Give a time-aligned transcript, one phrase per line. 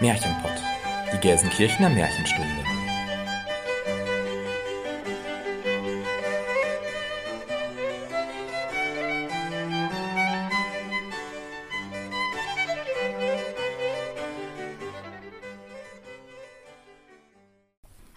[0.00, 0.52] Märchenpott,
[1.12, 2.46] die Gelsenkirchener Märchenstunde.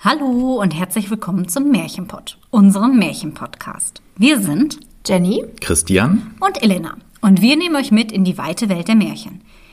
[0.02, 4.04] Hallo und herzlich willkommen zum Märchenpott, unserem Märchenpodcast.
[4.18, 8.88] Wir sind Jenny, Christian und Elena und wir nehmen euch mit in die weite Welt
[8.88, 9.42] der Märchen.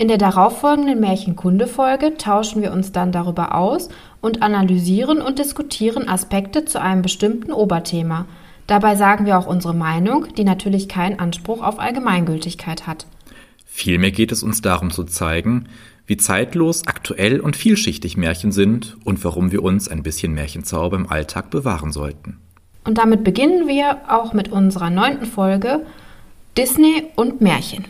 [0.00, 3.88] In der darauffolgenden Märchenkunde-Folge tauschen wir uns dann darüber aus
[4.20, 8.26] und analysieren und diskutieren Aspekte zu einem bestimmten Oberthema.
[8.68, 13.06] Dabei sagen wir auch unsere Meinung, die natürlich keinen Anspruch auf Allgemeingültigkeit hat.
[13.66, 15.66] Vielmehr geht es uns darum zu zeigen,
[16.06, 21.10] wie zeitlos, aktuell und vielschichtig Märchen sind und warum wir uns ein bisschen Märchenzauber im
[21.10, 22.38] Alltag bewahren sollten.
[22.84, 25.84] Und damit beginnen wir auch mit unserer neunten Folge
[26.56, 27.84] Disney und Märchen.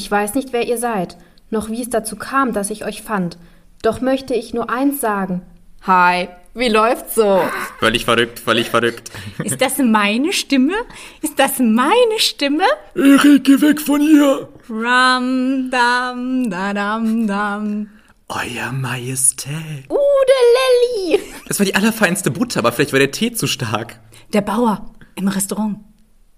[0.00, 1.18] Ich weiß nicht, wer ihr seid,
[1.50, 3.36] noch wie es dazu kam, dass ich euch fand.
[3.82, 5.42] Doch möchte ich nur eins sagen.
[5.82, 7.42] Hi, wie läuft's so?
[7.80, 9.10] Völlig verrückt, völlig verrückt.
[9.44, 10.72] Ist das meine Stimme?
[11.20, 12.64] Ist das meine Stimme?
[12.94, 14.48] Erik, geh weg von hier!
[14.70, 17.90] Ram, dam, da, dam, dam.
[18.30, 19.84] Euer Majestät.
[19.90, 21.20] Ude Lelli!
[21.46, 24.00] Das war die allerfeinste Butter, aber vielleicht war der Tee zu stark.
[24.32, 25.80] Der Bauer im Restaurant.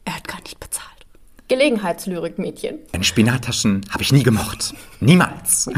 [0.04, 0.91] Er hat gar nicht bezahlt.
[1.52, 2.78] Gelegenheitslyrik, Mädchen.
[2.92, 4.72] Deine Spinattaschen habe ich nie gemocht.
[5.00, 5.70] Niemals.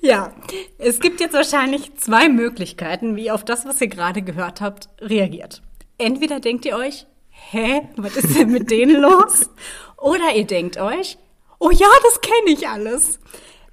[0.00, 0.32] Ja,
[0.78, 4.88] es gibt jetzt wahrscheinlich zwei Möglichkeiten, wie ihr auf das, was ihr gerade gehört habt,
[5.00, 5.60] reagiert.
[5.98, 9.50] Entweder denkt ihr euch, hä, was ist denn mit denen los?
[9.96, 11.18] Oder ihr denkt euch,
[11.58, 13.18] oh ja, das kenne ich alles.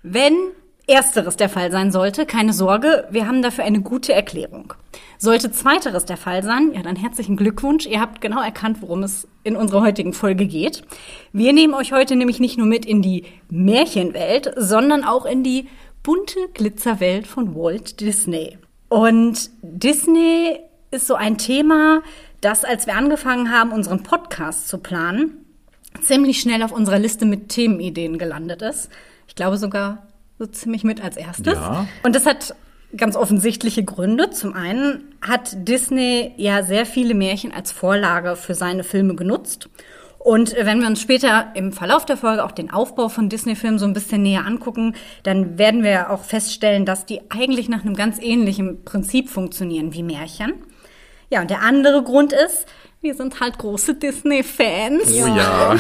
[0.01, 0.35] Wenn
[0.87, 4.73] ersteres der Fall sein sollte, keine Sorge, wir haben dafür eine gute Erklärung.
[5.17, 7.85] Sollte zweiteres der Fall sein, ja, dann herzlichen Glückwunsch.
[7.85, 10.83] Ihr habt genau erkannt, worum es in unserer heutigen Folge geht.
[11.33, 15.67] Wir nehmen euch heute nämlich nicht nur mit in die Märchenwelt, sondern auch in die
[16.03, 18.57] bunte Glitzerwelt von Walt Disney.
[18.89, 20.59] Und Disney
[20.91, 22.01] ist so ein Thema,
[22.41, 25.45] das, als wir angefangen haben, unseren Podcast zu planen,
[26.01, 28.89] ziemlich schnell auf unserer Liste mit Themenideen gelandet ist.
[29.27, 30.07] Ich glaube sogar
[30.39, 31.55] so ziemlich mit als erstes.
[31.55, 31.87] Ja.
[32.03, 32.55] Und das hat
[32.95, 34.29] ganz offensichtliche Gründe.
[34.29, 39.69] Zum einen hat Disney ja sehr viele Märchen als Vorlage für seine Filme genutzt.
[40.19, 43.85] Und wenn wir uns später im Verlauf der Folge auch den Aufbau von Disney-Filmen so
[43.85, 44.93] ein bisschen näher angucken,
[45.23, 50.03] dann werden wir auch feststellen, dass die eigentlich nach einem ganz ähnlichen Prinzip funktionieren wie
[50.03, 50.53] Märchen.
[51.29, 52.65] Ja, und der andere Grund ist,
[53.01, 55.13] wir sind halt große Disney-Fans.
[55.13, 55.75] Oh ja.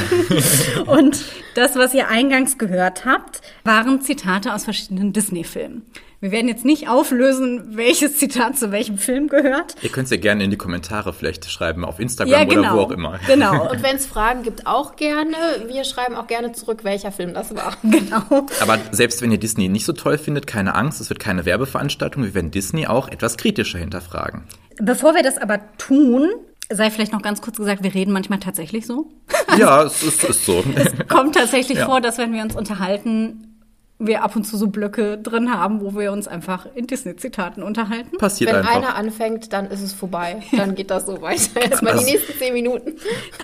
[0.85, 1.25] Und
[1.55, 5.83] das, was ihr eingangs gehört habt, waren Zitate aus verschiedenen Disney-Filmen.
[6.19, 9.75] Wir werden jetzt nicht auflösen, welches Zitat zu welchem Film gehört.
[9.83, 12.91] Ihr könnt es ja gerne in die Kommentare vielleicht schreiben, auf Instagram oder wo auch
[12.91, 13.19] immer.
[13.27, 13.69] Genau.
[13.69, 15.35] Und wenn es Fragen gibt, auch gerne.
[15.67, 17.77] Wir schreiben auch gerne zurück, welcher Film das war.
[17.83, 18.47] Genau.
[18.61, 22.23] Aber selbst wenn ihr Disney nicht so toll findet, keine Angst, es wird keine Werbeveranstaltung.
[22.23, 24.43] Wir werden Disney auch etwas kritischer hinterfragen.
[24.79, 26.29] Bevor wir das aber tun,
[26.71, 29.11] sei vielleicht noch ganz kurz gesagt, wir reden manchmal tatsächlich so.
[29.57, 30.63] Ja, es ist, ist so.
[31.07, 31.85] Kommt tatsächlich Ja.
[31.85, 33.56] vor, dass wenn wir uns unterhalten,
[33.99, 38.17] wir ab und zu so Blöcke drin haben, wo wir uns einfach in Disney-Zitaten unterhalten.
[38.17, 38.75] Passiert Wenn einfach.
[38.75, 40.43] einer anfängt, dann ist es vorbei.
[40.55, 41.61] Dann geht das so weiter.
[41.61, 42.93] Erstmal die nächsten zehn Minuten.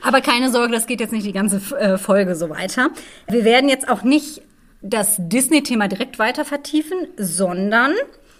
[0.03, 2.89] Aber keine Sorge, das geht jetzt nicht die ganze äh, Folge so weiter.
[3.27, 4.42] Wir werden jetzt auch nicht
[4.81, 7.94] das Disney-Thema direkt weiter vertiefen, sondern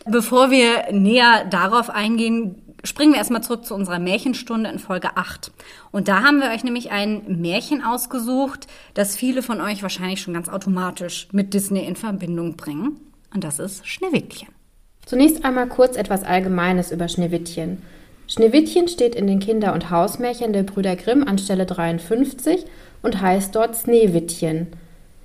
[0.06, 5.52] bevor wir näher darauf eingehen, springen wir erstmal zurück zu unserer Märchenstunde in Folge 8.
[5.92, 10.34] Und da haben wir euch nämlich ein Märchen ausgesucht, das viele von euch wahrscheinlich schon
[10.34, 13.00] ganz automatisch mit Disney in Verbindung bringen.
[13.34, 14.50] Und das ist Schneewittchen.
[15.06, 17.82] Zunächst einmal kurz etwas Allgemeines über Schneewittchen.
[18.28, 22.66] Schneewittchen steht in den Kinder- und Hausmärchen der Brüder Grimm an Stelle 53
[23.02, 24.68] und heißt dort Sneewittchen.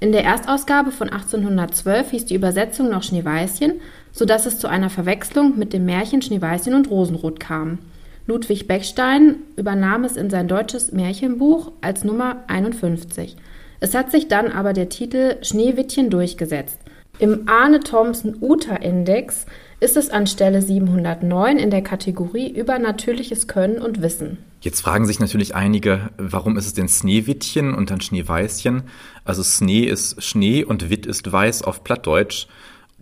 [0.01, 3.81] In der Erstausgabe von 1812 hieß die Übersetzung noch Schneeweißchen,
[4.13, 7.79] sodass es zu einer Verwechslung mit dem Märchen Schneeweißchen und Rosenrot kam.
[8.27, 13.37] Ludwig Beckstein übernahm es in sein deutsches Märchenbuch als Nummer 51.
[13.81, 16.79] Es hat sich dann aber der Titel Schneewittchen durchgesetzt.
[17.19, 19.47] Im Arne Thompson Uta Index
[19.81, 24.39] ist es an Stelle 709 in der Kategorie Übernatürliches Können und Wissen.
[24.61, 28.83] Jetzt fragen sich natürlich einige, warum ist es denn Schneewittchen und dann Schneeweißchen?
[29.25, 32.49] Also Schnee ist Schnee und Witt ist Weiß auf Plattdeutsch.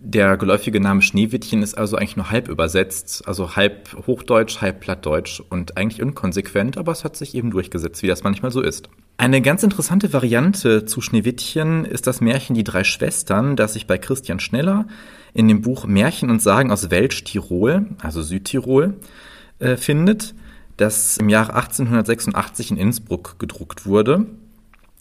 [0.08, 5.42] Der geläufige Name Schneewittchen ist also eigentlich nur halb übersetzt, also halb Hochdeutsch, halb Plattdeutsch
[5.50, 8.88] und eigentlich inkonsequent, aber es hat sich eben durchgesetzt, wie das manchmal so ist.
[9.16, 13.98] Eine ganz interessante Variante zu Schneewittchen ist das Märchen Die drei Schwestern, das sich bei
[13.98, 14.86] Christian Schneller
[15.34, 18.94] in dem Buch Märchen und Sagen aus Welsch-Tirol, also Südtirol,
[19.58, 20.36] äh, findet,
[20.76, 24.26] das im Jahr 1886 in Innsbruck gedruckt wurde.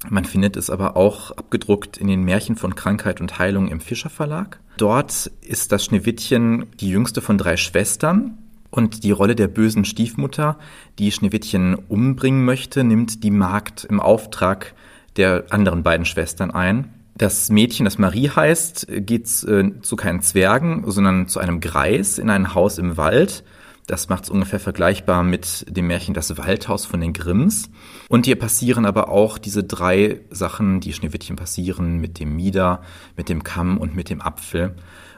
[0.10, 4.10] Man findet es aber auch abgedruckt in den Märchen von Krankheit und Heilung im Fischer
[4.10, 4.60] Verlag.
[4.78, 8.38] Dort ist das Schneewittchen die jüngste von drei Schwestern
[8.72, 10.58] und die Rolle der bösen Stiefmutter,
[11.00, 14.74] die Schneewittchen umbringen möchte, nimmt die Magd im Auftrag
[15.16, 16.94] der anderen beiden Schwestern ein.
[17.18, 22.30] Das Mädchen, das Marie heißt, geht äh, zu keinen Zwergen, sondern zu einem Greis in
[22.30, 23.46] ein Haus im Wald.
[23.88, 27.70] Das macht es ungefähr vergleichbar mit dem Märchen Das Waldhaus von den Grimms.
[28.10, 32.82] Und hier passieren aber auch diese drei Sachen, die Schneewittchen passieren, mit dem Mieder,
[33.16, 34.76] mit dem Kamm und mit dem Apfel.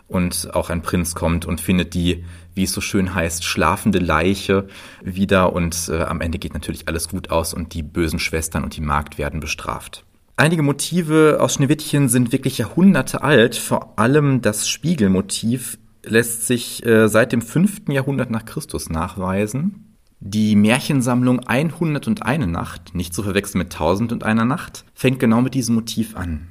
[0.09, 2.25] Und auch ein Prinz kommt und findet die,
[2.55, 4.67] wie es so schön heißt, schlafende Leiche
[5.01, 5.53] wieder.
[5.53, 8.81] Und äh, am Ende geht natürlich alles gut aus und die bösen Schwestern und die
[8.81, 10.05] Magd werden bestraft.
[10.35, 13.55] Einige Motive aus Schneewittchen sind wirklich Jahrhunderte alt.
[13.55, 15.77] Vor allem das Spiegelmotiv
[16.09, 17.89] lässt sich äh, seit dem 5.
[17.89, 19.95] Jahrhundert nach Christus nachweisen.
[20.19, 26.15] Die Märchensammlung 101 Nacht, nicht zu verwechseln mit 1001 Nacht, fängt genau mit diesem Motiv
[26.15, 26.47] an.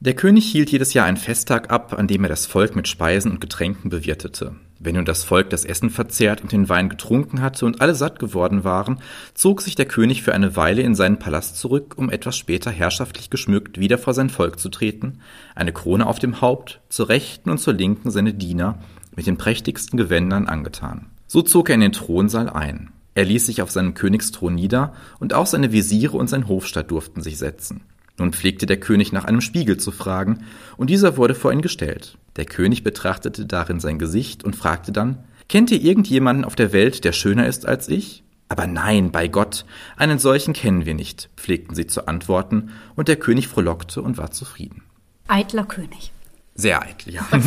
[0.00, 3.32] Der König hielt jedes Jahr einen Festtag ab, an dem er das Volk mit Speisen
[3.32, 4.54] und Getränken bewirtete.
[4.78, 8.20] Wenn nun das Volk das Essen verzehrt und den Wein getrunken hatte und alle satt
[8.20, 9.00] geworden waren,
[9.34, 13.28] zog sich der König für eine Weile in seinen Palast zurück, um etwas später herrschaftlich
[13.28, 15.18] geschmückt wieder vor sein Volk zu treten,
[15.56, 18.78] eine Krone auf dem Haupt, zur rechten und zur linken seine Diener,
[19.18, 21.06] mit den prächtigsten Gewändern angetan.
[21.26, 22.90] So zog er in den Thronsaal ein.
[23.16, 27.20] Er ließ sich auf seinem Königsthron nieder, und auch seine Visiere und sein Hofstaat durften
[27.20, 27.80] sich setzen.
[28.16, 30.44] Nun pflegte der König nach einem Spiegel zu fragen,
[30.76, 32.16] und dieser wurde vor ihn gestellt.
[32.36, 35.18] Der König betrachtete darin sein Gesicht und fragte dann,
[35.48, 38.22] Kennt ihr irgendjemanden auf der Welt, der schöner ist als ich?
[38.48, 39.64] Aber nein, bei Gott,
[39.96, 44.30] einen solchen kennen wir nicht, pflegten sie zu antworten, und der König frohlockte und war
[44.30, 44.84] zufrieden.
[45.26, 46.12] Eitler König.
[46.60, 47.24] Sehr eitel, ja.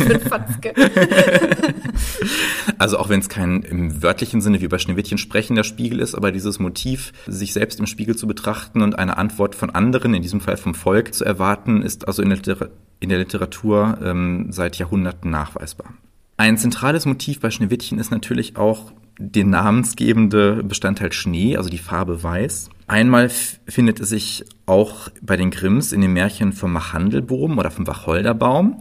[2.78, 6.32] Also auch wenn es kein im wörtlichen Sinne wie bei Schneewittchen sprechender Spiegel ist, aber
[6.32, 10.40] dieses Motiv, sich selbst im Spiegel zu betrachten und eine Antwort von anderen, in diesem
[10.40, 12.70] Fall vom Volk, zu erwarten, ist also in der, Liter
[13.00, 15.92] in der Literatur ähm, seit Jahrhunderten nachweisbar.
[16.38, 22.22] Ein zentrales Motiv bei Schneewittchen ist natürlich auch der namensgebende Bestandteil Schnee, also die Farbe
[22.22, 22.70] Weiß.
[22.86, 27.86] Einmal findet es sich auch bei den Grimms in dem Märchen vom Machandelboom oder vom
[27.86, 28.78] Wacholderbaum.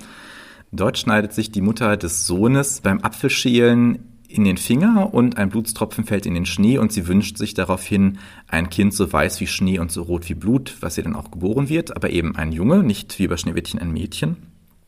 [0.72, 6.06] Dort schneidet sich die Mutter des Sohnes beim Apfelschälen in den Finger und ein Blutstropfen
[6.06, 9.80] fällt in den Schnee und sie wünscht sich daraufhin ein Kind so weiß wie Schnee
[9.80, 12.84] und so rot wie Blut, was ihr dann auch geboren wird, aber eben ein Junge,
[12.84, 14.38] nicht wie bei Schneewittchen ein Mädchen.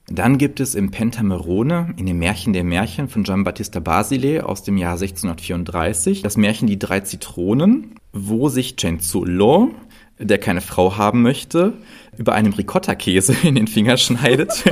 [0.08, 4.78] Dann gibt es im Pentamerone, in dem Märchen der Märchen von Giambattista Basile aus dem
[4.78, 9.74] Jahr 1634, das Märchen Die drei Zitronen, wo sich Cenzullo,
[10.20, 11.74] der keine Frau haben möchte,
[12.18, 14.52] über einem Ricotta-Käse in den Finger schneidet.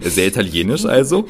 [0.00, 1.26] Sehr italienisch also.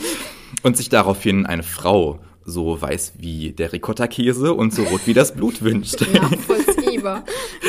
[0.62, 5.35] Und sich daraufhin eine Frau so weiß wie der Ricotta-Käse und so rot wie das
[5.35, 6.00] Blut wünscht.
[6.12, 7.25] Nachvollziehbar.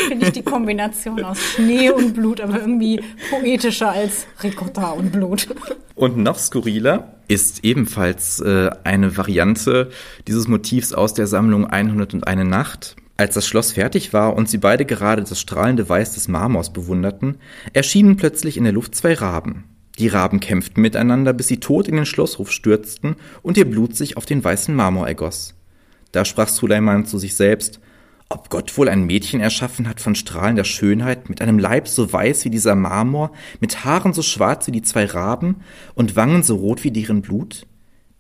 [0.08, 5.48] Finde ich die Kombination aus Schnee und Blut aber irgendwie poetischer als Ricotta und Blut.
[5.96, 9.90] Und noch skurriler ist ebenfalls äh, eine Variante
[10.28, 12.96] dieses Motivs aus der Sammlung 101 Nacht.
[13.18, 17.38] Als das Schloss fertig war und sie beide gerade das strahlende Weiß des Marmors bewunderten,
[17.74, 19.64] erschienen plötzlich in der Luft zwei Raben.
[19.98, 24.18] Die Raben kämpften miteinander, bis sie tot in den Schlosshof stürzten und ihr Blut sich
[24.18, 25.56] auf den weißen Marmor ergoss.
[26.12, 27.80] Da sprach Suleiman zu sich selbst,
[28.30, 32.46] ob Gott wohl ein Mädchen erschaffen hat von strahlender Schönheit, mit einem Leib so weiß
[32.46, 33.32] wie dieser Marmor,
[33.62, 35.62] mit Haaren so schwarz wie die zwei Raben
[35.96, 37.66] und Wangen so rot wie deren Blut?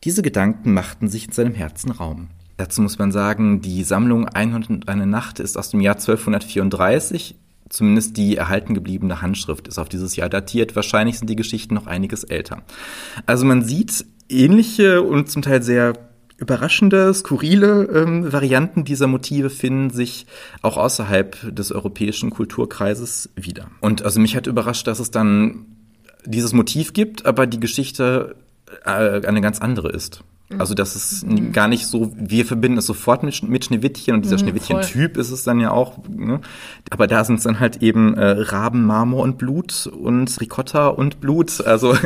[0.05, 2.29] Diese Gedanken machten sich in seinem Herzen Raum.
[2.57, 7.35] Dazu muss man sagen, die Sammlung 101 Nacht ist aus dem Jahr 1234
[7.69, 10.75] Zumindest die erhalten gebliebene Handschrift ist auf dieses Jahr datiert.
[10.75, 12.63] Wahrscheinlich sind die Geschichten noch einiges älter.
[13.25, 15.93] Also man sieht ähnliche und zum Teil sehr
[16.37, 20.27] überraschende, skurrile ähm, Varianten dieser Motive finden sich
[20.61, 23.71] auch außerhalb des europäischen Kulturkreises wieder.
[23.81, 25.65] Und also mich hat überrascht, dass es dann
[26.25, 28.35] dieses Motiv gibt, aber die Geschichte
[28.85, 30.23] äh, eine ganz andere ist.
[30.57, 31.51] Also das ist mhm.
[31.51, 35.31] gar nicht so, wir verbinden es sofort mit, mit Schneewittchen und dieser mhm, Schneewittchen-Typ ist
[35.31, 35.97] es dann ja auch.
[36.07, 36.39] Ne?
[36.89, 41.19] Aber da sind es dann halt eben äh, Raben, Marmor und Blut und Ricotta und
[41.19, 41.65] Blut.
[41.65, 41.97] Also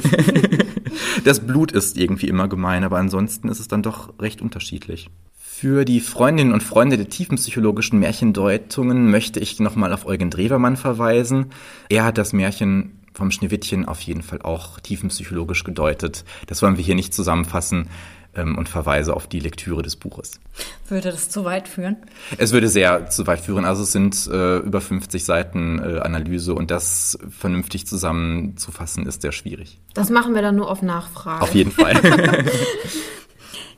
[1.24, 5.12] das Blut ist irgendwie immer gemein, aber ansonsten ist es dann doch recht unterschiedlich.
[5.38, 11.48] Für die Freundinnen und Freunde der tiefenpsychologischen Märchendeutungen möchte ich nochmal auf Eugen Drewermann verweisen.
[11.90, 16.26] Er hat das Märchen vom Schneewittchen auf jeden Fall auch tiefenpsychologisch gedeutet.
[16.48, 17.90] Das wollen wir hier nicht zusammenfassen
[18.36, 20.40] ähm, und verweise auf die Lektüre des Buches.
[20.88, 21.98] Würde das zu weit führen?
[22.38, 23.66] Es würde sehr zu weit führen.
[23.66, 29.32] Also es sind äh, über 50 Seiten äh, Analyse und das vernünftig zusammenzufassen ist sehr
[29.32, 29.80] schwierig.
[29.94, 31.42] Das machen wir dann nur auf Nachfrage.
[31.42, 31.96] Auf jeden Fall.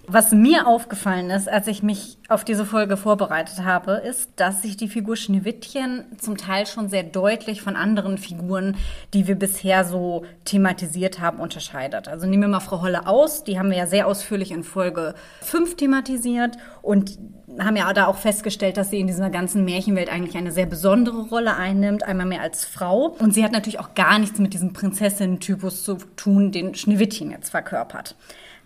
[0.06, 4.76] Was mir aufgefallen ist, als ich mich auf diese Folge vorbereitet habe, ist, dass sich
[4.76, 8.76] die Figur Schneewittchen zum Teil schon sehr deutlich von anderen Figuren,
[9.14, 12.10] die wir bisher so thematisiert haben, unterscheidet.
[12.10, 15.16] Also nehmen wir mal Frau Holle aus, die haben wir ja sehr ausführlich in Folge
[15.40, 17.18] 5 thematisiert und
[17.60, 21.30] haben ja da auch festgestellt, dass sie in dieser ganzen Märchenwelt eigentlich eine sehr besondere
[21.30, 23.16] Rolle einnimmt, einmal mehr als Frau.
[23.20, 27.52] Und sie hat natürlich auch gar nichts mit diesem Prinzessinnen-Typus zu tun, den Schneewittchen jetzt
[27.52, 28.18] verkörpert.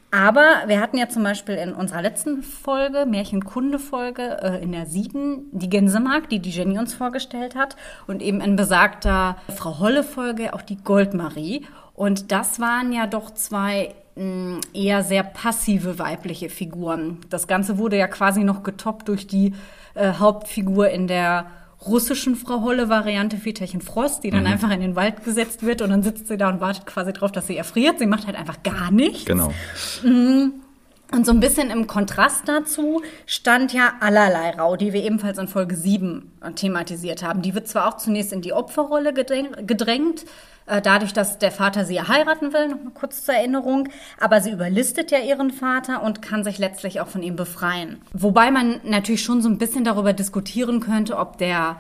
[0.10, 5.50] Aber wir hatten ja zum Beispiel in unserer letzten Folge, Märchenkunde-Folge, äh, in der sieben,
[5.52, 7.76] die Gänsemark, die die Jenny uns vorgestellt hat.
[8.08, 11.66] Und eben in besagter Frau Holle-Folge auch die Goldmarie.
[11.94, 17.20] Und das waren ja doch zwei mh, eher sehr passive weibliche Figuren.
[17.30, 19.54] Das Ganze wurde ja quasi noch getoppt durch die
[19.94, 21.48] äh, Hauptfigur in der
[21.86, 24.48] russischen Frau Holle-Variante Väterchen Frost, die dann mhm.
[24.48, 27.32] einfach in den Wald gesetzt wird und dann sitzt sie da und wartet quasi drauf,
[27.32, 28.00] dass sie erfriert.
[28.00, 29.26] Sie macht halt einfach gar nichts.
[29.26, 29.54] Genau.
[30.04, 30.54] Mhm.
[31.12, 35.48] Und so ein bisschen im Kontrast dazu stand ja allerlei Rau, die wir ebenfalls in
[35.48, 37.42] Folge 7 thematisiert haben.
[37.42, 40.26] Die wird zwar auch zunächst in die Opferrolle gedrängt,
[40.84, 45.12] dadurch, dass der Vater sie heiraten will, noch mal kurz zur Erinnerung, aber sie überlistet
[45.12, 48.02] ja ihren Vater und kann sich letztlich auch von ihm befreien.
[48.14, 51.78] Wobei man natürlich schon so ein bisschen darüber diskutieren könnte, ob der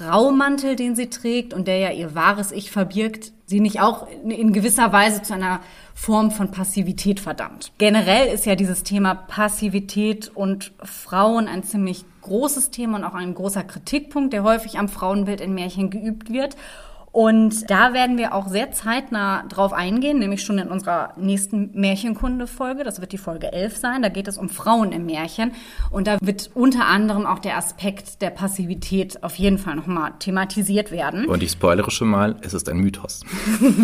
[0.00, 4.52] Raumantel, den sie trägt und der ja ihr wahres Ich verbirgt, sie nicht auch in
[4.52, 5.60] gewisser Weise zu einer
[5.94, 7.72] Form von Passivität verdammt.
[7.78, 13.34] Generell ist ja dieses Thema Passivität und Frauen ein ziemlich großes Thema und auch ein
[13.34, 16.56] großer Kritikpunkt, der häufig am Frauenbild in Märchen geübt wird.
[17.16, 22.84] Und da werden wir auch sehr zeitnah drauf eingehen, nämlich schon in unserer nächsten Märchenkunde-Folge.
[22.84, 24.02] Das wird die Folge 11 sein.
[24.02, 25.52] Da geht es um Frauen im Märchen.
[25.90, 30.90] Und da wird unter anderem auch der Aspekt der Passivität auf jeden Fall nochmal thematisiert
[30.90, 31.24] werden.
[31.24, 33.22] Und ich spoilere schon mal, es ist ein Mythos.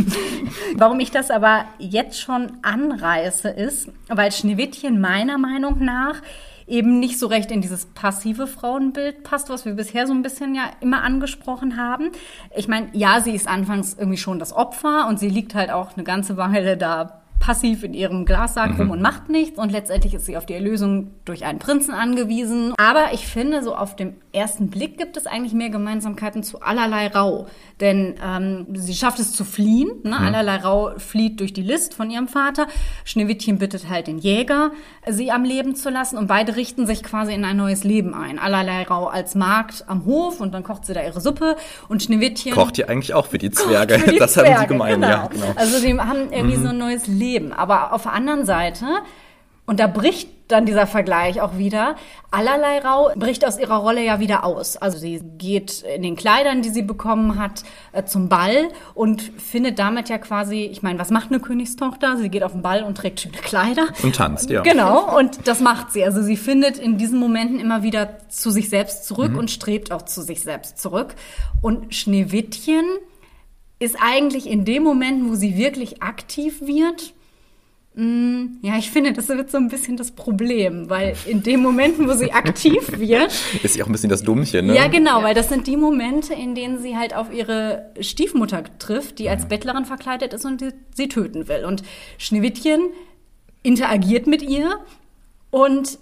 [0.77, 6.21] Warum ich das aber jetzt schon anreiße, ist, weil Schneewittchen meiner Meinung nach
[6.67, 10.55] eben nicht so recht in dieses passive Frauenbild passt, was wir bisher so ein bisschen
[10.55, 12.11] ja immer angesprochen haben.
[12.57, 15.97] Ich meine, ja, sie ist anfangs irgendwie schon das Opfer und sie liegt halt auch
[15.97, 18.93] eine ganze Weile da passiv in ihrem Glassack rum mhm.
[18.93, 22.73] und macht nichts und letztendlich ist sie auf die Erlösung durch einen Prinzen angewiesen.
[22.79, 27.09] Aber ich finde, so auf dem ersten Blick gibt es eigentlich mehr Gemeinsamkeiten zu allerlei
[27.09, 27.47] Rau.
[27.81, 29.91] Denn ähm, sie schafft es zu fliehen.
[30.03, 30.17] Ne?
[30.19, 30.27] Mhm.
[30.27, 32.67] Allerlei Rau flieht durch die List von ihrem Vater.
[33.05, 34.71] Schneewittchen bittet halt den Jäger,
[35.09, 38.39] sie am Leben zu lassen und beide richten sich quasi in ein neues Leben ein.
[38.39, 41.57] Allerlei Rau als Magd am Hof und dann kocht sie da ihre Suppe
[41.89, 42.53] und Schneewittchen...
[42.53, 43.99] Kocht ihr eigentlich auch für die Zwerge.
[43.99, 45.09] Für die das Zwerge, haben sie gemein, genau.
[45.09, 45.27] ja.
[45.27, 45.53] Genau.
[45.57, 46.63] Also sie haben irgendwie mhm.
[46.63, 47.53] so ein neues Leben Leben.
[47.53, 48.87] Aber auf der anderen Seite,
[49.67, 51.97] und da bricht dann dieser Vergleich auch wieder.
[52.31, 54.77] Allerlei Rau bricht aus ihrer Rolle ja wieder aus.
[54.77, 59.79] Also sie geht in den Kleidern, die sie bekommen hat, äh, zum Ball und findet
[59.79, 62.17] damit ja quasi, ich meine, was macht eine Königstochter?
[62.19, 63.87] Sie geht auf den Ball und trägt schöne Kleider.
[64.03, 64.63] Und tanzt, ja.
[64.63, 66.05] Genau, und das macht sie.
[66.05, 69.39] Also sie findet in diesen Momenten immer wieder zu sich selbst zurück mhm.
[69.39, 71.15] und strebt auch zu sich selbst zurück.
[71.61, 72.85] Und Schneewittchen
[73.79, 77.15] ist eigentlich in dem Moment, wo sie wirklich aktiv wird,
[77.95, 82.15] ja, ich finde, das wird so ein bisschen das Problem, weil in den Momenten, wo
[82.15, 83.33] sie aktiv wird.
[83.63, 84.75] Ist sie auch ein bisschen das Dummchen, ne?
[84.75, 85.25] Ja, genau, ja.
[85.25, 89.47] weil das sind die Momente, in denen sie halt auf ihre Stiefmutter trifft, die als
[89.47, 91.67] Bettlerin verkleidet ist und die, sie töten will.
[91.67, 91.83] Und
[92.17, 92.81] Schneewittchen
[93.63, 94.79] interagiert mit ihr
[95.51, 95.99] und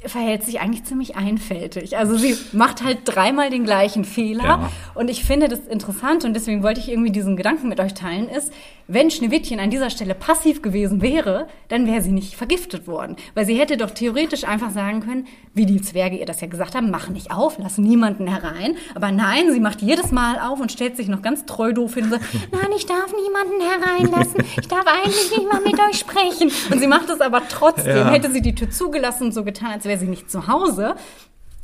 [0.00, 1.98] verhält sich eigentlich ziemlich einfältig.
[1.98, 4.44] Also sie macht halt dreimal den gleichen Fehler.
[4.44, 4.72] Ja.
[4.94, 8.28] Und ich finde das interessant und deswegen wollte ich irgendwie diesen Gedanken mit euch teilen,
[8.28, 8.52] ist,
[8.88, 13.16] wenn Schneewittchen an dieser Stelle passiv gewesen wäre, dann wäre sie nicht vergiftet worden.
[13.34, 16.74] Weil sie hätte doch theoretisch einfach sagen können, wie die Zwerge ihr das ja gesagt
[16.74, 18.76] haben, mach nicht auf, lass niemanden herein.
[18.94, 22.04] Aber nein, sie macht jedes Mal auf und stellt sich noch ganz treu doof hin
[22.04, 24.44] und sagt, nein, ich darf niemanden hereinlassen.
[24.60, 26.52] Ich darf eigentlich nicht mal mit euch sprechen.
[26.70, 27.96] Und sie macht es aber trotzdem.
[27.96, 28.10] Ja.
[28.10, 30.94] Hätte sie die Tür zugelassen und so getan, als wäre sie nicht zu Hause,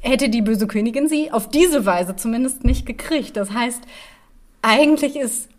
[0.00, 3.37] hätte die böse Königin sie auf diese Weise zumindest nicht gekriegt.
[3.37, 3.83] Das heißt,
[4.61, 5.51] eigentlich ist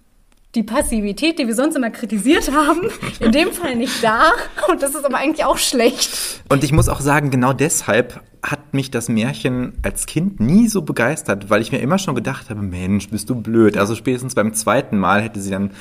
[0.55, 2.81] die Passivität, die wir sonst immer kritisiert haben,
[3.19, 4.31] in dem Fall nicht da.
[4.69, 6.41] Und das ist aber eigentlich auch schlecht.
[6.50, 10.81] Und ich muss auch sagen, genau deshalb hat mich das Märchen als Kind nie so
[10.81, 13.77] begeistert, weil ich mir immer schon gedacht habe, Mensch, bist du blöd.
[13.77, 15.72] Also spätestens beim zweiten Mal hätte sie dann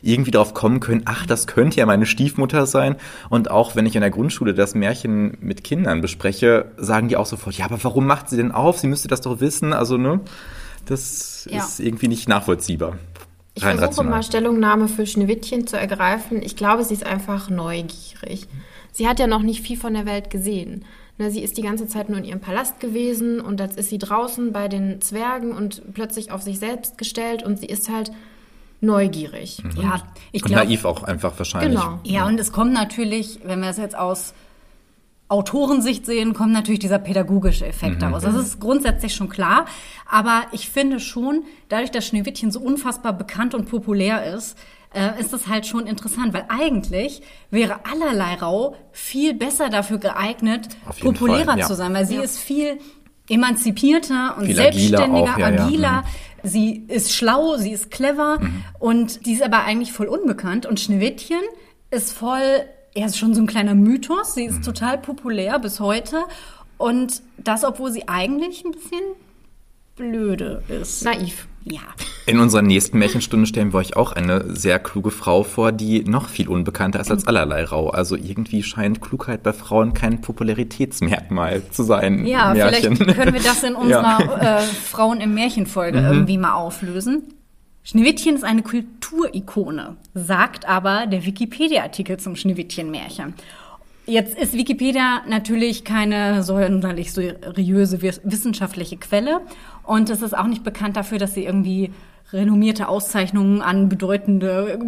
[0.00, 2.96] irgendwie darauf kommen können, ach, das könnte ja meine Stiefmutter sein.
[3.30, 7.26] Und auch wenn ich in der Grundschule das Märchen mit Kindern bespreche, sagen die auch
[7.26, 8.78] sofort, ja, aber warum macht sie denn auf?
[8.78, 9.72] Sie müsste das doch wissen.
[9.72, 10.20] Also, ne,
[10.86, 11.58] das Ja.
[11.64, 12.98] ist irgendwie nicht nachvollziehbar.
[13.54, 14.10] Ich Rein versuche rational.
[14.18, 16.42] mal Stellungnahme für Schneewittchen zu ergreifen.
[16.42, 18.48] Ich glaube, sie ist einfach neugierig.
[18.92, 20.84] Sie hat ja noch nicht viel von der Welt gesehen.
[21.18, 23.98] Ne, sie ist die ganze Zeit nur in ihrem Palast gewesen und jetzt ist sie
[23.98, 28.10] draußen bei den Zwergen und plötzlich auf sich selbst gestellt und sie ist halt
[28.80, 29.62] neugierig.
[29.80, 30.66] Ja, ich Und glaube.
[30.66, 31.80] naiv auch einfach wahrscheinlich.
[31.80, 32.00] Genau.
[32.02, 34.34] Ja, und es kommt natürlich, wenn wir es jetzt aus
[35.28, 38.22] Autorensicht sehen, kommt natürlich dieser pädagogische Effekt daraus.
[38.22, 39.64] Das ist grundsätzlich schon klar.
[40.08, 44.56] Aber ich finde schon, dadurch, dass Schneewittchen so unfassbar bekannt und populär ist,
[44.94, 50.68] äh, ist es halt schon interessant, weil eigentlich wäre allerlei Rau viel besser dafür geeignet,
[51.00, 51.66] populärer Fall, ja.
[51.66, 52.78] zu sein, weil sie ist viel
[53.28, 55.64] emanzipierter und Viel agiler selbstständiger, auch, ja, ja.
[55.64, 56.02] agiler.
[56.02, 56.48] Mhm.
[56.48, 58.38] Sie ist schlau, sie ist clever
[58.78, 60.66] und die ist aber eigentlich voll unbekannt.
[60.66, 61.40] Und Schneewittchen
[61.90, 64.34] ist voll, er ist schon so ein kleiner Mythos.
[64.34, 66.24] Sie ist total populär bis heute.
[66.78, 69.00] Und das, obwohl sie eigentlich ein bisschen
[69.96, 71.04] blöde ist.
[71.04, 71.46] Naiv.
[71.66, 71.80] Ja.
[72.26, 76.28] In unserer nächsten Märchenstunde stellen wir euch auch eine sehr kluge Frau vor, die noch
[76.28, 77.88] viel unbekannter ist als allerlei Rau.
[77.90, 82.26] Also irgendwie scheint Klugheit bei Frauen kein Popularitätsmerkmal zu sein.
[82.26, 82.96] Ja, Märchen.
[82.96, 84.58] vielleicht können wir das in unserer Ja.
[84.58, 87.33] äh, Frauen im Märchenfolge irgendwie mal auflösen.
[87.86, 93.34] Schneewittchen ist eine Kulturikone, sagt aber der Wikipedia-Artikel zum Schneewittchen-Märchen.
[94.06, 99.42] Jetzt ist Wikipedia natürlich keine sonderlich seriöse wis- wissenschaftliche Quelle
[99.82, 101.90] und es ist auch nicht bekannt dafür, dass sie irgendwie
[102.34, 104.78] renommierte Auszeichnungen an bedeutende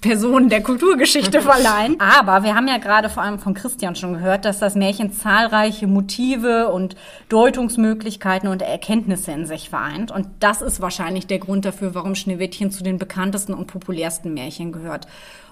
[0.00, 1.96] Personen der Kulturgeschichte verleihen.
[1.98, 5.86] Aber wir haben ja gerade vor allem von Christian schon gehört, dass das Märchen zahlreiche
[5.86, 6.94] Motive und
[7.30, 10.12] Deutungsmöglichkeiten und Erkenntnisse in sich vereint.
[10.12, 14.70] Und das ist wahrscheinlich der Grund dafür, warum Schneewittchen zu den bekanntesten und populärsten Märchen
[14.70, 15.06] gehört.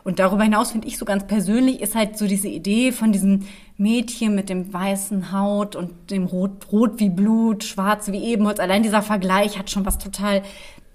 [0.04, 3.46] Und darüber hinaus finde ich so ganz persönlich ist halt so diese Idee von diesem
[3.76, 8.58] Mädchen mit dem weißen Haut und dem Rot, Rot wie Blut, Schwarz wie Ebenholz.
[8.58, 10.42] Allein dieser Vergleich hat schon was total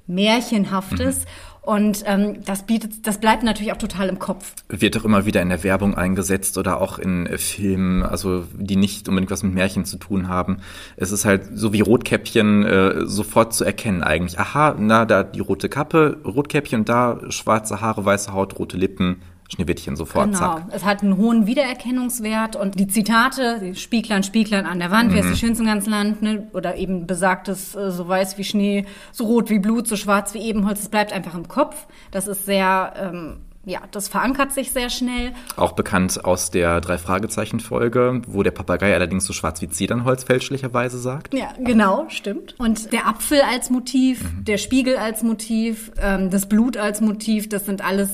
[0.07, 1.25] Märchenhaftes.
[1.63, 4.53] Und ähm, das bietet, das bleibt natürlich auch total im Kopf.
[4.67, 8.75] Wird auch immer wieder in der Werbung eingesetzt oder auch in äh, Filmen, also die
[8.75, 10.57] nicht unbedingt was mit Märchen zu tun haben.
[10.97, 14.37] Es ist halt so wie Rotkäppchen äh, sofort zu erkennen eigentlich.
[14.39, 19.95] Aha, na, da die rote Kappe, Rotkäppchen da schwarze Haare, weiße Haut, rote Lippen, Schneewittchen
[19.95, 20.37] sofort, Genau.
[20.39, 20.63] zack.
[20.71, 25.23] Es hat einen hohen Wiedererkennungswert und die Zitate, die Spieglein, Spieglein an der Wand, wer
[25.23, 26.47] ist die schönste im ganzen Land, ne?
[26.53, 30.39] oder eben besagtes, äh, so weiß wie Schnee, so rot wie Blut, so schwarz wie
[30.39, 31.87] Ebenholz, das bleibt einfach im Kopf.
[32.11, 35.31] Das ist sehr, ähm, ja, das verankert sich sehr schnell.
[35.55, 41.33] Auch bekannt aus der Drei-Fragezeichen-Folge, wo der Papagei allerdings so schwarz wie Zedernholz fälschlicherweise sagt.
[41.33, 42.55] Ja, genau, stimmt.
[42.59, 47.65] Und der Apfel als Motiv, der Spiegel als Motiv, ähm, das Blut als Motiv, das
[47.65, 48.09] sind alles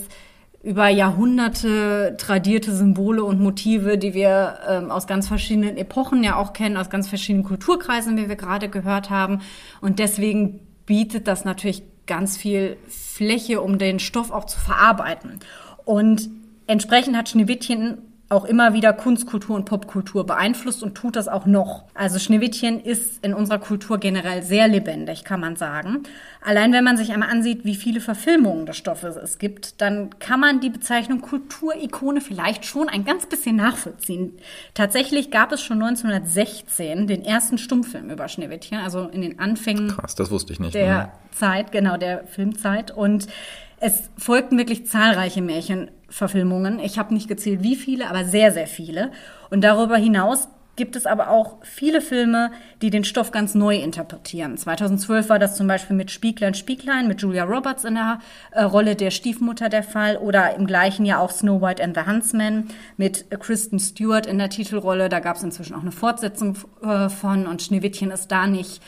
[0.62, 6.52] über Jahrhunderte tradierte Symbole und Motive, die wir ähm, aus ganz verschiedenen Epochen ja auch
[6.52, 9.42] kennen, aus ganz verschiedenen Kulturkreisen, wie wir gerade gehört haben.
[9.80, 15.40] Und deswegen bietet das natürlich ganz viel Fläche, um den Stoff auch zu verarbeiten.
[15.86, 16.30] Und
[16.68, 21.86] entsprechend hat Schneewittchen auch immer wieder Kunstkultur und Popkultur beeinflusst und tut das auch noch.
[21.96, 26.04] Also Schneewittchen ist in unserer Kultur generell sehr lebendig, kann man sagen.
[26.42, 30.40] Allein wenn man sich einmal ansieht, wie viele Verfilmungen des Stoffes es gibt, dann kann
[30.40, 34.38] man die Bezeichnung Kulturikone vielleicht schon ein ganz bisschen nachvollziehen.
[34.76, 40.14] Tatsächlich gab es schon 1916 den ersten Stummfilm über Schneewittchen, also in den Anfängen Krass,
[40.14, 40.76] das wusste ich nicht.
[40.76, 41.36] der Mhm.
[41.36, 42.92] Zeit, genau, der Filmzeit.
[42.92, 43.28] Und
[43.80, 46.80] es folgten wirklich zahlreiche Märchenverfilmungen.
[46.80, 49.12] Ich habe nicht gezählt, wie viele, aber sehr, sehr viele.
[49.50, 54.58] Und darüber hinaus gibt es aber auch viele Filme, die den Stoff ganz neu interpretieren.
[54.58, 58.20] 2012 war das zum Beispiel mit Spieglein, Spieglein, mit Julia Roberts in der
[58.52, 62.10] äh, Rolle der Stiefmutter der Fall oder im gleichen Jahr auch Snow White and the
[62.10, 65.10] Huntsman mit Kristen Stewart in der Titelrolle.
[65.10, 68.82] Da gab es inzwischen auch eine Fortsetzung äh, von und Schneewittchen ist da nicht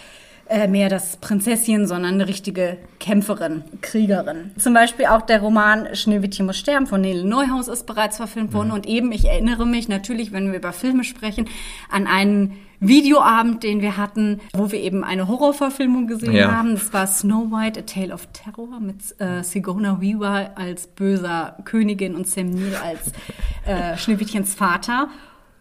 [0.51, 4.51] äh, mehr das Prinzesschen, sondern eine richtige Kämpferin, Kriegerin.
[4.57, 8.71] Zum Beispiel auch der Roman Schneewittchen muss sterben von Nele Neuhaus ist bereits verfilmt worden.
[8.71, 11.47] Und eben, ich erinnere mich natürlich, wenn wir über Filme sprechen,
[11.89, 16.51] an einen Videoabend, den wir hatten, wo wir eben eine Horrorverfilmung gesehen Ja.
[16.51, 16.73] haben.
[16.73, 22.15] Das war Snow White, A Tale of Terror mit äh, Sigourney Weaver als böser Königin
[22.15, 23.11] und Sam Neill als
[23.65, 25.07] äh, Schneewittchens Vater.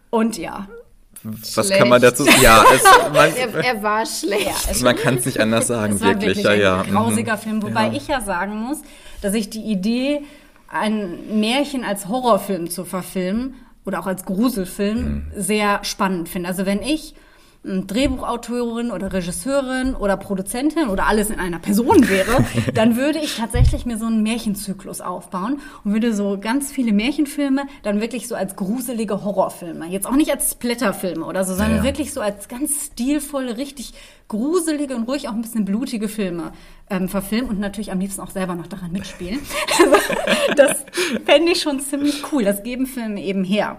[0.09, 0.67] Und ja,
[1.23, 2.41] was kann man dazu sagen?
[2.41, 4.81] Ja, es, man, er, er war schlecht.
[4.83, 6.43] man kann es nicht anders sagen, Es war wirklich.
[6.43, 6.91] wirklich Ja, ein ja.
[6.91, 7.39] grausiger mhm.
[7.39, 7.93] Film, wobei Ja.
[7.93, 8.79] ich ja sagen muss,
[9.21, 10.21] dass ich die Idee,
[10.67, 13.55] ein Märchen als Horrorfilm zu verfilmen
[13.85, 15.31] oder auch als Gruselfilm Mhm.
[15.35, 16.49] sehr spannend finde.
[16.49, 17.13] Also wenn ich
[17.63, 22.43] Drehbuchautorin oder Regisseurin oder Produzentin oder alles in einer Person wäre,
[22.73, 27.63] dann würde ich tatsächlich mir so einen Märchenzyklus aufbauen und würde so ganz viele Märchenfilme
[27.83, 31.83] dann wirklich so als gruselige Horrorfilme, jetzt auch nicht als Splatterfilme oder so, sondern Ja.
[31.83, 33.93] wirklich so als ganz stilvolle, richtig
[34.27, 36.53] gruselige und ruhig auch ein bisschen blutige Filme
[36.89, 39.39] ähm, verfilmen und natürlich am liebsten auch selber noch daran mitspielen.
[40.55, 40.83] das
[41.25, 42.43] fände ich schon ziemlich cool.
[42.43, 43.77] Das geben Filme eben her.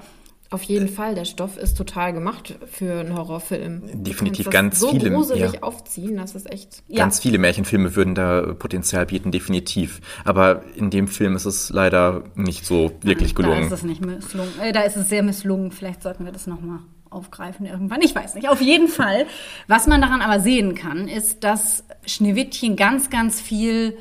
[0.52, 4.02] Auf jeden Fall, der Stoff ist total gemacht für einen Horrorfilm.
[4.04, 5.62] Definitiv ganz so viele, gruselig ja.
[5.62, 6.82] aufziehen, das ist echt.
[6.88, 6.98] Ja.
[6.98, 10.02] Ganz viele Märchenfilme würden da Potenzial bieten, definitiv.
[10.24, 13.64] Aber in dem Film ist es leider nicht so wirklich Da gelungen.
[13.64, 14.52] ist es nicht misslungen.
[14.60, 15.72] Äh, da ist es sehr misslungen.
[15.72, 18.02] Vielleicht sollten wir das nochmal aufgreifen irgendwann.
[18.02, 18.50] Ich weiß nicht.
[18.50, 19.24] Auf jeden Fall.
[19.68, 23.96] Was man daran aber sehen kann, ist, dass Schneewittchen ganz, ganz viel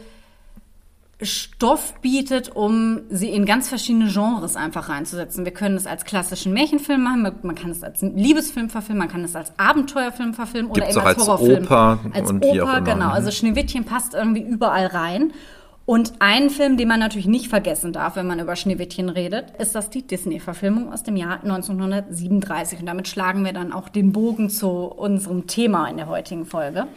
[1.22, 5.46] Stoff bietet, um sie in ganz verschiedene Genres einfach reinzusetzen.
[5.46, 9.24] Wir können es als klassischen Märchenfilm machen, man kann es als Liebesfilm verfilmen, man kann
[9.24, 11.64] es als Abenteuerfilm verfilmen oder Gibt's eben auch als als Horrorfilm.
[11.66, 12.82] Oper als und Oper, wie auch immer.
[12.82, 13.06] genau.
[13.08, 13.12] Mhm.
[13.12, 15.34] Also Schneewittchen passt irgendwie überall rein.
[15.86, 19.76] Und ein Film, den man natürlich nicht vergessen darf, wenn man über Schneewittchen redet, ist
[19.76, 22.80] das die Disney-Verfilmung aus dem Jahr 1937.
[22.80, 26.88] Und damit schlagen wir dann auch den Bogen zu unserem Thema in der heutigen Folge.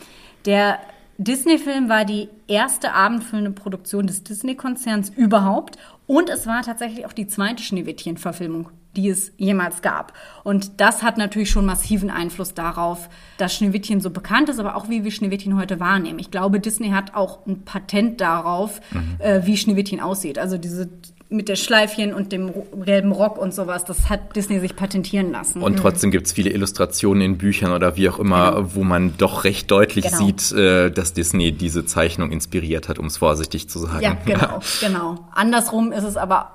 [0.45, 0.79] Der
[1.19, 5.79] Disney-Film war die erste abendfüllende Produktion des Disney-Konzerns überhaupt.
[6.07, 10.13] Und es war tatsächlich auch die zweite Schneewittchen-Verfilmung, die es jemals gab.
[10.43, 14.89] Und das hat natürlich schon massiven Einfluss darauf, dass Schneewittchen so bekannt ist, aber auch
[14.89, 16.19] wie wir Schneewittchen heute wahrnehmen.
[16.19, 18.81] Ich glaube, Disney hat auch ein Patent darauf,
[19.19, 20.39] äh, wie Schneewittchen aussieht.
[20.39, 20.91] Also diese
[21.31, 22.53] mit der Schleifchen und dem
[22.85, 25.63] gelben Rock und sowas, das hat Disney sich patentieren lassen.
[25.63, 29.45] Und trotzdem gibt es viele Illustrationen in Büchern oder wie auch immer, wo man doch
[29.45, 30.19] recht deutlich Genau.
[30.19, 34.03] sieht, äh, dass Disney diese Zeichnung inspiriert hat, um es vorsichtig zu sagen.
[34.03, 35.19] Ja, genau, genau.
[35.35, 36.51] Andersrum ist es aber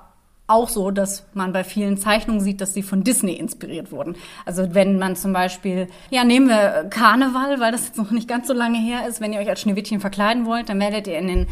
[0.46, 4.16] auch so, dass man bei vielen Zeichnungen sieht, dass sie von Disney inspiriert wurden.
[4.44, 8.48] Also wenn man zum Beispiel, ja, nehmen wir Karneval, weil das jetzt noch nicht ganz
[8.48, 11.28] so lange her ist, wenn ihr euch als Schneewittchen verkleiden wollt, dann werdet ihr in
[11.28, 11.46] den,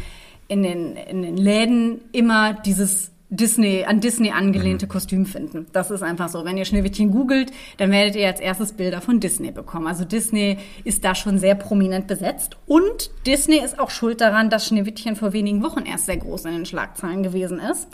[0.49, 5.67] in den, in den Läden immer dieses Disney, an Disney angelehnte Kostüm finden.
[5.71, 6.45] Das ist einfach so.
[6.45, 9.85] Wenn ihr Schneewittchen googelt, dann werdet ihr als erstes Bilder von Disney bekommen.
[9.85, 12.57] Also Disney ist da schon sehr prominent besetzt.
[12.65, 16.53] Und Disney ist auch schuld daran, dass Schneewittchen vor wenigen Wochen erst sehr groß in
[16.53, 17.87] den Schlagzeilen gewesen ist.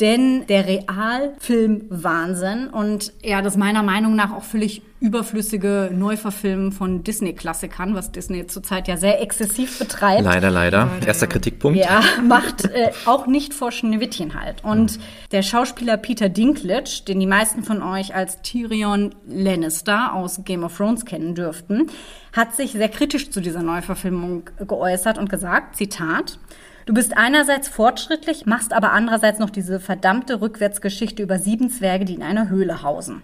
[0.00, 7.04] Denn der Realfilm Wahnsinn und ja, das meiner Meinung nach auch völlig überflüssige Neuverfilmen von
[7.04, 10.24] Disney-Klassikern, was Disney zurzeit ja sehr exzessiv betreibt.
[10.24, 10.90] Leider, leider.
[11.06, 11.78] Erster Kritikpunkt.
[11.78, 14.64] Ja, macht äh, auch nicht vor Schneewittchen halt.
[14.64, 14.98] Und
[15.30, 20.76] der Schauspieler Peter Dinklage, den die meisten von euch als Tyrion Lannister aus Game of
[20.76, 21.88] Thrones kennen dürften,
[22.32, 26.40] hat sich sehr kritisch zu dieser Neuverfilmung geäußert und gesagt, Zitat,
[26.86, 32.14] Du bist einerseits fortschrittlich, machst aber andererseits noch diese verdammte Rückwärtsgeschichte über sieben Zwerge, die
[32.14, 33.22] in einer Höhle hausen.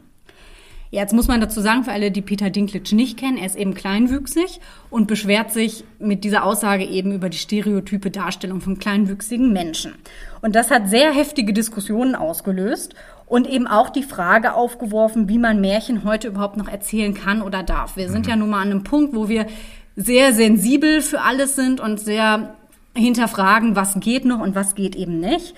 [0.92, 3.55] Ja, jetzt muss man dazu sagen, für alle, die Peter Dinklage nicht kennen, er ist
[3.55, 9.53] eben kleinwüchsig und beschwert sich mit dieser Aussage eben über die stereotype Darstellung von kleinwüchsigen
[9.53, 9.94] Menschen.
[10.42, 12.96] Und das hat sehr heftige Diskussionen ausgelöst
[13.27, 17.62] und eben auch die Frage aufgeworfen, wie man Märchen heute überhaupt noch erzählen kann oder
[17.62, 17.96] darf.
[17.96, 19.46] Wir sind ja nun mal an einem Punkt, wo wir
[19.94, 22.57] sehr sensibel für alles sind und sehr
[22.94, 25.55] hinterfragen, was geht noch und was geht eben nicht.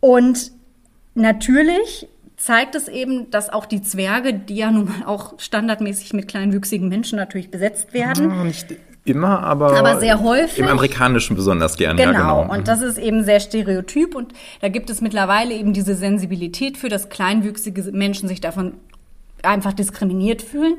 [0.00, 0.52] Und
[1.14, 6.28] natürlich zeigt es eben, dass auch die Zwerge, die ja nun mal auch standardmäßig mit
[6.28, 10.58] kleinwüchsigen Menschen natürlich besetzt werden, Ja, Nicht immer, aber, Aber sehr häufig.
[10.58, 11.96] Im Amerikanischen besonders gern.
[11.96, 12.54] Genau, Ja, genau.
[12.54, 16.88] und das ist eben sehr stereotyp und da gibt es mittlerweile eben diese Sensibilität für,
[16.88, 18.74] dass kleinwüchsige Menschen sich davon
[19.42, 20.76] einfach diskriminiert fühlen.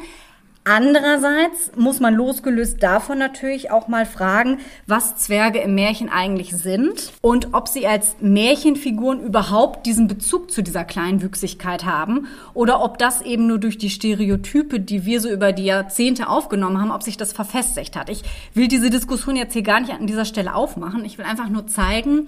[0.64, 7.12] Andererseits muss man losgelöst davon natürlich auch mal fragen, was Zwerge im Märchen eigentlich sind
[7.22, 13.24] und ob sie als Märchenfiguren überhaupt diesen Bezug zu dieser Kleinwüchsigkeit haben oder ob das
[13.24, 17.18] eben nur durch die Stereotype, die wir so über die Jahrzehnte aufgenommen haben, ob sich
[17.18, 18.12] das verfestigt hat.
[18.12, 18.22] Ich
[18.54, 21.06] will diese Diskussion jetzt hier gar nicht an dieser Stelle aufmachen.
[21.06, 22.28] Ich will einfach nur zeigen,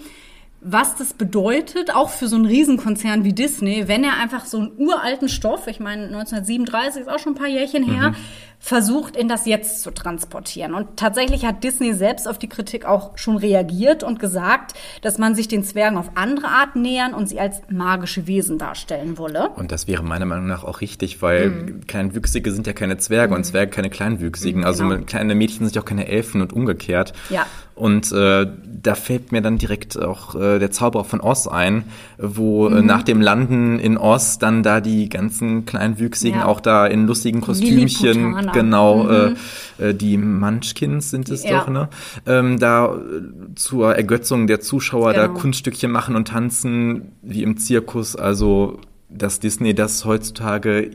[0.64, 4.72] was das bedeutet, auch für so einen Riesenkonzern wie Disney, wenn er einfach so einen
[4.78, 8.16] uralten Stoff, ich meine 1937 ist auch schon ein paar Jährchen her,
[8.64, 10.74] versucht, in das Jetzt zu transportieren.
[10.74, 15.36] Und tatsächlich hat Disney selbst auf die Kritik auch schon reagiert und gesagt, dass man
[15.36, 19.50] sich den Zwergen auf andere Art nähern und sie als magische Wesen darstellen wolle.
[19.50, 21.88] Und das wäre meiner Meinung nach auch richtig, weil mhm.
[21.88, 23.40] Kleinwüchsige sind ja keine Zwerge mhm.
[23.40, 24.62] und Zwerge keine Kleinwüchsigen.
[24.62, 25.04] Mhm, also genau.
[25.04, 27.12] kleine Mädchen sind ja auch keine Elfen und umgekehrt.
[27.30, 27.46] Ja.
[27.76, 31.86] Und äh, da fällt mir dann direkt auch äh, der Zauberer von Oz ein,
[32.20, 32.86] wo äh, mhm.
[32.86, 36.46] nach dem Landen in Oz dann da die ganzen Kleinwüchsigen ja.
[36.46, 39.36] auch da in lustigen Kostümchen, genau, mhm.
[39.80, 41.60] äh, äh, die Munchkins sind es ja.
[41.60, 41.90] doch, ne?
[42.26, 45.28] Ähm, da äh, zur Ergötzung der Zuschauer genau.
[45.28, 48.16] da Kunststückchen machen und tanzen, wie im Zirkus.
[48.16, 50.92] Also, dass Disney das heutzutage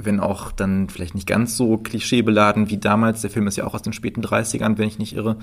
[0.00, 3.74] wenn auch dann vielleicht nicht ganz so klischeebeladen wie damals, der Film ist ja auch
[3.74, 5.38] aus den späten 30ern, wenn ich nicht irre,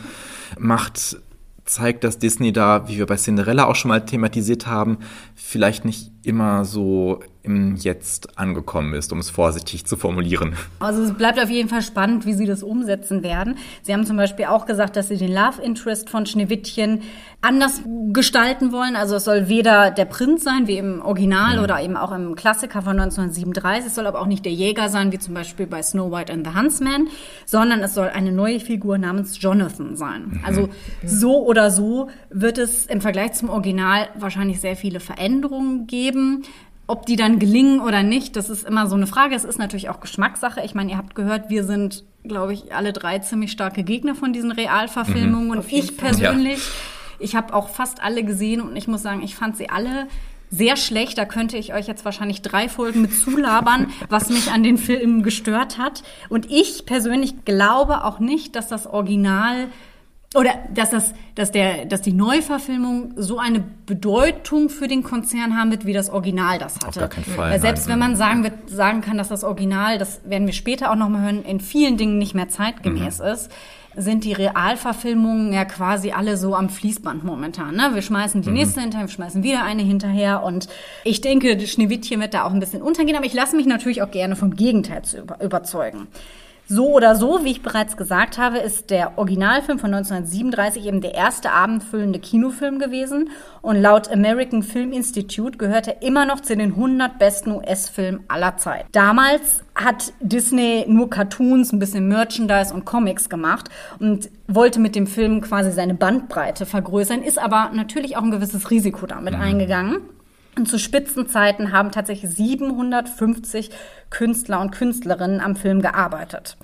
[0.57, 1.17] macht,
[1.65, 4.99] zeigt, dass Disney da, wie wir bei Cinderella auch schon mal thematisiert haben,
[5.35, 10.55] vielleicht nicht immer so im Jetzt angekommen ist, um es vorsichtig zu formulieren.
[10.79, 13.57] Also es bleibt auf jeden Fall spannend, wie sie das umsetzen werden.
[13.83, 17.01] Sie haben zum Beispiel auch gesagt, dass sie den Love Interest von Schneewittchen
[17.41, 17.81] anders
[18.11, 18.95] gestalten wollen.
[18.95, 21.63] Also es soll weder der Prinz sein, wie im Original mhm.
[21.63, 23.87] oder eben auch im Klassiker von 1937.
[23.87, 26.47] Es soll aber auch nicht der Jäger sein, wie zum Beispiel bei Snow White and
[26.47, 27.07] the Huntsman,
[27.45, 30.27] sondern es soll eine neue Figur namens Jonathan sein.
[30.31, 30.41] Mhm.
[30.43, 30.69] Also
[31.05, 36.43] so oder so wird es im Vergleich zum Original wahrscheinlich sehr viele Veränderungen geben.
[36.87, 39.35] Ob die dann gelingen oder nicht, das ist immer so eine Frage.
[39.35, 40.61] Es ist natürlich auch Geschmackssache.
[40.63, 44.33] Ich meine, ihr habt gehört, wir sind, glaube ich, alle drei ziemlich starke Gegner von
[44.33, 45.45] diesen Realverfilmungen.
[45.45, 47.15] Mhm, und ich persönlich, ja.
[47.19, 50.07] ich habe auch fast alle gesehen und ich muss sagen, ich fand sie alle
[50.51, 51.17] sehr schlecht.
[51.17, 55.23] Da könnte ich euch jetzt wahrscheinlich drei Folgen mit zulabern, was mich an den Filmen
[55.23, 56.03] gestört hat.
[56.29, 59.67] Und ich persönlich glaube auch nicht, dass das Original
[60.35, 65.71] oder dass das, dass der, dass die Neuverfilmung so eine Bedeutung für den Konzern haben
[65.71, 66.87] wird, wie das Original das hatte.
[66.87, 67.51] Auf gar keinen Fall.
[67.51, 70.91] Weil selbst wenn man sagen wird, sagen kann, dass das Original, das werden wir später
[70.91, 73.25] auch nochmal hören, in vielen Dingen nicht mehr zeitgemäß mhm.
[73.25, 73.51] ist,
[73.97, 77.75] sind die Realverfilmungen ja quasi alle so am Fließband momentan.
[77.75, 77.91] Ne?
[77.93, 78.55] Wir schmeißen die mhm.
[78.55, 80.67] nächste hinterher, wir schmeißen wieder eine hinterher und
[81.03, 84.11] ich denke, Schneewittchen wird da auch ein bisschen untergehen, aber ich lasse mich natürlich auch
[84.11, 86.07] gerne vom Gegenteil zu über überzeugen.
[86.67, 91.13] So oder so, wie ich bereits gesagt habe, ist der Originalfilm von 1937 eben der
[91.13, 93.29] erste abendfüllende Kinofilm gewesen
[93.61, 98.57] und laut American Film Institute gehört er immer noch zu den 100 besten US-Filmen aller
[98.57, 98.85] Zeit.
[98.93, 105.05] Damals hat Disney nur Cartoons, ein bisschen Merchandise und Comics gemacht und wollte mit dem
[105.05, 109.41] Film quasi seine Bandbreite vergrößern, ist aber natürlich auch ein gewisses Risiko damit mhm.
[109.41, 109.97] eingegangen.
[110.57, 113.71] Und zu Spitzenzeiten haben tatsächlich 750
[114.09, 116.57] Künstler und Künstlerinnen am Film gearbeitet.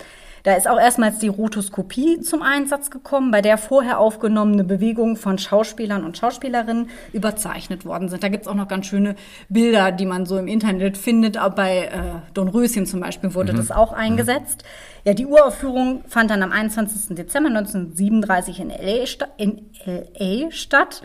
[0.43, 5.37] Da ist auch erstmals die Rotoskopie zum Einsatz gekommen, bei der vorher aufgenommene Bewegungen von
[5.37, 8.23] Schauspielern und Schauspielerinnen überzeichnet worden sind.
[8.23, 9.15] Da gibt's auch noch ganz schöne
[9.49, 11.37] Bilder, die man so im Internet findet.
[11.37, 13.57] Auch bei äh, Don Röschen zum Beispiel wurde mhm.
[13.57, 14.63] das auch eingesetzt.
[14.63, 15.01] Mhm.
[15.09, 17.15] Ja, die Uraufführung fand dann am 21.
[17.15, 19.05] Dezember 1937 in LA,
[19.37, 21.03] in LA statt.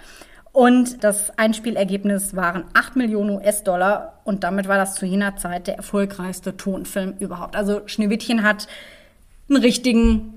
[0.56, 5.76] Und das Einspielergebnis waren 8 Millionen US-Dollar und damit war das zu jener Zeit der
[5.76, 7.54] erfolgreichste Tonfilm überhaupt.
[7.54, 8.66] Also Schneewittchen hat
[9.50, 10.32] einen richtigen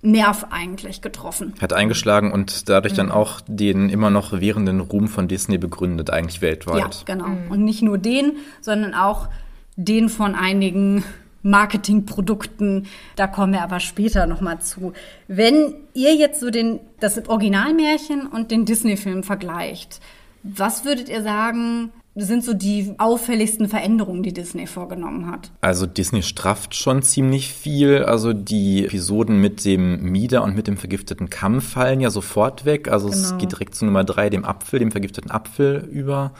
[0.00, 1.54] Nerv eigentlich getroffen.
[1.60, 2.96] Hat eingeschlagen und dadurch mhm.
[2.96, 6.78] dann auch den immer noch währenden Ruhm von Disney begründet, eigentlich weltweit.
[6.80, 7.28] Ja, genau.
[7.28, 7.50] Mhm.
[7.52, 9.28] Und nicht nur den, sondern auch
[9.76, 11.04] den von einigen
[11.42, 12.86] Marketingprodukten.
[13.16, 14.92] Da kommen wir aber später nochmal zu.
[15.28, 20.00] Wenn ihr jetzt so den, das Originalmärchen und den Disney-Film vergleicht,
[20.42, 25.50] was würdet ihr sagen, sind so die auffälligsten Veränderungen, die Disney vorgenommen hat?
[25.62, 28.04] Also Disney strafft schon ziemlich viel.
[28.04, 32.88] Also die Episoden mit dem Mieder und mit dem vergifteten Kamm fallen ja sofort weg.
[32.88, 33.20] Also genau.
[33.20, 36.32] es geht direkt zu Nummer drei, dem Apfel, dem vergifteten Apfel über.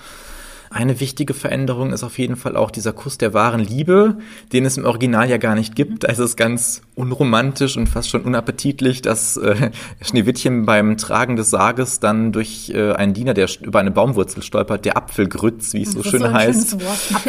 [0.73, 4.17] Eine wichtige Veränderung ist auf jeden Fall auch dieser Kuss der wahren Liebe,
[4.53, 6.05] den es im Original ja gar nicht gibt.
[6.05, 12.01] Es ist ganz unromantisch und fast schon unappetitlich, dass äh, Schneewittchen beim Tragen des Sarges
[12.01, 16.03] dann durch äh, einen Diener, der über eine Baumwurzel stolpert, der Apfelgrütz, wie es so
[16.03, 16.79] schön so heißt,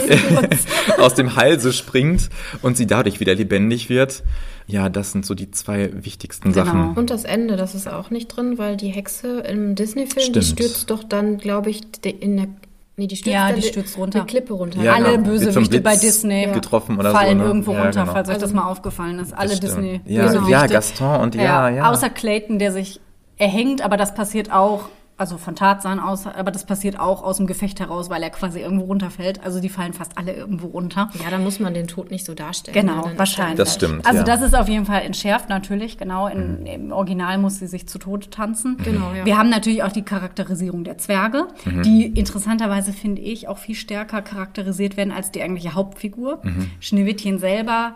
[0.99, 2.29] aus dem Halse springt
[2.62, 4.23] und sie dadurch wieder lebendig wird.
[4.67, 6.65] Ja, das sind so die zwei wichtigsten genau.
[6.65, 6.93] Sachen.
[6.93, 10.89] Und das Ende, das ist auch nicht drin, weil die Hexe im Disney-Film, die stürzt
[10.89, 12.47] doch dann, glaube ich, in der
[12.95, 14.19] Nee, die stürzt, ja, die stürzt runter.
[14.19, 14.79] Eine Klippe runter.
[14.82, 15.29] Ja, Alle genau.
[15.29, 17.49] Bösewichte bei Disney getroffen oder fallen so, ne?
[17.49, 18.13] irgendwo runter, genau.
[18.13, 19.34] falls euch das mal aufgefallen ist.
[19.34, 20.51] Alle Disney ja, Bösewichte.
[20.51, 21.89] Ja, Gaston und ja, ja.
[21.89, 23.01] Außer Clayton, der sich
[23.38, 27.45] erhängt, aber das passiert auch also von Tarzan aus, aber das passiert auch aus dem
[27.45, 29.43] Gefecht heraus, weil er quasi irgendwo runterfällt.
[29.43, 31.10] Also die fallen fast alle irgendwo runter.
[31.23, 32.73] Ja, da muss man den Tod nicht so darstellen.
[32.73, 33.13] Genau, ne?
[33.17, 33.58] wahrscheinlich.
[33.58, 34.06] Das stimmt.
[34.06, 34.23] Also ja.
[34.23, 36.28] das ist auf jeden Fall entschärft natürlich, genau.
[36.28, 36.65] In, mhm.
[36.65, 38.78] Im Original muss sie sich zu Tode tanzen.
[38.80, 38.84] Mhm.
[38.84, 39.26] Genau, ja.
[39.26, 41.84] Wir haben natürlich auch die Charakterisierung der Zwerge, mhm.
[41.84, 46.39] die interessanterweise, finde ich, auch viel stärker charakterisiert werden als die eigentliche Hauptfigur.
[46.43, 46.71] Mhm.
[46.80, 47.95] Schneewittchen selber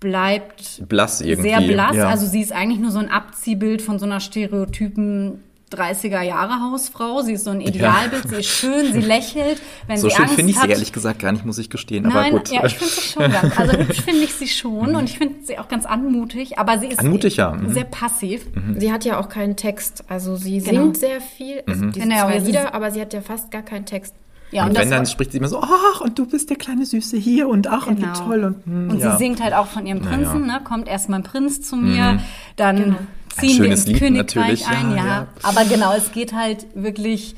[0.00, 1.50] bleibt Blass irgendwie.
[1.50, 1.96] sehr blass.
[1.96, 2.08] Ja.
[2.08, 5.40] Also sie ist eigentlich nur so ein Abziehbild von so einer stereotypen
[5.72, 7.22] 30er Jahre Hausfrau.
[7.22, 9.60] Sie ist so ein Idealbild, sie ist schön, sie lächelt.
[9.88, 12.04] Wenn so sie schön finde ich hat, sie ehrlich gesagt gar nicht, muss ich gestehen.
[12.04, 12.50] Nein, aber gut.
[12.50, 13.58] ja, ich finde sie schon ganz.
[13.58, 16.86] Also hübsch finde ich sie schon und ich finde sie auch ganz anmutig, aber sie
[16.86, 17.50] ist Anmutig, ja.
[17.52, 17.72] Mhm.
[17.72, 18.46] sehr passiv.
[18.78, 20.04] Sie hat ja auch keinen Text.
[20.08, 20.82] Also sie Genau.
[20.84, 21.62] singt sehr viel.
[21.66, 24.14] Es gibt diese Genau, zwei Lieder, aber sie hat ja fast gar keinen Text.
[24.52, 26.86] Ja, und, und, wenn, dann spricht sie immer so, ach, und du bist der kleine
[26.86, 28.12] Süße hier und ach, und Genau.
[28.14, 28.44] wie toll.
[28.44, 29.10] Und, hm, Und ja.
[29.12, 30.00] sie singt halt auch von ihrem.
[30.00, 30.60] Prinzen, ne?
[30.62, 32.20] kommt erst mein Prinz zu mir,
[32.54, 32.96] dann Genau.
[33.40, 35.28] Ziehen wir schönes ins Lied Königreich ein, ja, ja, ja.
[35.42, 37.34] Aber genau, es geht halt wirklich,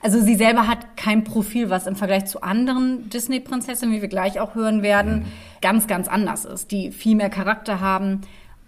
[0.00, 4.40] also sie selber hat kein Profil, was im Vergleich zu anderen Disney-Prinzessinnen, wie wir gleich
[4.40, 5.24] auch hören werden, Mhm.
[5.60, 8.22] ganz, ganz anders ist, die viel mehr Charakter haben.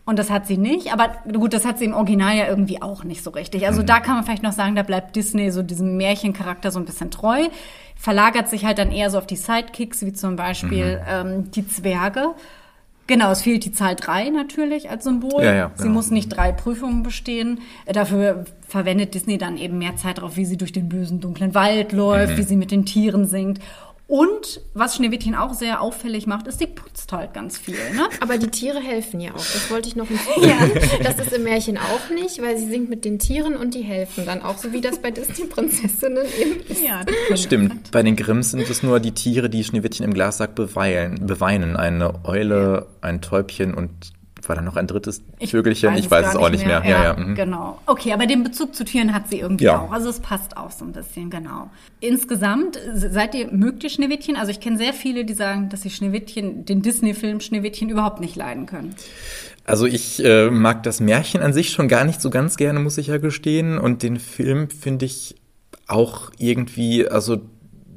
[0.06, 3.04] Und das hat sie nicht, aber gut, das hat sie im Original ja irgendwie auch
[3.04, 3.66] nicht so richtig.
[3.66, 3.86] Also Mhm.
[3.86, 7.10] da kann man vielleicht noch sagen, da bleibt Disney so diesem Märchencharakter so ein bisschen
[7.10, 7.44] treu,
[7.96, 11.02] verlagert sich halt dann eher so auf die Sidekicks, wie zum Beispiel Mhm.
[11.08, 12.34] ähm, die Zwerge.
[13.06, 15.42] Genau, es fehlt die Zahl drei natürlich als Symbol.
[15.44, 15.94] Ja, ja, Sie genau.
[15.94, 17.60] muss nicht drei Prüfungen bestehen.
[17.84, 21.54] Äh, Dafür verwendet Disney dann eben mehr Zeit darauf, wie sie durch den bösen, dunklen
[21.54, 22.36] Wald läuft, Mhm.
[22.38, 23.60] wie sie mit den Tieren singt.
[24.06, 27.76] Und was Schneewittchen auch sehr auffällig macht, ist, sie putzt halt ganz viel.
[27.94, 28.06] Ne?
[28.20, 29.36] Aber die Tiere helfen ja auch.
[29.36, 30.52] Das wollte ich noch hinzufügen.
[31.02, 34.24] Das ist im Märchen auch nicht, weil sie singt mit den Tieren und die helfen
[34.26, 36.82] dann auch, so wie das bei Disney-Prinzessinnen eben ist.
[36.82, 37.02] Ja,
[37.36, 41.76] Stimmt, bei den Grimms sind es nur die Tiere, die Schneewittchen im Glassack beweilen, beweinen.
[41.76, 43.90] Eine Eule, ein Täubchen und
[44.48, 45.94] war da noch ein drittes Vögelchen?
[45.96, 46.82] Ich weiß, es auch nicht mehr.
[46.84, 47.16] Ja, ja.
[47.16, 47.34] mhm.
[47.34, 47.80] Genau.
[47.86, 49.80] Okay, aber den Bezug zu Tieren hat sie irgendwie Ja.
[49.80, 49.92] auch.
[49.92, 51.70] Also es passt auch so ein bisschen, genau.
[52.00, 54.36] Insgesamt, seid ihr, mögt ihr Schneewittchen?
[54.36, 58.36] Also ich kenne sehr viele, die sagen, dass sie Schneewittchen, den Disney-Film Schneewittchen überhaupt nicht
[58.36, 58.94] leiden können.
[59.64, 62.98] Also ich äh, mag das Märchen an sich schon gar nicht so ganz gerne, muss
[62.98, 63.78] ich ja gestehen.
[63.78, 65.36] Und den Film finde ich
[65.86, 67.40] auch irgendwie, also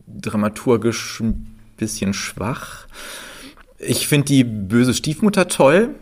[0.08, 2.88] dramaturgisch ein bisschen schwach.
[3.80, 5.96] Ich finde die böse Stiefmutter toll.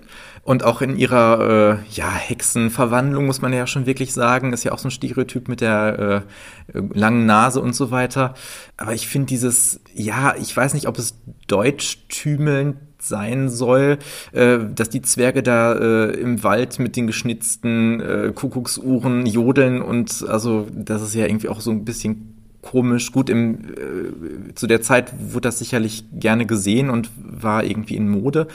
[0.45, 4.73] Und auch in ihrer äh, ja, Hexenverwandlung, muss man ja schon wirklich sagen, ist ja
[4.73, 6.23] auch so ein Stereotyp mit der
[6.71, 8.35] äh, langen Nase und so weiter.
[8.77, 11.15] Aber ich finde dieses, ja, ich weiß nicht, ob es
[11.47, 13.97] deutschtümelnd sein soll,
[14.33, 20.25] äh, dass die Zwerge da äh, im Wald mit den geschnitzten äh, Kuckucksuhren jodeln und
[20.27, 23.11] also das ist ja irgendwie auch so ein bisschen komisch.
[23.11, 28.09] Gut, im, äh, zu der Zeit wurde das sicherlich gerne gesehen und war irgendwie in
[28.09, 28.47] Mode.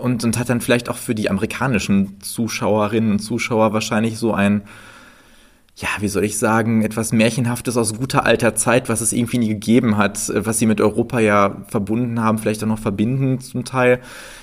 [0.00, 4.62] Und, und hat dann vielleicht auch für die amerikanischen Zuschauerinnen und Zuschauer wahrscheinlich so ein,
[5.76, 9.48] ja, wie soll ich sagen, etwas Märchenhaftes aus guter alter Zeit, was es irgendwie nie
[9.48, 14.00] gegeben hat, was sie mit Europa ja verbunden haben, vielleicht auch noch verbinden zum Teil.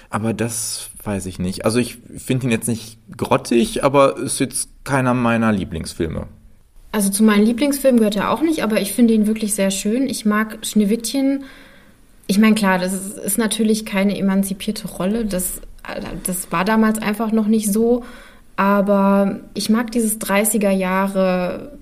[0.10, 1.66] Aber das weiß ich nicht.
[1.66, 6.28] Also ich finde ihn jetzt nicht grottig, aber ist jetzt keiner meiner Lieblingsfilme.
[6.92, 10.08] Also zu meinen Lieblingsfilmen gehört er auch nicht, aber ich finde ihn wirklich sehr schön.
[10.08, 11.44] Ich mag Schneewittchen.
[12.28, 15.26] Ich meine, klar, das ist, ist natürlich keine emanzipierte Rolle.
[15.26, 15.62] Das,
[16.24, 18.04] das war damals einfach noch nicht so.
[18.58, 21.78] Aber ich mag dieses 30er Jahre,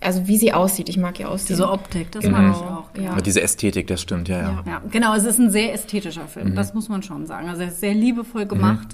[0.00, 0.88] also wie sie aussieht.
[0.88, 1.56] Ich mag ihr Aussehen.
[1.56, 2.38] Diese Optik, das Genau.
[2.38, 3.02] mag ich auch.
[3.04, 3.10] Ja.
[3.12, 4.64] Aber diese Ästhetik, das stimmt, ja, ja.
[4.66, 5.14] Ja, genau.
[5.14, 6.54] Es ist ein sehr ästhetischer Film.
[6.54, 7.48] Das muss man schon sagen.
[7.48, 8.88] Also er ist sehr liebevoll gemacht.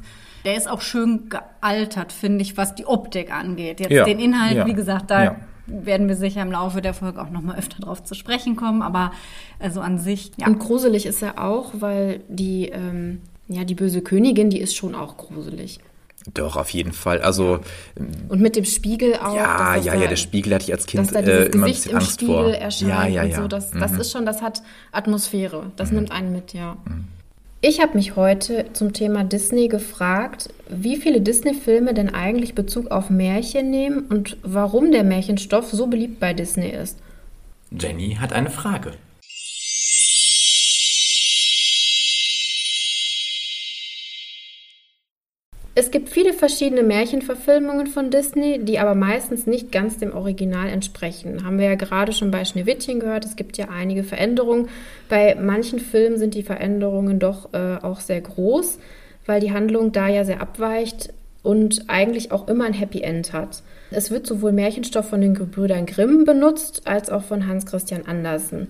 [0.44, 3.80] Der ist auch schön gealtert, finde ich, was die Optik angeht.
[3.80, 5.36] Jetzt Ja, den Inhalt, ja, wie gesagt, da ja.
[5.66, 8.82] Werden wir sicher im Laufe der Folge auch noch mal öfter drauf zu sprechen kommen.
[8.82, 9.12] Aber
[9.58, 10.46] also an sich, ja.
[10.46, 14.94] Und gruselig ist er auch, weil die, ähm, ja, die böse Königin, die ist schon
[14.94, 15.78] auch gruselig.
[16.32, 17.20] Doch, auf jeden Fall.
[17.20, 17.60] Also,
[18.28, 19.36] Und mit dem Spiegel auch.
[19.36, 21.54] ja, das ja, da- ja, der Spiegel hatte ich als Kind dass da äh, dieses
[21.54, 22.54] immer ein Gesicht bisschen im Angst Spiegel vor.
[22.54, 23.42] erscheint ja, ja, und ja.
[23.42, 23.48] so.
[23.48, 24.00] Das, das Mhm.
[24.00, 25.70] ist schon, das hat Atmosphäre.
[25.76, 26.78] Das nimmt einen mit, ja.
[27.66, 33.08] Ich habe mich heute zum Thema Disney gefragt, wie viele Disney-Filme denn eigentlich Bezug auf
[33.08, 36.98] Märchen nehmen und warum der Märchenstoff so beliebt bei Disney ist.
[37.70, 38.92] Jenny hat eine Frage.
[45.76, 51.44] Es gibt viele verschiedene Märchenverfilmungen von Disney, die aber meistens nicht ganz dem Original entsprechen.
[51.44, 54.68] Haben wir ja gerade schon bei Schneewittchen gehört, es gibt ja einige Veränderungen.
[55.08, 58.78] Bei manchen Filmen sind die Veränderungen doch äh, auch sehr groß,
[59.26, 63.64] weil die Handlung da ja sehr abweicht und eigentlich auch immer ein Happy End hat.
[63.90, 68.68] Es wird sowohl Märchenstoff von den Gebrüdern Grimm benutzt, als auch von Hans Christian Andersen.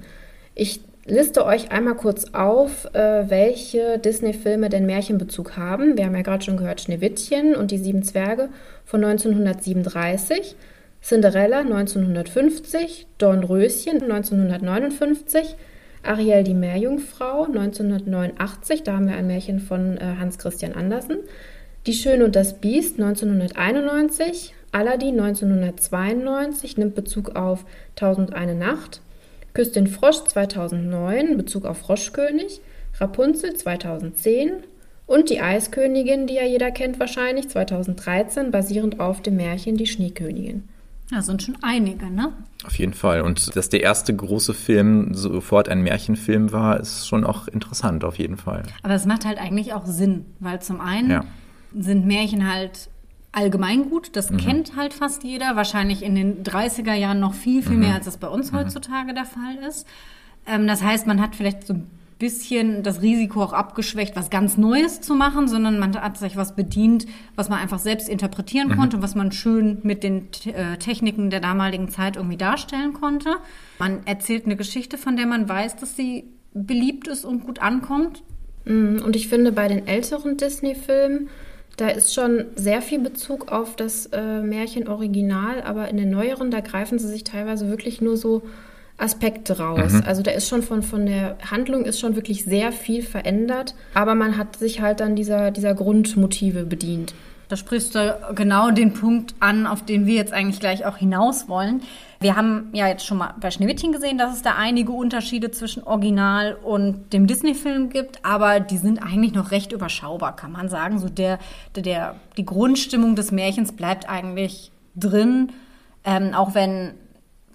[0.54, 5.96] Ich liste euch einmal kurz auf, äh, welche Disney-Filme denn Märchenbezug haben.
[5.96, 8.48] Wir haben ja gerade schon gehört Schneewittchen und die sieben Zwerge
[8.84, 10.56] von 1937,
[11.02, 15.56] Cinderella 1950, Dornröschen 1959,
[16.02, 21.18] Ariel die Meerjungfrau 1989, da haben wir ein Märchen von äh, Hans Christian Andersen,
[21.86, 29.02] Die Schöne und das Biest 1991, Aladdin 1992 nimmt Bezug auf Tausend eine Nacht,
[29.54, 32.60] Küss den Frosch 2009, Bezug auf Froschkönig,
[32.98, 34.50] Rapunzel 2010,
[35.06, 40.64] Und die Eiskönigin, die ja jeder kennt wahrscheinlich, 2013, basierend auf dem Märchen Die Schneekönigin.
[41.10, 42.32] Ja, sind schon einige, ne?
[42.64, 43.20] Auf jeden Fall.
[43.20, 48.18] Und dass der erste große Film sofort ein Märchenfilm war, ist schon auch interessant, auf
[48.18, 48.62] jeden Fall.
[48.82, 51.24] Aber es macht halt eigentlich auch Sinn, weil zum einen ja.
[51.78, 52.88] sind Märchen halt
[53.34, 54.36] allgemeingut, das mhm.
[54.38, 57.80] kennt halt fast jeder, wahrscheinlich in den 30er Jahren noch viel, viel mhm.
[57.80, 58.58] mehr, als das bei uns mhm.
[58.58, 59.86] heutzutage der Fall ist.
[60.46, 64.56] Ähm, das heißt, man hat vielleicht so ein bisschen das Risiko auch abgeschwächt, was ganz
[64.56, 68.76] Neues zu machen, sondern man hat sich was bedient, was man einfach selbst interpretieren mhm.
[68.76, 73.36] konnte und was man schön mit den äh, Techniken der damaligen Zeit irgendwie darstellen konnte.
[73.78, 76.24] Man erzählt eine Geschichte, von der man weiß, dass sie
[76.54, 78.22] beliebt ist und gut ankommt.
[78.64, 79.02] Mhm.
[79.04, 81.28] Und ich finde, bei den älteren Disney-Filmen,
[81.76, 86.60] da ist schon sehr viel Bezug auf das äh, Märchen-Original, aber in den neueren, da
[86.60, 88.42] greifen sie sich teilweise wirklich nur so
[88.96, 89.92] Aspekte raus.
[89.92, 90.02] Mhm.
[90.06, 94.14] Also da ist schon von, von der Handlung ist schon wirklich sehr viel verändert, aber
[94.14, 97.12] man hat sich halt dann dieser, dieser Grundmotive bedient.
[97.48, 101.48] Da sprichst du genau den Punkt an, auf den wir jetzt eigentlich gleich auch hinaus
[101.48, 101.82] wollen.
[102.20, 105.82] Wir haben ja jetzt schon mal bei Schneewittchen gesehen, dass es da einige Unterschiede zwischen
[105.82, 110.98] Original und dem Disney-Film gibt, aber die sind eigentlich noch recht überschaubar, kann man sagen.
[110.98, 111.38] So der,
[111.76, 115.52] der, die Grundstimmung des Märchens bleibt eigentlich drin,
[116.04, 116.94] ähm, auch wenn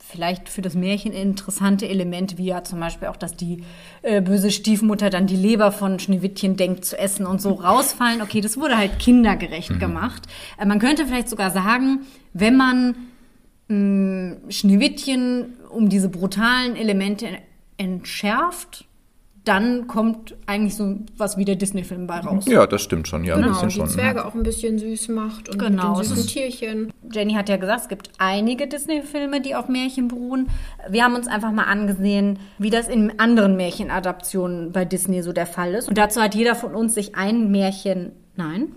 [0.10, 3.64] vielleicht für das Märchen interessante Elemente, wie ja zum Beispiel auch, dass die
[4.02, 8.22] äh, böse Stiefmutter dann die Leber von Schneewittchen denkt zu essen und so rausfallen.
[8.22, 9.80] Okay, das wurde halt kindergerecht mhm.
[9.80, 10.24] gemacht.
[10.58, 12.00] Äh, man könnte vielleicht sogar sagen,
[12.34, 12.96] wenn man
[13.68, 17.28] mh, mm, Schneewittchen um diese brutalen Elemente
[17.78, 18.86] entschärft,
[19.50, 22.46] dann kommt eigentlich so was wie der Disney-Film bei raus.
[22.48, 23.36] Ja, das stimmt schon, ja.
[23.36, 23.90] Genau, ein bisschen die schon.
[23.90, 26.94] Zwerge auch ein bisschen süß macht und genau, mit den süßen Tierchen.
[27.12, 30.50] Jenny hat ja gesagt, es gibt einige Disney-Filme, die auf Märchen beruhen.
[30.88, 35.48] Wir haben uns einfach mal angesehen, wie das in anderen Märchenadaptionen bei Disney so der
[35.48, 35.90] Fall ist.
[35.90, 38.72] Und dazu hat jeder von uns sich ein Märchen Nein.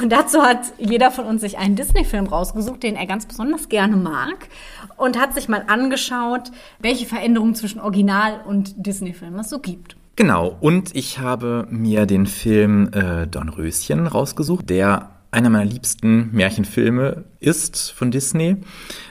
[0.00, 3.96] Und dazu hat jeder von uns sich einen Disney-Film rausgesucht, den er ganz besonders gerne
[3.98, 4.48] mag
[4.96, 9.96] und hat sich mal angeschaut, welche Veränderungen zwischen Original und Disney-Film es so gibt.
[10.16, 17.24] Genau, und ich habe mir den Film äh, Dornröschen rausgesucht, der einer meiner liebsten Märchenfilme
[17.40, 18.58] ist von Disney.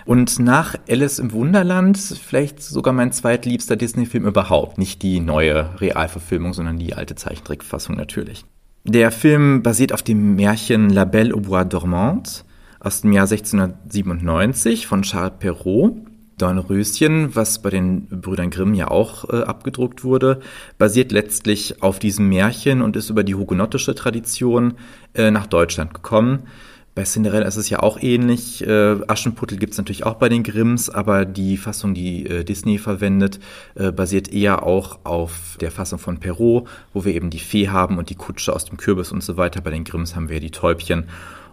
[0.05, 4.77] Und nach Alice im Wunderland vielleicht sogar mein zweitliebster Disney-Film überhaupt.
[4.77, 8.45] Nicht die neue Realverfilmung, sondern die alte Zeichentrickfassung natürlich.
[8.83, 12.45] Der Film basiert auf dem Märchen La Belle au Bois Dormant
[12.79, 15.95] aus dem Jahr 1697 von Charles Perrault.
[16.41, 20.39] Dornröschen, was bei den Brüdern Grimm ja auch äh, abgedruckt wurde,
[20.77, 24.73] basiert letztlich auf diesem Märchen und ist über die hugenottische Tradition
[25.13, 26.47] äh, nach Deutschland gekommen.
[26.93, 28.67] Bei Cinderella ist es ja auch ähnlich.
[28.67, 32.77] Äh, Aschenputtel gibt es natürlich auch bei den Grimms, aber die Fassung, die äh, Disney
[32.77, 33.39] verwendet,
[33.75, 37.97] äh, basiert eher auch auf der Fassung von Perrault, wo wir eben die Fee haben
[37.97, 39.61] und die Kutsche aus dem Kürbis und so weiter.
[39.61, 41.05] Bei den Grimms haben wir die Täubchen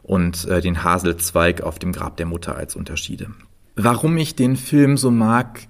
[0.03, 3.28] und äh, den Haselzweig auf dem Grab der Mutter als Unterschiede.
[3.81, 5.68] Warum ich den Film so mag,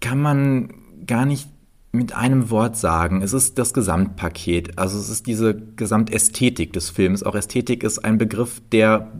[0.00, 0.72] kann man
[1.06, 1.48] gar nicht
[1.90, 3.20] mit einem Wort sagen.
[3.20, 4.78] Es ist das Gesamtpaket.
[4.78, 7.24] Also es ist diese Gesamtästhetik des Films.
[7.24, 9.12] Auch Ästhetik ist ein Begriff, der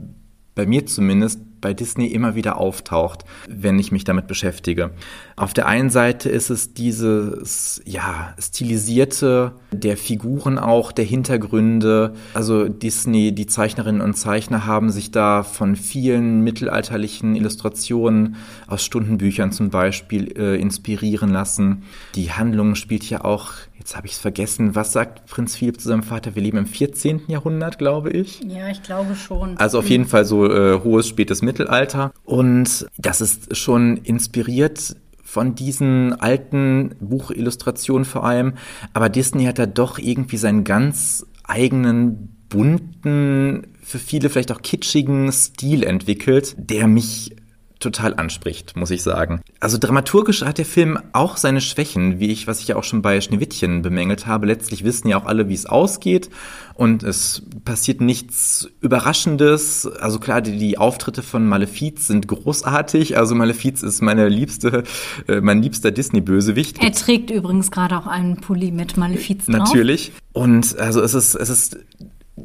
[0.54, 4.90] bei mir zumindest bei Disney immer wieder auftaucht, wenn ich mich damit beschäftige.
[5.36, 12.12] Auf der einen Seite ist es dieses, ja, stilisierte der Figuren auch, der Hintergründe.
[12.34, 18.36] Also Disney, die Zeichnerinnen und Zeichner haben sich da von vielen mittelalterlichen Illustrationen
[18.66, 21.84] aus Stundenbüchern zum Beispiel äh, inspirieren lassen.
[22.14, 23.52] Die Handlung spielt ja auch
[23.82, 24.76] Jetzt habe ich es vergessen.
[24.76, 26.36] Was sagt Prinz Philipp zu seinem Vater?
[26.36, 27.22] Wir leben im 14.
[27.26, 28.40] Jahrhundert, glaube ich.
[28.46, 29.56] Ja, ich glaube schon.
[29.56, 32.12] Also auf jeden Fall so äh, hohes, spätes Mittelalter.
[32.22, 38.54] Und das ist schon inspiriert von diesen alten Buchillustrationen vor allem.
[38.92, 45.32] Aber Disney hat da doch irgendwie seinen ganz eigenen, bunten, für viele vielleicht auch kitschigen
[45.32, 47.34] Stil entwickelt, der mich
[47.82, 49.42] total anspricht, muss ich sagen.
[49.60, 53.02] Also dramaturgisch hat der Film auch seine Schwächen, wie ich, was ich ja auch schon
[53.02, 54.46] bei Schneewittchen bemängelt habe.
[54.46, 56.30] Letztlich wissen ja auch alle, wie es ausgeht
[56.74, 59.86] und es passiert nichts Überraschendes.
[59.86, 63.16] Also klar, die, die Auftritte von Malefiz sind großartig.
[63.16, 64.84] Also Malefiz ist meine liebste,
[65.28, 66.82] äh, mein liebster Disney-Bösewicht.
[66.82, 69.58] Er trägt übrigens gerade auch einen Pulli mit Malefiz drauf.
[69.58, 70.12] Natürlich.
[70.32, 71.78] Und also es ist, es ist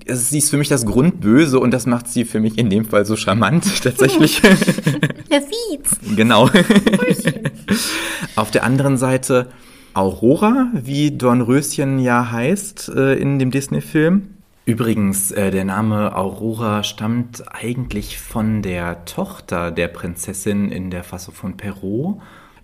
[0.08, 3.06] sie ist für mich das Grundböse und das macht sie für mich in dem Fall
[3.06, 4.42] so charmant tatsächlich.
[5.32, 5.98] Der Fietz.
[6.16, 6.50] Genau.
[8.36, 9.50] Auf der anderen Seite
[9.94, 14.30] Aurora, wie Dornröschen ja heißt äh, in dem Disney-Film.
[14.66, 21.34] Übrigens, äh, der Name Aurora stammt eigentlich von der Tochter der Prinzessin in der Fassung
[21.34, 22.18] von Perrault.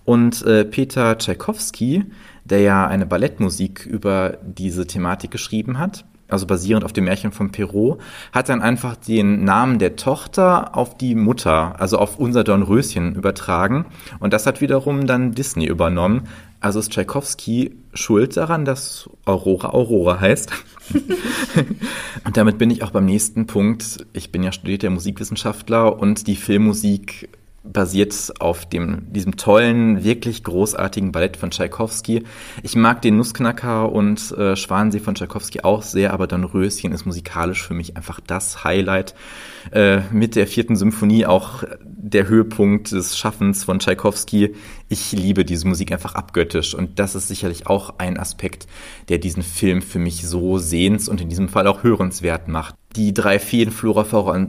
[0.06, 2.04] Und äh, Peter Tchaikovsky,
[2.44, 6.04] der ja eine Ballettmusik über diese Thematik geschrieben hat,
[6.34, 8.00] also basierend auf dem Märchen von Perrault,
[8.32, 13.86] hat dann einfach den Namen der Tochter auf die Mutter, also auf unser Dornröschen übertragen.
[14.20, 16.28] Und das hat wiederum dann Disney übernommen.
[16.60, 20.52] Also ist Tchaikovsky schuld daran, dass Aurora Aurora heißt.
[22.26, 24.06] und damit bin ich auch beim nächsten Punkt.
[24.14, 27.30] Ich bin ja studierter Musikwissenschaftler und die Filmmusik
[27.64, 32.24] basiert auf dem, diesem tollen, wirklich großartigen Ballett von Tschaikowski.
[32.62, 37.66] Ich mag den Nussknacker und äh, Schwansee von Tschaikowski auch sehr, aber Dornröschen ist musikalisch
[37.66, 39.16] für mich einfach das Highlight.
[39.72, 44.56] Äh, mit der vierten Symphonie auch der Höhepunkt des Schaffens von Tschaikowski.
[44.90, 48.68] Ich liebe diese Musik einfach abgöttisch und das ist sicherlich auch ein Aspekt,
[49.08, 52.76] der diesen Film für mich so sehens- und in diesem Fall auch hörenswert macht.
[52.98, 54.48] Die drei Feen Flora, Flora,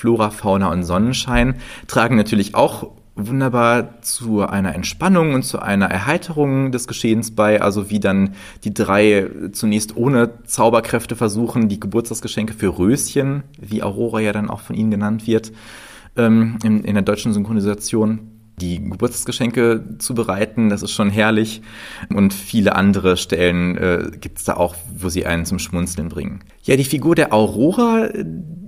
[0.00, 6.72] Flora, Fauna und Sonnenschein tragen natürlich auch wunderbar zu einer Entspannung und zu einer Erheiterung
[6.72, 8.34] des Geschehens bei, also wie dann
[8.64, 14.60] die drei zunächst ohne Zauberkräfte versuchen, die Geburtstagsgeschenke für Röschen, wie Aurora ja dann auch
[14.60, 15.52] von ihnen genannt wird,
[16.16, 18.20] ähm, in, in der deutschen Synchronisation
[18.58, 20.70] die Geburtstagsgeschenke zu bereiten.
[20.70, 21.62] Das ist schon herrlich.
[22.14, 26.40] Und viele andere Stellen äh, gibt es da auch, wo sie einen zum Schmunzeln bringen.
[26.62, 28.08] Ja, die Figur der Aurora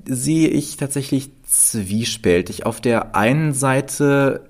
[0.07, 2.67] sehe ich tatsächlich zwiespältig.
[2.67, 4.49] Auf der einen Seite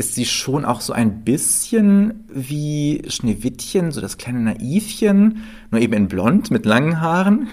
[0.00, 5.92] ist sie schon auch so ein bisschen wie Schneewittchen, so das kleine Naivchen, nur eben
[5.92, 7.48] in blond mit langen Haaren.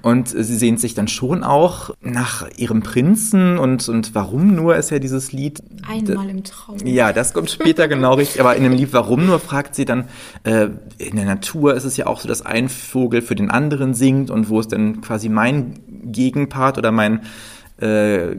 [0.00, 4.90] Und sie sehnt sich dann schon auch nach ihrem Prinzen und, und warum nur ist
[4.90, 5.62] ja dieses Lied.
[5.86, 6.78] Einmal im Traum.
[6.86, 8.40] Ja, das kommt später genau richtig.
[8.40, 10.06] Aber in dem Lied Warum nur fragt sie dann,
[10.44, 13.92] äh, in der Natur ist es ja auch so, dass ein Vogel für den anderen
[13.92, 15.74] singt und wo ist denn quasi mein
[16.06, 17.20] Gegenpart oder mein
[17.82, 18.34] äh,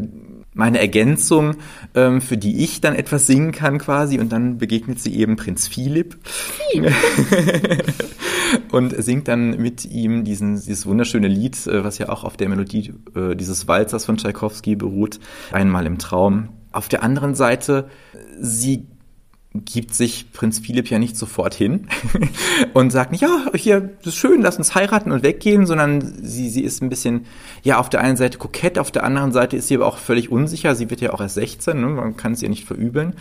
[0.54, 1.56] meine Ergänzung,
[1.96, 4.20] ähm, für die ich dann etwas singen kann quasi.
[4.20, 6.18] Und dann begegnet sie eben Prinz Philipp.
[8.72, 12.50] und singt dann mit ihm diesen, dieses wunderschöne Lied, äh, was ja auch auf der
[12.50, 15.20] Melodie äh, dieses Walzers von Tchaikovsky beruht,
[15.52, 16.50] einmal im Traum.
[16.72, 17.90] Auf der anderen Seite,
[18.40, 18.88] sie
[19.54, 21.88] gibt sich Prinz Philipp ja nicht sofort hin
[22.74, 26.50] und sagt nicht, ja, hier, das ist schön, lass uns heiraten und weggehen, sondern sie,
[26.50, 27.26] sie ist ein bisschen,
[27.62, 30.32] ja, auf der einen Seite kokett, auf der anderen Seite ist sie aber auch völlig
[30.32, 30.76] unsicher.
[30.76, 31.88] Sie wird ja auch erst 16, ne?
[31.88, 33.14] man kann es ihr nicht verübeln.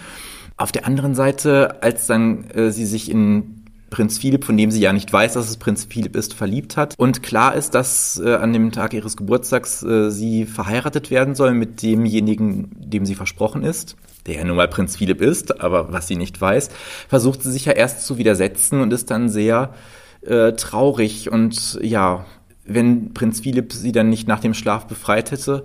[0.57, 3.62] Auf der anderen Seite, als dann äh, sie sich in
[3.93, 6.95] Prinz Philipp, von dem sie ja nicht weiß, dass es Prinz Philipp ist, verliebt hat.
[6.99, 11.53] Und klar ist, dass äh, an dem Tag ihres Geburtstags äh, sie verheiratet werden soll
[11.53, 16.07] mit demjenigen, dem sie versprochen ist der ja nun mal Prinz Philipp ist, aber was
[16.07, 16.71] sie nicht weiß,
[17.09, 19.75] versucht sie sich ja erst zu widersetzen und ist dann sehr
[20.23, 21.31] äh, traurig.
[21.33, 22.25] Und ja,
[22.65, 25.65] wenn Prinz Philipp sie dann nicht nach dem Schlaf befreit hätte,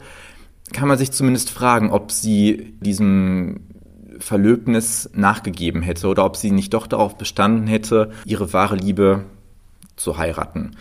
[0.73, 3.61] kann man sich zumindest fragen, ob sie diesem
[4.19, 9.23] Verlöbnis nachgegeben hätte oder ob sie nicht doch darauf bestanden hätte, ihre wahre Liebe
[9.95, 10.71] zu heiraten.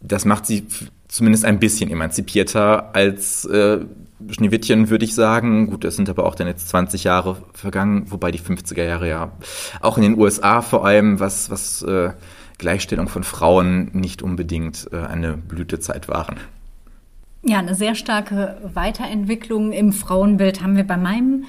[0.00, 0.66] Das macht sie
[1.08, 3.80] zumindest ein bisschen emanzipierter als äh,
[4.30, 5.68] Schneewittchen, würde ich sagen.
[5.68, 9.32] Gut, es sind aber auch dann jetzt 20 Jahre vergangen, wobei die 50er Jahre ja
[9.80, 12.10] auch in den USA vor allem, was, was äh,
[12.58, 16.36] Gleichstellung von Frauen nicht unbedingt äh, eine Blütezeit waren.
[17.44, 21.44] Ja, eine sehr starke Weiterentwicklung im Frauenbild haben wir bei meinem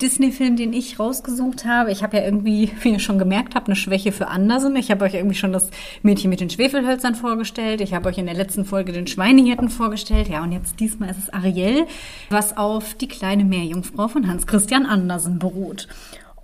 [0.00, 1.90] Disney-Film, den ich rausgesucht habe.
[1.90, 4.76] Ich habe ja irgendwie, wie ihr schon gemerkt habt, eine Schwäche für Andersen.
[4.76, 5.70] Ich habe euch irgendwie schon das
[6.02, 7.80] Mädchen mit den Schwefelhölzern vorgestellt.
[7.80, 10.28] Ich habe euch in der letzten Folge den Schweinehirten vorgestellt.
[10.28, 11.86] Ja, und jetzt diesmal ist es Ariel,
[12.30, 15.88] was auf die kleine Meerjungfrau von Hans Christian Andersen beruht.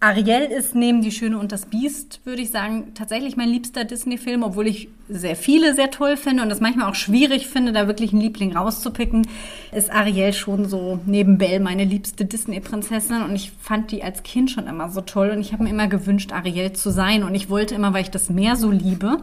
[0.02, 4.42] Ariel ist neben Die Schöne und das Biest, würde ich sagen, tatsächlich mein liebster Disney-Film,
[4.42, 8.12] obwohl ich sehr viele sehr toll finde und es manchmal auch schwierig finde, da wirklich
[8.12, 9.26] einen Liebling rauszupicken,
[9.72, 14.50] ist Ariel schon so neben Belle meine liebste Disney-Prinzessin und ich fand die als Kind
[14.50, 17.50] schon immer so toll und ich habe mir immer gewünscht, Ariel zu sein und ich
[17.50, 19.18] wollte immer, weil ich das Meer so liebe,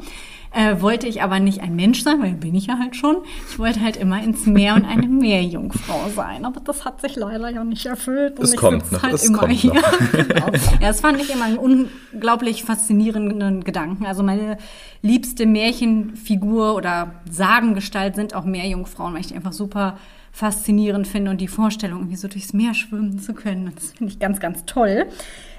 [0.57, 3.17] äh, wollte ich aber nicht ein Mensch sein, weil bin ich ja halt schon.
[3.47, 6.45] Ich wollte halt immer ins Meer und eine Meerjungfrau sein.
[6.45, 8.39] Aber das hat sich leider ja nicht erfüllt.
[8.39, 9.73] Und es kommt noch, halt es immer kommt hier.
[9.75, 10.11] noch.
[10.11, 10.47] genau.
[10.81, 14.05] Ja, das fand ich immer einen unglaublich faszinierenden Gedanken.
[14.05, 14.57] Also meine
[15.03, 19.97] liebste Märchenfigur oder Sagengestalt sind auch Meerjungfrauen, weil ich die einfach super
[20.31, 23.71] faszinierend finde und die Vorstellung, irgendwie so durchs Meer schwimmen zu können.
[23.73, 25.07] Das finde ich ganz, ganz toll.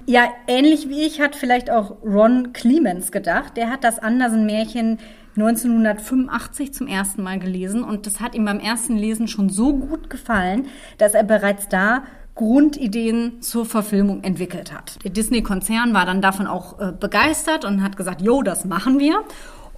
[0.08, 3.58] Ja, ähnlich wie ich hat vielleicht auch Ron Clemens gedacht.
[3.58, 5.00] Der hat das Andersen-Märchen
[5.36, 10.08] 1985 zum ersten Mal gelesen und das hat ihm beim ersten Lesen schon so gut
[10.08, 12.04] gefallen, dass er bereits da
[12.36, 14.96] Grundideen zur Verfilmung entwickelt hat.
[15.04, 19.24] Der Disney-Konzern war dann davon auch äh, begeistert und hat gesagt, jo, das machen wir.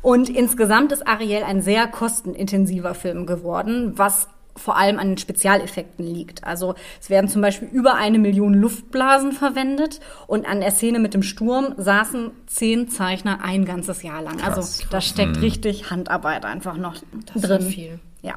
[0.01, 4.28] Und insgesamt ist Ariel ein sehr kostenintensiver Film geworden, was
[4.61, 6.44] vor allem an den Spezialeffekten liegt.
[6.44, 11.14] Also es werden zum Beispiel über eine Million Luftblasen verwendet und an der Szene mit
[11.14, 14.36] dem Sturm saßen zehn Zeichner ein ganzes Jahr lang.
[14.36, 16.94] Krass, also da steckt richtig Handarbeit einfach noch
[17.34, 17.58] Das drin.
[17.61, 18.00] ist viel.
[18.22, 18.34] Ja,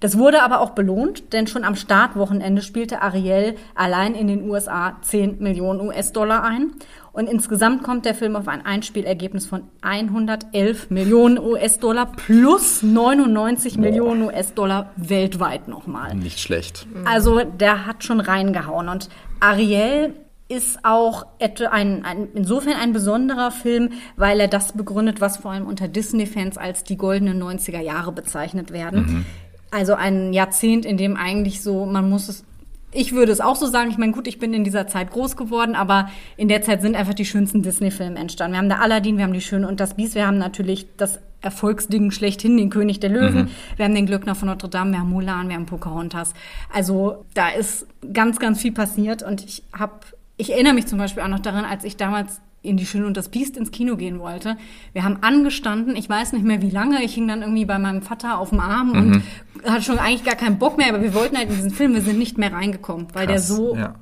[0.00, 4.96] das wurde aber auch belohnt, denn schon am Startwochenende spielte Ariel allein in den USA
[5.02, 6.70] 10 Millionen US-Dollar ein.
[7.16, 14.24] Und insgesamt kommt der Film auf ein Einspielergebnis von 111 Millionen US-Dollar plus 99 Millionen
[14.24, 16.14] US-Dollar weltweit nochmal.
[16.14, 16.86] Nicht schlecht.
[17.06, 18.90] Also der hat schon reingehauen.
[18.90, 19.08] Und
[19.40, 20.12] Ariel
[20.48, 25.66] ist auch ein, ein, insofern ein besonderer Film, weil er das begründet, was vor allem
[25.66, 29.24] unter Disney-Fans als die goldenen 90er Jahre bezeichnet werden.
[29.70, 32.44] Also ein Jahrzehnt, in dem eigentlich so, man muss es,
[32.96, 35.36] ich würde es auch so sagen, ich meine, gut, ich bin in dieser Zeit groß
[35.36, 38.54] geworden, aber in der Zeit sind einfach die schönsten Disney-Filme entstanden.
[38.54, 41.20] Wir haben da Aladdin, wir haben die Schöne und das Biest, wir haben natürlich das
[41.42, 45.10] Erfolgsding schlechthin, den König der Löwen, wir haben den Glöckner von Notre Dame, wir haben
[45.10, 46.32] Mulan, wir haben Pocahontas.
[46.72, 49.92] Also da ist ganz, ganz viel passiert und ich habe,
[50.38, 53.16] ich erinnere mich zum Beispiel auch noch daran, als ich damals in die Schöne und
[53.16, 54.56] das Biest ins Kino gehen wollte.
[54.92, 58.02] Wir haben angestanden, ich weiß nicht mehr wie lange, ich hing dann irgendwie bei meinem
[58.02, 59.22] Vater auf dem Arm und
[59.64, 62.02] hatte schon eigentlich gar keinen Bock mehr, aber wir wollten halt in diesen Film, wir
[62.02, 63.94] sind nicht mehr reingekommen, weil der Krass, so ja.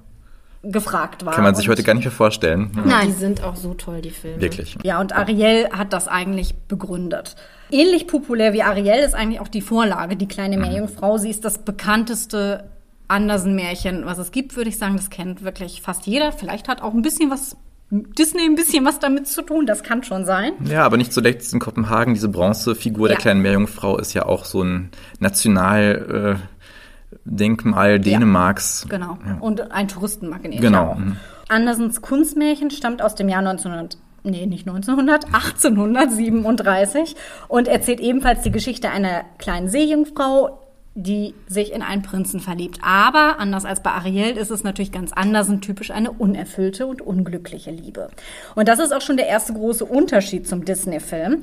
[0.62, 1.34] gefragt war.
[1.34, 2.70] Kann man sich heute gar nicht mehr vorstellen.
[2.84, 3.08] Nein.
[3.08, 4.40] Die sind auch so toll, die Filme.
[4.40, 4.76] Wirklich.
[4.82, 7.36] Ja, und Ariel hat das eigentlich begründet.
[7.70, 11.18] Ähnlich populär wie Ariel ist eigentlich auch die Vorlage, die kleine Meerjungfrau.
[11.18, 12.70] Sie ist das bekannteste
[13.08, 14.96] Andersen-Märchen, was es gibt, würde ich sagen.
[14.96, 16.32] Das kennt wirklich fast jeder.
[16.32, 17.56] Vielleicht hat auch ein bisschen was,
[18.18, 19.66] Disney ein bisschen was damit zu tun.
[19.66, 20.52] Das kann schon sein.
[20.64, 23.20] Ja, aber nicht zuletzt in Kopenhagen, diese Bronzefigur der Ja.
[23.20, 24.90] kleinen Meerjungfrau ist ja auch so ein
[25.20, 28.86] Nationaldenkmal äh, Denkmal Dänemarks.
[28.88, 29.18] Genau.
[29.26, 29.36] Ja.
[29.40, 30.94] Und ein Touristenmagnet Genau.
[30.94, 31.16] Mhm.
[31.48, 33.98] Andersens Kunstmärchen stammt aus dem Jahr 1900.
[34.24, 37.14] Nee, nicht 1900, 1837
[37.48, 40.63] und erzählt ebenfalls die Geschichte einer kleinen Seejungfrau,
[40.94, 42.78] die sich in einen Prinzen verliebt.
[42.82, 47.02] Aber anders als bei Ariel ist es natürlich ganz anders und typisch eine unerfüllte und
[47.02, 48.10] unglückliche Liebe.
[48.54, 51.40] Und das ist auch schon der erste große Unterschied zum Disney-Film.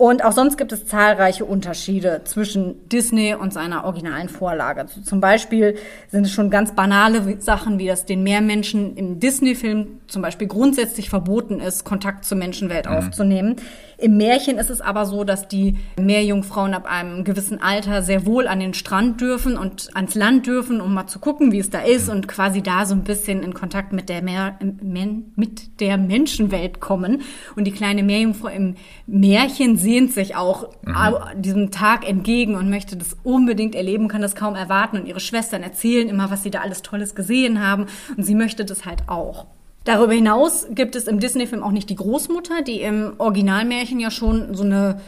[0.00, 4.80] Und auch sonst gibt es zahlreiche Unterschiede zwischen Disney und seiner originalen Vorlage.
[4.80, 5.76] Also zum Beispiel
[6.08, 11.10] sind es schon ganz banale Sachen, wie dass den Meermenschen im Disney-Film zum Beispiel grundsätzlich
[11.10, 13.56] verboten ist, Kontakt zur Menschenwelt aufzunehmen.
[13.98, 18.48] Im Märchen ist es aber so, dass die Meerjungfrauen ab einem gewissen Alter sehr wohl
[18.48, 21.82] an den Strand dürfen und ans Land dürfen, um mal zu gucken, wie es da
[21.82, 26.80] ist und quasi da so ein bisschen in Kontakt mit der, Meer, mit der Menschenwelt
[26.80, 27.20] kommen.
[27.56, 28.76] Und die kleine Meerjungfrau im
[29.06, 34.36] Märchen sehnt sich auch au- diesem Tag entgegen und möchte das unbedingt erleben, kann das
[34.36, 34.98] kaum erwarten.
[34.98, 37.86] Und ihre Schwestern erzählen immer, was sie da alles Tolles gesehen haben.
[38.16, 39.46] Und sie möchte das halt auch.
[39.84, 44.54] Darüber hinaus gibt es im Disney-Film auch nicht die Großmutter, die im Originalmärchen ja schon
[44.54, 45.00] so eine,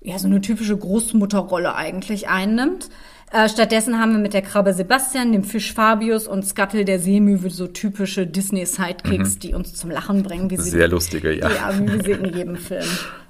[0.00, 2.90] ja, so eine typische Großmutterrolle eigentlich einnimmt.
[3.32, 7.50] Äh, stattdessen haben wir mit der Krabbe Sebastian, dem Fisch Fabius und Scuttle der Seemöwe
[7.50, 11.48] so typische Disney-Sidekicks, die uns zum Lachen bringen, wie sie Sehr lustige, ja.
[11.50, 12.84] ja, wie sie in jedem Film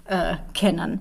[0.04, 1.00] äh, kennen.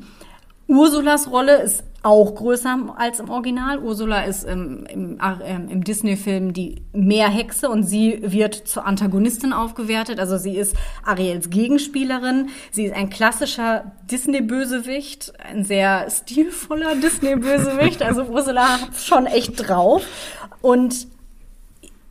[0.68, 3.80] Ursulas Rolle ist auch größer als im Original.
[3.80, 10.20] Ursula ist im, im, ähm, im Disney-Film die Meerhexe und sie wird zur Antagonistin aufgewertet.
[10.20, 12.50] Also sie ist Ariels Gegenspielerin.
[12.72, 18.02] Sie ist ein klassischer Disney-Bösewicht, ein sehr stilvoller Disney-Bösewicht.
[18.02, 20.06] Also Ursula hat schon echt drauf.
[20.62, 21.08] Und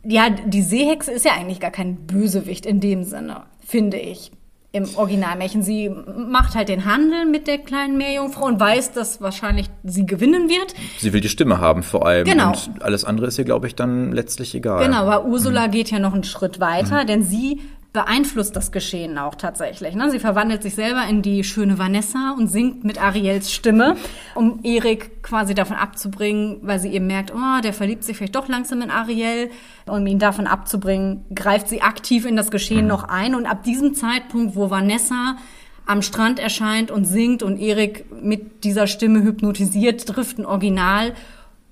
[0.03, 4.31] ja, die Seehexe ist ja eigentlich gar kein Bösewicht in dem Sinne, finde ich.
[4.75, 5.61] Im Originalmärchen.
[5.61, 10.49] Sie macht halt den Handel mit der kleinen Meerjungfrau und weiß, dass wahrscheinlich sie gewinnen
[10.49, 10.73] wird.
[10.97, 12.25] Sie will die Stimme haben vor allem.
[12.25, 12.49] Genau.
[12.49, 14.83] Und alles andere ist ihr, glaube ich, dann letztlich egal.
[14.83, 17.61] Genau, aber Ursula geht ja noch einen Schritt weiter, denn sie
[17.93, 19.93] beeinflusst das Geschehen auch tatsächlich.
[19.93, 20.09] Ne?
[20.09, 23.95] Sie verwandelt sich selber in die schöne Vanessa und singt mit Ariels Stimme,
[24.33, 28.47] um Erik quasi davon abzubringen, weil sie eben merkt, oh, der verliebt sich vielleicht doch
[28.47, 29.51] langsam in Ariel.
[29.85, 33.35] Um ihn davon abzubringen, greift sie aktiv in das Geschehen noch ein.
[33.35, 35.37] Und ab diesem Zeitpunkt, wo Vanessa
[35.85, 41.13] am Strand erscheint und singt und Erik mit dieser Stimme hypnotisiert, trifft ein Original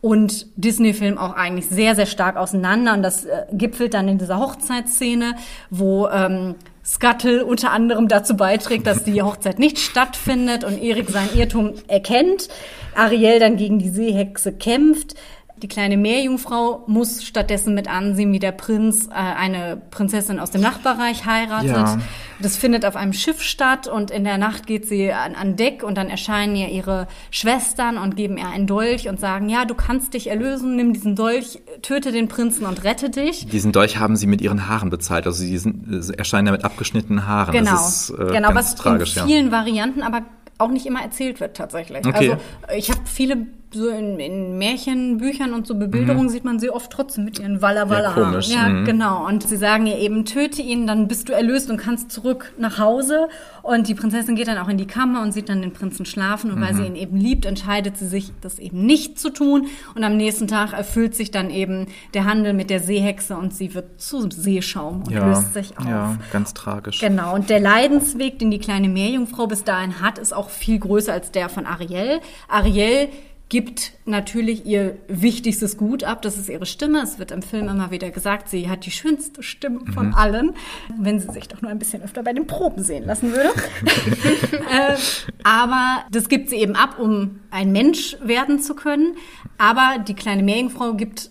[0.01, 2.93] und Disney-Film auch eigentlich sehr, sehr stark auseinander.
[2.93, 5.35] Und das äh, gipfelt dann in dieser Hochzeitsszene,
[5.69, 11.37] wo ähm, Scuttle unter anderem dazu beiträgt, dass die Hochzeit nicht stattfindet und Erik seinen
[11.37, 12.49] Irrtum erkennt.
[12.95, 15.15] Ariel dann gegen die Seehexe kämpft.
[15.61, 20.61] Die kleine Meerjungfrau muss stattdessen mit ansehen, wie der Prinz äh, eine Prinzessin aus dem
[20.61, 21.69] Nachbarreich heiratet.
[21.69, 21.99] Ja.
[22.39, 25.83] Das findet auf einem Schiff statt und in der Nacht geht sie an, an Deck
[25.83, 29.75] und dann erscheinen ihr ihre Schwestern und geben ihr einen Dolch und sagen, ja, du
[29.75, 33.45] kannst dich erlösen, nimm diesen Dolch, töte den Prinzen und rette dich.
[33.45, 35.27] Diesen Dolch haben sie mit ihren Haaren bezahlt.
[35.27, 37.53] Also sie sind, sie erscheinen da mit abgeschnittenen Haaren.
[37.53, 39.25] Genau, Das ist äh, genau, ganz was tragisch, in ja.
[39.27, 40.23] vielen Varianten aber
[40.57, 42.05] auch nicht immer erzählt wird tatsächlich.
[42.05, 42.31] Okay.
[42.31, 46.91] Also ich habe viele so in, in Märchenbüchern und so Bebilderungen sieht man sie oft
[46.91, 48.85] trotzdem mit ihren Walla Walla Ja, komisch, Ja, mhm.
[48.85, 49.25] genau.
[49.27, 52.79] Und sie sagen ihr eben, töte ihn, dann bist du erlöst und kannst zurück nach
[52.79, 53.27] Hause.
[53.63, 56.51] Und die Prinzessin geht dann auch in die Kammer und sieht dann den Prinzen schlafen.
[56.51, 59.67] Und weil sie ihn eben liebt, entscheidet sie sich, das eben nicht zu tun.
[59.95, 63.73] Und am nächsten Tag erfüllt sich dann eben der Handel mit der Seehexe und sie
[63.73, 65.85] wird zu Seeschaum und Ja, löst sich auf.
[65.85, 66.99] ja, ganz tragisch.
[66.99, 71.13] Genau, und der Leidensweg, den die kleine Meerjungfrau bis dahin hat, ist auch viel größer
[71.13, 72.19] als der von Ariel.
[72.47, 73.09] Ariel
[73.51, 77.01] gibt natürlich ihr wichtigstes Gut ab, das ist ihre Stimme.
[77.01, 80.53] Es wird im Film immer wieder gesagt, sie hat die schönste Stimme von allen,
[80.97, 83.49] wenn sie sich doch nur ein bisschen öfter bei den Proben sehen lassen würde.
[84.53, 84.95] äh,
[85.43, 89.17] aber das gibt sie eben ab, um ein Mensch werden zu können.
[89.57, 91.29] Aber die kleine Meerjungfrau gibt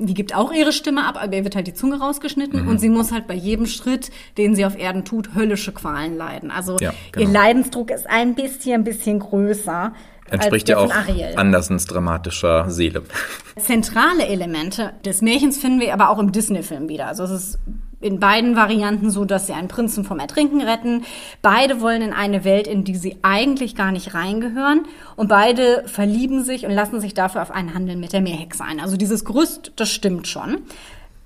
[0.00, 2.88] die gibt auch ihre Stimme ab, aber ihr wird halt die Zunge rausgeschnitten und sie
[2.88, 6.52] muss halt bei jedem Schritt, den sie auf Erden tut, höllische Qualen leiden.
[6.52, 7.32] Also Ja, ihr genau.
[7.32, 9.92] Leidensdruck ist ein bisschen, ein bisschen größer
[10.30, 10.92] Entspricht ja auch.
[11.36, 13.02] Andersens dramatischer Seele.
[13.58, 17.06] Zentrale Elemente des Märchens finden wir aber auch im Disney-Film wieder.
[17.06, 17.58] Also es ist
[18.00, 21.04] in beiden Varianten so, dass sie einen Prinzen vom Ertrinken retten.
[21.42, 24.86] Beide wollen in eine Welt, in die sie eigentlich gar nicht reingehören.
[25.16, 28.80] Und beide verlieben sich und lassen sich dafür auf einen Handel mit der Meerhexe ein.
[28.80, 30.58] Also dieses Gerüst, das stimmt schon.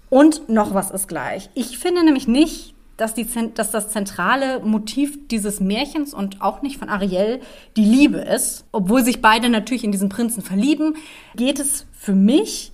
[0.09, 1.51] Und noch was ist gleich.
[1.55, 6.79] Ich finde nämlich nicht, dass, die, dass das zentrale Motiv dieses Märchens und auch nicht
[6.79, 7.41] von Ariel
[7.77, 8.65] die Liebe ist.
[8.73, 10.97] Obwohl sich beide natürlich in diesen Prinzen verlieben,
[11.35, 12.73] geht es für mich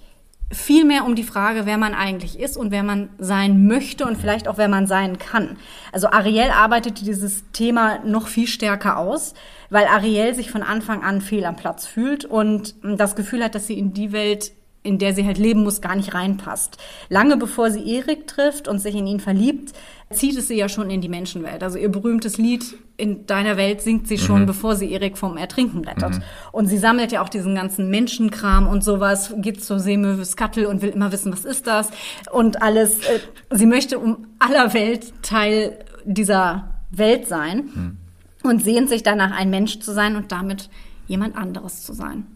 [0.51, 4.17] viel mehr um die Frage, wer man eigentlich ist und wer man sein möchte und
[4.17, 5.59] vielleicht auch wer man sein kann.
[5.93, 9.35] Also Ariel arbeitet dieses Thema noch viel stärker aus,
[9.69, 13.67] weil Ariel sich von Anfang an fehl am Platz fühlt und das Gefühl hat, dass
[13.67, 14.53] sie in die Welt
[14.83, 16.79] in der sie halt leben muss, gar nicht reinpasst.
[17.09, 19.73] Lange bevor sie Erik trifft und sich in ihn verliebt,
[20.11, 21.63] zieht es sie ja schon in die Menschenwelt.
[21.63, 25.85] Also ihr berühmtes Lied in deiner Welt singt sie schon, bevor sie Erik vom Ertrinken
[25.85, 26.21] rettet.
[26.51, 30.83] Und sie sammelt ja auch diesen ganzen Menschenkram und sowas, geht zur Seemöwe Skattel und
[30.83, 31.91] will immer wissen, was ist das
[32.33, 33.01] und alles.
[33.01, 37.99] Äh, Sie möchte um aller Welt Teil dieser Welt sein
[38.43, 40.71] und sehnt sich danach, ein Mensch zu sein und damit
[41.07, 42.27] jemand anderes zu sein.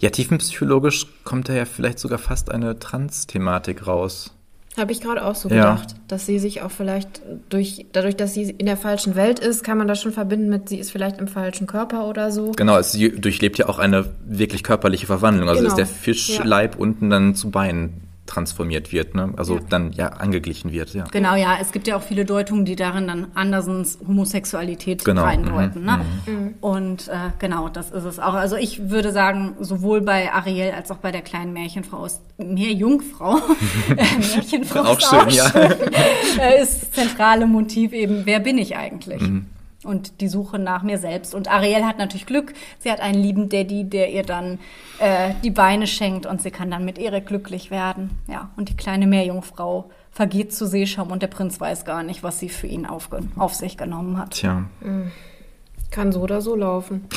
[0.00, 4.35] Ja, tiefenpsychologisch kommt da ja vielleicht sogar fast eine Trans-Thematik raus.
[4.76, 5.72] Habe ich gerade auch so Ja.
[5.74, 9.64] gedacht, dass sie sich auch vielleicht durch, dadurch, dass sie in der falschen Welt ist,
[9.64, 12.52] kann man das schon verbinden mit, sie ist vielleicht im falschen Körper oder so.
[12.52, 15.48] Genau, sie durchlebt ja auch eine wirklich körperliche Verwandlung.
[15.48, 15.70] Also Genau.
[15.70, 19.32] dass der Fischleib unten dann zu Beinen transformiert wird, ne?
[19.36, 19.60] Also Ja.
[19.68, 21.04] dann ja angeglichen wird, ja.
[21.12, 25.82] Genau, ja, es gibt ja auch viele Deutungen, die darin dann Andersens Homosexualität Genau, reindeuten.
[25.82, 26.54] mhm, Ne?
[26.60, 28.34] Und äh, genau, das ist es auch.
[28.34, 32.72] Also ich würde sagen, sowohl bei Ariel als auch bei der kleinen Märchenfrau ist mehr
[32.72, 33.36] Jungfrau.
[33.90, 33.94] äh,
[34.34, 35.50] Märchenfrau Auch ist schön, auch ja.
[35.50, 35.62] schön.
[36.40, 39.20] äh, ist das zentrale Motiv eben, wer bin ich eigentlich?
[39.22, 39.46] Mhm.
[39.86, 41.34] Und die Suche nach mir selbst.
[41.34, 42.52] Und Ariel hat natürlich Glück.
[42.78, 44.58] Sie hat einen lieben Daddy, der ihr dann
[44.98, 48.10] äh, die Beine schenkt und sie kann dann mit Erik glücklich werden.
[48.28, 52.38] Ja, und die kleine Meerjungfrau vergeht zu Seeschaum und der Prinz weiß gar nicht, was
[52.38, 54.32] sie für ihn aufge auf sich genommen hat.
[54.32, 54.64] Tja.
[55.90, 57.06] Kann so oder so laufen.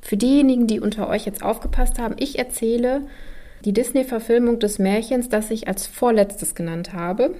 [0.00, 3.06] Für diejenigen, die unter euch jetzt aufgepasst haben, ich erzähle
[3.64, 7.34] die Disney-Verfilmung des Märchens, das ich als vorletztes genannt habe,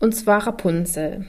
[0.00, 1.26] und zwar Rapunzel.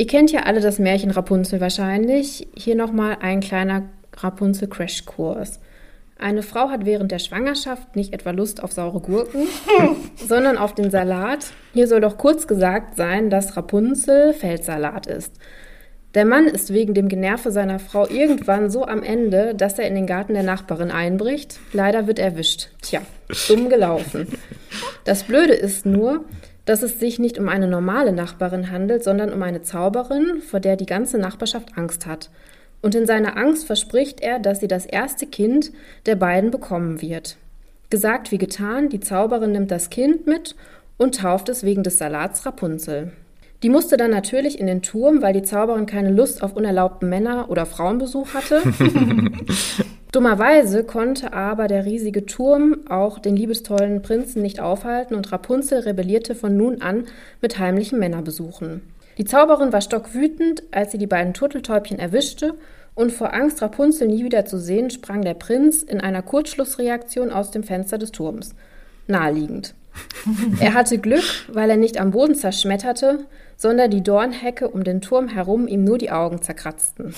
[0.00, 2.46] Ihr kennt ja alle das Märchen Rapunzel wahrscheinlich.
[2.56, 5.58] Hier nochmal ein kleiner Rapunzel-Crashkurs.
[6.16, 9.48] Eine Frau hat während der Schwangerschaft nicht etwa Lust auf saure Gurken,
[10.16, 11.46] sondern auf den Salat.
[11.74, 15.34] Hier soll doch kurz gesagt sein, dass Rapunzel Feldsalat ist.
[16.14, 19.96] Der Mann ist wegen dem Generve seiner Frau irgendwann so am Ende, dass er in
[19.96, 21.58] den Garten der Nachbarin einbricht.
[21.72, 22.68] Leider wird erwischt.
[22.82, 23.00] Tja,
[23.48, 24.28] dumm gelaufen.
[25.04, 26.24] Das Blöde ist nur,
[26.68, 30.76] dass es sich nicht um eine normale Nachbarin handelt, sondern um eine Zauberin, vor der
[30.76, 32.28] die ganze Nachbarschaft Angst hat.
[32.82, 35.72] Und in seiner Angst verspricht er, dass sie das erste Kind
[36.04, 37.38] der beiden bekommen wird.
[37.88, 40.56] Gesagt wie getan, die Zauberin nimmt das Kind mit
[40.98, 43.12] und tauft es wegen des Salats Rapunzel.
[43.62, 47.50] Die musste dann natürlich in den Turm, weil die Zauberin keine Lust auf unerlaubten Männer-
[47.50, 48.62] oder Frauenbesuch hatte.
[50.12, 56.34] Dummerweise konnte aber der riesige Turm auch den liebestollen Prinzen nicht aufhalten und Rapunzel rebellierte
[56.34, 57.04] von nun an
[57.42, 58.80] mit heimlichen Männerbesuchen.
[59.18, 62.54] Die Zauberin war stockwütend, als sie die beiden Turteltäubchen erwischte
[62.94, 67.50] und vor Angst, Rapunzel nie wieder zu sehen, sprang der Prinz in einer Kurzschlussreaktion aus
[67.50, 68.54] dem Fenster des Turms.
[69.08, 69.74] Naheliegend.
[70.60, 73.26] Er hatte Glück, weil er nicht am Boden zerschmetterte,
[73.56, 77.14] sondern die Dornhecke um den Turm herum ihm nur die Augen zerkratzten.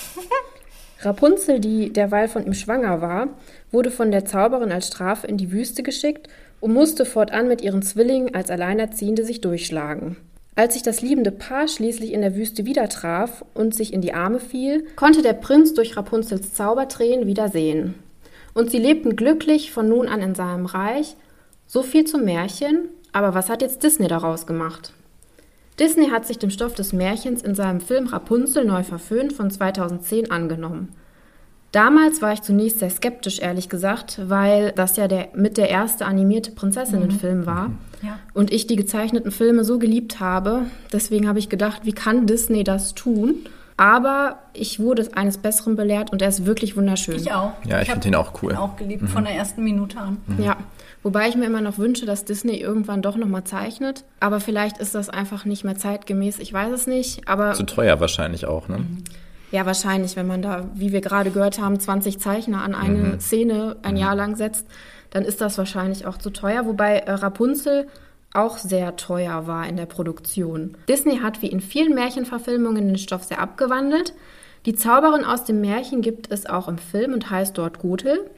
[1.03, 3.29] Rapunzel, die derweil von ihm schwanger war,
[3.71, 6.29] wurde von der Zauberin als Strafe in die Wüste geschickt
[6.61, 10.17] und musste fortan mit ihren Zwillingen als Alleinerziehende sich durchschlagen.
[10.57, 14.13] Als sich das liebende Paar schließlich in der Wüste wieder traf und sich in die
[14.13, 17.95] Arme fiel, konnte der Prinz durch Rapunzels Zaubertränen wieder sehen.
[18.53, 21.17] Und sie lebten glücklich von nun an in seinem Reich.
[21.73, 24.93] So viel zum Märchen, aber was hat jetzt Disney daraus gemacht?
[25.79, 30.33] Disney hat sich dem Stoff des Märchens in seinem Film Rapunzel neu verföhnt von 2010
[30.33, 30.89] angenommen.
[31.71, 36.07] Damals war ich zunächst sehr skeptisch, ehrlich gesagt, weil das ja der, mit der erste
[36.07, 37.79] animierte Prinzessinnenfilm war Mhm.
[38.03, 38.19] Ja.
[38.35, 40.63] und ich die gezeichneten Filme so geliebt habe.
[40.93, 43.37] Deswegen habe ich gedacht, wie kann Disney das tun?
[43.77, 47.15] Aber ich wurde eines Besseren belehrt und er ist wirklich wunderschön.
[47.17, 47.53] Ich auch.
[47.65, 48.51] Ja, ich hab find den auch cool.
[48.53, 50.17] ihn auch geliebt, von der ersten Minute an.
[50.39, 50.57] Ja,
[51.03, 54.05] wobei ich mir immer noch wünsche, dass Disney irgendwann doch nochmal zeichnet.
[54.21, 56.39] Aber vielleicht ist das einfach nicht mehr zeitgemäß.
[56.39, 57.29] Ich weiß es nicht.
[57.29, 58.85] Aber Zu teuer wahrscheinlich auch, ne?
[59.51, 63.77] ja, wahrscheinlich, wenn man da, wie wir gerade gehört haben, 20 Zeichner an eine Szene
[63.83, 64.67] ein Jahr lang setzt,
[65.11, 66.67] dann ist das wahrscheinlich auch zu teuer.
[66.67, 67.89] Wobei äh, Rapunzel
[68.33, 70.77] auch sehr teuer war in der Produktion.
[70.89, 74.15] Disney hat wie in vielen Märchenverfilmungen den Stoff sehr abgewandelt.
[74.67, 78.31] Die Zauberin aus dem Märchen gibt es auch im Film und heißt dort Gothel.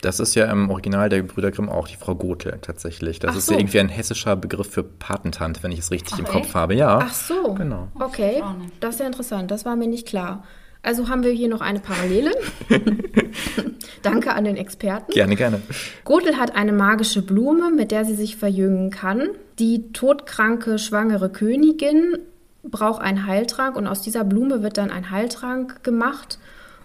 [0.00, 3.18] Das ist ja im Original der Brüder Grimm auch die Frau Gothel tatsächlich.
[3.18, 3.52] Das Ach ist so.
[3.52, 6.74] ja irgendwie ein hessischer Begriff für Patentante, wenn ich es richtig Ach, im Kopf habe.
[6.74, 6.98] Ja.
[7.02, 7.54] Ach so.
[7.54, 7.88] Genau.
[7.94, 8.42] Okay,
[8.80, 9.50] das ist ja interessant.
[9.50, 10.44] Das war mir nicht klar.
[10.82, 12.30] Also haben wir hier noch eine Parallele.
[14.02, 15.12] Danke an den Experten.
[15.12, 15.60] Gerne, gerne.
[16.04, 19.28] Gothel hat eine magische Blume, mit der sie sich verjüngen kann.
[19.58, 22.18] Die todkranke, schwangere Königin
[22.62, 26.38] braucht einen Heiltrank und aus dieser Blume wird dann ein Heiltrank gemacht.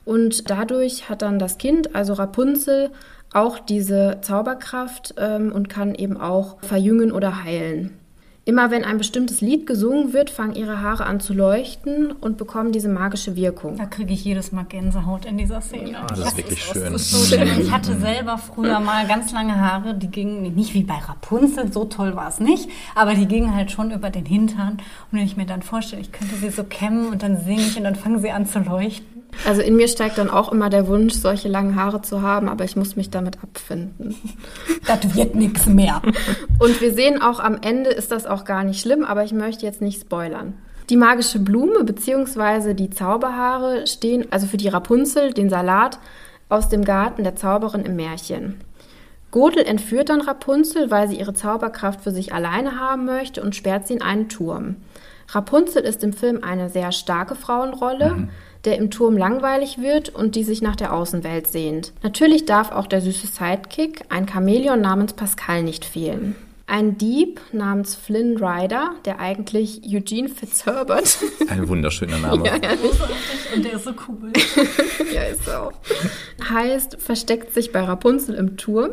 [0.05, 2.91] Und dadurch hat dann das Kind, also Rapunzel,
[3.33, 7.97] auch diese Zauberkraft ähm, und kann eben auch verjüngen oder heilen.
[8.45, 12.73] Immer wenn ein bestimmtes Lied gesungen wird, fangen ihre Haare an zu leuchten und bekommen
[12.73, 13.77] diese magische Wirkung.
[13.77, 15.95] Da kriege ich jedes Mal Gänsehaut in dieser Szene.
[16.09, 16.91] das ist wirklich schön.
[16.91, 17.47] Das ist so schön.
[17.61, 21.85] Ich hatte selber früher mal ganz lange Haare, die gingen nicht wie bei Rapunzel, so
[21.85, 24.73] toll war es nicht, aber die gingen halt schon über den Hintern.
[24.73, 27.77] Und wenn ich mir dann vorstelle, ich könnte sie so kämmen und dann singe ich
[27.77, 29.12] und dann fangen sie an zu leuchten.
[29.45, 32.63] Also in mir steigt dann auch immer der Wunsch, solche langen Haare zu haben, aber
[32.63, 34.15] ich muss mich damit abfinden.
[34.85, 36.01] Das wird nichts mehr.
[36.59, 39.65] Und wir sehen auch am Ende ist das auch gar nicht schlimm, aber ich möchte
[39.65, 40.55] jetzt nicht spoilern.
[40.89, 42.73] Die magische Blume bzw.
[42.73, 45.99] die Zauberhaare stehen also für die Rapunzel, den Salat,
[46.49, 48.59] aus dem Garten der Zauberin im Märchen.
[49.31, 53.87] Gothel entführt dann Rapunzel, weil sie ihre Zauberkraft für sich alleine haben möchte und sperrt
[53.87, 54.75] sie in einen Turm.
[55.29, 58.27] Rapunzel ist im Film eine sehr starke Frauenrolle,
[58.65, 61.93] der im Turm langweilig wird und die sich nach der Außenwelt sehnt.
[62.01, 66.35] Natürlich darf auch der süße Sidekick, ein Chamäleon namens Pascal, nicht fehlen.
[66.65, 72.43] Ein Dieb namens Flynn Rider, der eigentlich Eugene Fitzherbert, Ein wunderschöner Name.
[73.55, 74.31] Und der ist so cool.
[75.13, 75.73] ja, ist er auch,
[76.49, 78.91] heißt, versteckt sich bei Rapunzel im Turm,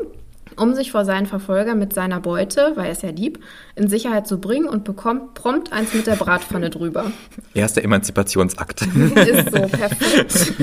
[0.61, 3.43] um sich vor seinen Verfolger mit seiner Beute, weil er ist ja Dieb,
[3.75, 7.11] in Sicherheit zu bringen und bekommt prompt eins mit der Bratpfanne drüber.
[7.55, 8.83] Erster Emanzipationsakt.
[9.17, 10.55] Ist so perfekt.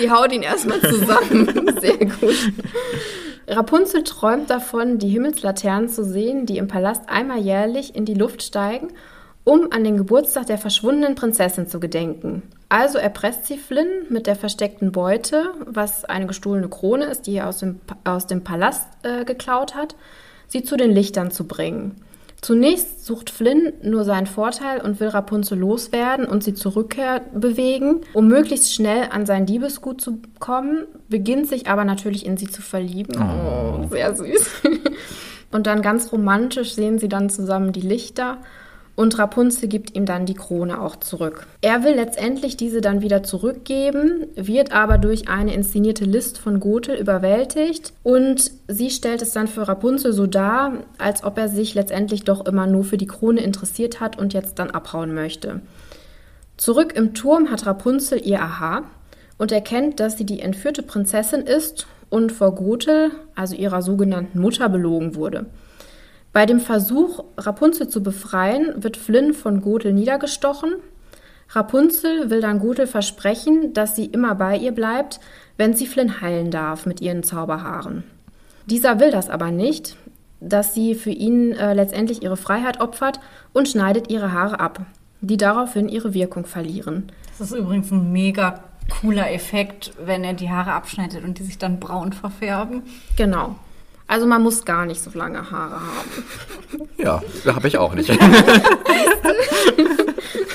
[0.00, 1.76] Sie haut ihn erstmal zusammen.
[1.80, 2.52] Sehr gut.
[3.48, 8.42] Rapunzel träumt davon, die Himmelslaternen zu sehen, die im Palast einmal jährlich in die Luft
[8.42, 8.88] steigen,
[9.44, 12.42] um an den Geburtstag der verschwundenen Prinzessin zu gedenken.
[12.68, 17.48] Also erpresst sie Flynn mit der versteckten Beute, was eine gestohlene Krone ist, die er
[17.48, 19.96] aus dem, aus dem Palast äh, geklaut hat,
[20.48, 21.96] sie zu den Lichtern zu bringen.
[22.40, 28.00] Zunächst sucht Flynn nur seinen Vorteil und will Rapunzel loswerden und sie zur Rückkehr bewegen,
[28.14, 32.60] um möglichst schnell an sein Diebesgut zu kommen, beginnt sich aber natürlich in sie zu
[32.60, 33.14] verlieben.
[33.22, 34.50] Oh, sehr süß.
[35.52, 38.38] Und dann ganz romantisch sehen sie dann zusammen die Lichter
[38.94, 41.46] und Rapunzel gibt ihm dann die Krone auch zurück.
[41.62, 46.96] Er will letztendlich diese dann wieder zurückgeben, wird aber durch eine inszenierte List von Gothel
[46.96, 52.24] überwältigt und sie stellt es dann für Rapunzel so dar, als ob er sich letztendlich
[52.24, 55.60] doch immer nur für die Krone interessiert hat und jetzt dann abhauen möchte.
[56.58, 58.82] Zurück im Turm hat Rapunzel ihr Aha
[59.38, 64.68] und erkennt, dass sie die entführte Prinzessin ist und vor Gothel, also ihrer sogenannten Mutter,
[64.68, 65.46] belogen wurde.
[66.32, 70.74] Bei dem Versuch, Rapunzel zu befreien, wird Flynn von Gothel niedergestochen.
[71.50, 75.20] Rapunzel will dann Gothel versprechen, dass sie immer bei ihr bleibt,
[75.58, 78.04] wenn sie Flynn heilen darf mit ihren Zauberhaaren.
[78.66, 79.96] Dieser will das aber nicht,
[80.40, 83.20] dass sie für ihn äh, letztendlich ihre Freiheit opfert
[83.52, 84.86] und schneidet ihre Haare ab,
[85.20, 87.12] die daraufhin ihre Wirkung verlieren.
[87.38, 88.64] Das ist übrigens ein mega
[89.00, 92.82] cooler Effekt, wenn er die Haare abschneidet und die sich dann braun verfärben.
[93.16, 93.56] Genau.
[94.06, 96.88] Also man muss gar nicht so lange Haare haben.
[96.98, 98.10] Ja, habe ich auch nicht.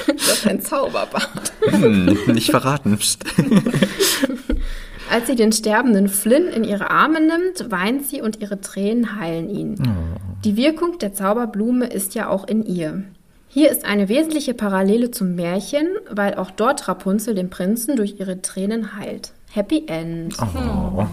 [0.07, 1.53] Das ist ein Zauberbart.
[1.61, 2.97] Hm, nicht verraten.
[5.09, 9.49] Als sie den sterbenden Flynn in ihre Arme nimmt, weint sie und ihre Tränen heilen
[9.49, 9.75] ihn.
[10.43, 13.03] Die Wirkung der Zauberblume ist ja auch in ihr.
[13.47, 18.41] Hier ist eine wesentliche Parallele zum Märchen, weil auch dort Rapunzel den Prinzen durch ihre
[18.41, 19.31] Tränen heilt.
[19.51, 20.35] Happy End.
[20.39, 21.07] Oh.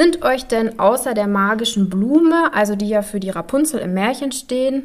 [0.00, 4.32] Sind euch denn außer der magischen Blume, also die ja für die Rapunzel im Märchen
[4.32, 4.84] stehen,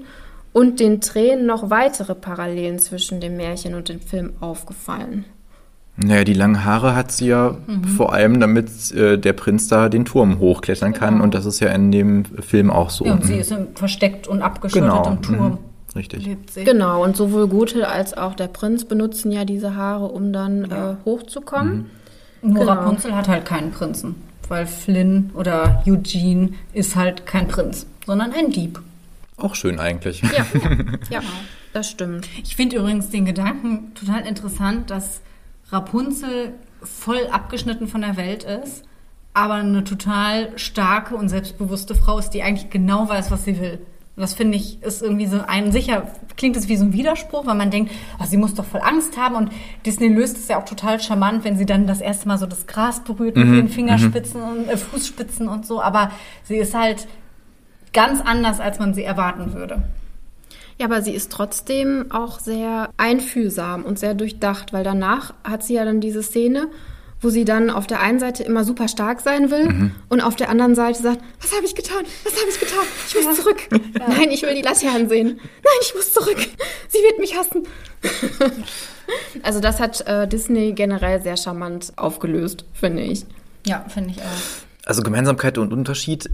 [0.51, 5.23] und den Tränen noch weitere Parallelen zwischen dem Märchen und dem Film aufgefallen?
[5.95, 7.55] Naja, die langen Haare hat sie ja
[7.95, 11.21] vor allem, damit äh, der Prinz da den Turm hochklettern kann.
[11.21, 13.05] Und das ist ja in dem Film auch so.
[13.05, 13.39] Ja, und sie Mhm.
[13.39, 15.09] ist versteckt und abgeschottet genau.
[15.11, 15.51] im Turm.
[15.51, 15.57] Mhm.
[15.95, 16.25] Richtig.
[16.25, 16.65] Lebt sie.
[16.65, 20.95] Genau, und sowohl Gothel als auch der Prinz benutzen ja diese Haare, um dann äh,
[21.05, 21.85] hochzukommen.
[22.41, 22.71] Nur Genau.
[22.73, 24.15] Rapunzel hat halt keinen Prinzen.
[24.47, 28.79] Weil Flynn oder Eugene ist halt kein Prinz, sondern ein Dieb.
[29.37, 30.21] Auch schön eigentlich.
[30.21, 30.45] Ja,
[31.09, 31.21] ja,
[31.73, 32.27] das stimmt.
[32.43, 35.21] Ich finde übrigens den Gedanken total interessant, dass
[35.69, 38.83] Rapunzel voll abgeschnitten von der Welt ist,
[39.33, 43.79] aber eine total starke und selbstbewusste Frau ist, die eigentlich genau weiß, was sie will.
[44.15, 46.07] Und das finde ich ist irgendwie so ein sicher
[46.37, 49.17] klingt es wie so ein Widerspruch, weil man denkt, oh, sie muss doch voll Angst
[49.17, 49.35] haben.
[49.35, 49.51] Und
[49.85, 52.67] Disney löst es ja auch total charmant, wenn sie dann das erste Mal so das
[52.67, 56.11] Gras berührt mit den Fingerspitzen und äh, Fußspitzen und so, aber
[56.43, 57.07] sie ist halt
[57.93, 59.83] ganz anders, als man sie erwarten würde.
[60.77, 65.75] Ja, aber sie ist trotzdem auch sehr einfühlsam und sehr durchdacht, weil danach hat sie
[65.75, 66.67] ja dann diese Szene,
[67.25, 70.49] wo sie dann auf der einen Seite immer super stark sein will und auf der
[70.49, 72.05] anderen Seite sagt, was habe ich getan?
[72.23, 72.85] Was habe ich getan?
[73.07, 73.67] Ich muss zurück.
[74.07, 75.39] Nein, ich will die Laternen sehen.
[75.39, 76.37] Nein, ich muss zurück.
[76.87, 77.63] Sie wird mich hassen.
[79.41, 83.25] also das hat äh, Disney generell sehr charmant aufgelöst, finde ich.
[83.65, 84.85] Ja, finde ich auch.
[84.85, 86.29] Also Gemeinsamkeit und Unterschied.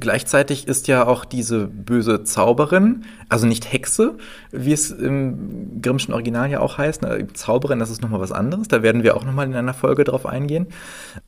[0.00, 4.16] Gleichzeitig ist ja auch diese böse Zauberin, also nicht Hexe,
[4.50, 7.02] wie es im Grimmschen Original ja auch heißt.
[7.02, 7.28] Ne?
[7.32, 8.66] Zauberin, das ist nochmal was anderes.
[8.66, 10.66] Da werden wir auch nochmal in einer Folge drauf eingehen.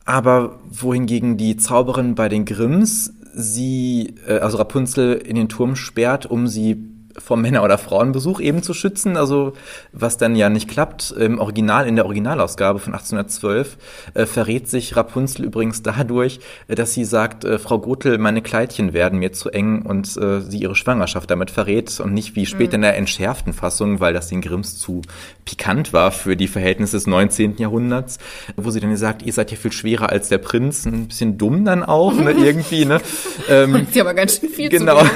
[0.03, 6.25] Aber wohingegen die Zauberin bei den Grimms sie, äh, also Rapunzel in den Turm sperrt,
[6.25, 9.53] um sie vor Männer- oder Frauenbesuch eben zu schützen, also
[9.91, 11.11] was dann ja nicht klappt.
[11.11, 13.77] Im Original, in der Originalausgabe von 1812
[14.13, 18.93] äh, verrät sich Rapunzel übrigens dadurch, äh, dass sie sagt, äh, Frau Gothel, meine Kleidchen
[18.93, 22.75] werden mir zu eng und äh, sie ihre Schwangerschaft damit verrät und nicht wie später
[22.75, 25.01] in der entschärften Fassung, weil das den Grimms zu
[25.45, 27.57] pikant war für die Verhältnisse des 19.
[27.57, 28.17] Jahrhunderts,
[28.55, 31.65] wo sie dann sagt, ihr seid ja viel schwerer als der Prinz, ein bisschen dumm
[31.65, 33.01] dann auch, ne, irgendwie, ne?
[33.49, 34.99] Ähm, Sie aber ganz schön viel genau.
[34.99, 35.07] zu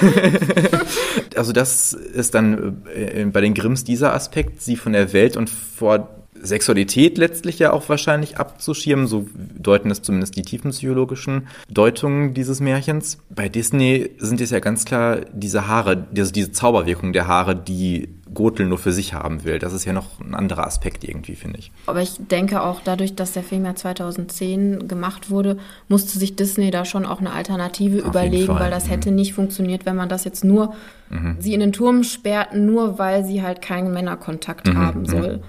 [1.35, 5.49] also das ist dann äh, bei den Grimms dieser Aspekt, sie von der Welt und
[5.49, 12.59] vor Sexualität letztlich ja auch wahrscheinlich abzuschirmen, so deuten es zumindest die tiefenpsychologischen Deutungen dieses
[12.59, 13.17] Märchens.
[13.29, 18.09] Bei Disney sind es ja ganz klar diese Haare, also diese Zauberwirkung der Haare, die
[18.33, 19.59] Gothel nur für sich haben will.
[19.59, 21.71] Das ist ja noch ein anderer Aspekt irgendwie, finde ich.
[21.85, 25.57] Aber ich denke auch dadurch, dass der Film ja 2010 gemacht wurde,
[25.89, 28.89] musste sich Disney da schon auch eine Alternative jeden überlegen, weil das mhm.
[28.89, 30.73] hätte nicht funktioniert, wenn man das jetzt nur
[31.39, 35.41] sie in den Turm sperrt, nur weil sie halt keinen Männerkontakt Mhm, haben soll.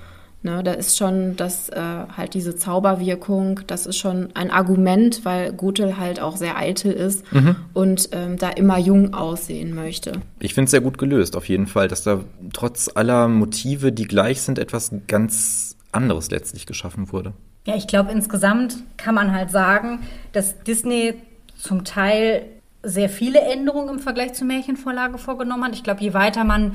[0.45, 5.53] Ne, da ist schon das äh, halt diese Zauberwirkung, das ist schon ein Argument, weil
[5.53, 7.55] Gothel halt auch sehr eitel ist Mhm.
[7.75, 10.13] und ähm, da immer jung aussehen möchte.
[10.41, 14.03] Ich finde es sehr gut gelöst, auf jeden Fall, dass da trotz aller Motive, die
[14.05, 17.35] gleich sind, etwas ganz anderes letztlich geschaffen wurde.
[17.65, 20.01] Ja, ich glaube, insgesamt kann man halt sagen,
[20.33, 21.15] dass Disney
[21.57, 22.47] zum Teil
[22.83, 25.75] sehr viele Änderungen im Vergleich zur Märchenvorlage vorgenommen hat.
[25.75, 26.75] Ich glaube, je weiter man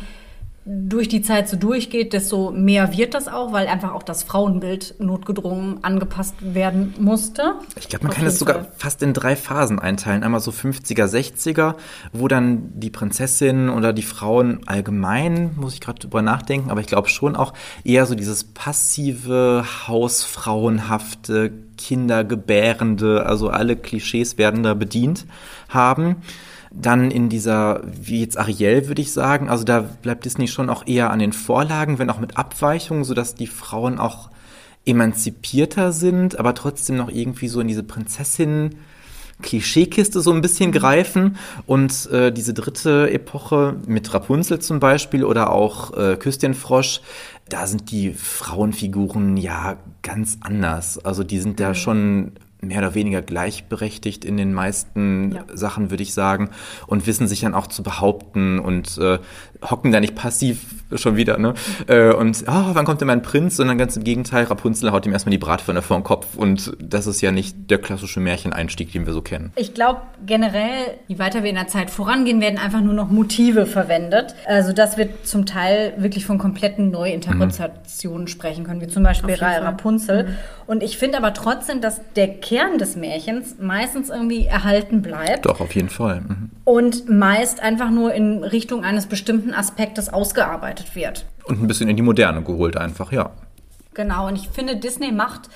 [0.69, 4.95] durch die Zeit so durchgeht, desto mehr wird das auch, weil einfach auch das Frauenbild
[4.99, 7.53] notgedrungen angepasst werden musste.
[7.79, 8.71] Ich glaube, man Auf kann es jeden sogar Fall.
[8.75, 10.23] fast in drei Phasen einteilen.
[10.23, 11.75] Einmal so 50er, 60er,
[12.11, 16.87] wo dann die Prinzessin oder die Frauen allgemein, muss ich gerade drüber nachdenken, aber ich
[16.87, 17.53] glaube schon auch
[17.85, 25.25] eher so dieses passive, hausfrauenhafte, kindergebärende, also alle Klischees werden da bedient
[25.69, 26.17] haben.
[26.79, 30.85] Dann in dieser, wie jetzt Ariel, würde ich sagen, also da bleibt Disney schon auch
[30.85, 34.29] eher an den Vorlagen, wenn auch mit Abweichungen, sodass die Frauen auch
[34.85, 38.75] emanzipierter sind, aber trotzdem noch irgendwie so in diese Prinzessin
[39.41, 41.37] Klischeekiste so ein bisschen greifen.
[41.65, 47.01] Und äh, diese dritte Epoche mit Rapunzel zum Beispiel oder auch äh, Küsschenfrosch,
[47.49, 50.97] da sind die Frauenfiguren ja ganz anders.
[51.03, 55.45] Also die sind da schon mehr oder weniger gleichberechtigt in den meisten Ja.
[55.53, 56.49] Sachen, würde ich sagen,
[56.87, 59.19] und wissen sich dann auch zu behaupten und äh,
[59.61, 60.59] hocken da nicht passiv
[60.95, 61.53] schon wieder, ne?
[61.87, 63.57] Äh, und oh, wann kommt denn mein Prinz?
[63.57, 67.07] Sondern ganz im Gegenteil, Rapunzel haut ihm erstmal die Bratpfanne vor den Kopf und das
[67.07, 69.51] ist ja nicht der klassische Märcheneinstieg, den wir so kennen.
[69.55, 73.65] Ich glaube generell, je weiter wir in der Zeit vorangehen, werden einfach nur noch Motive
[73.65, 74.35] verwendet.
[74.45, 79.35] Also das wird zum Teil wirklich von kompletten Neuinterpretationen sprechen können, wie zum Beispiel.
[79.35, 80.37] Rapunzel.
[80.65, 85.45] Und ich finde aber trotzdem, dass der Kern des Märchens meistens irgendwie erhalten bleibt.
[85.45, 86.21] Doch, auf jeden Fall.
[86.21, 86.49] Mhm.
[86.65, 91.25] Und meist einfach nur in Richtung eines bestimmten Aspektes ausgearbeitet wird.
[91.45, 93.31] Und ein bisschen in die Moderne geholt einfach, ja.
[93.93, 95.49] Genau, und ich finde, Disney macht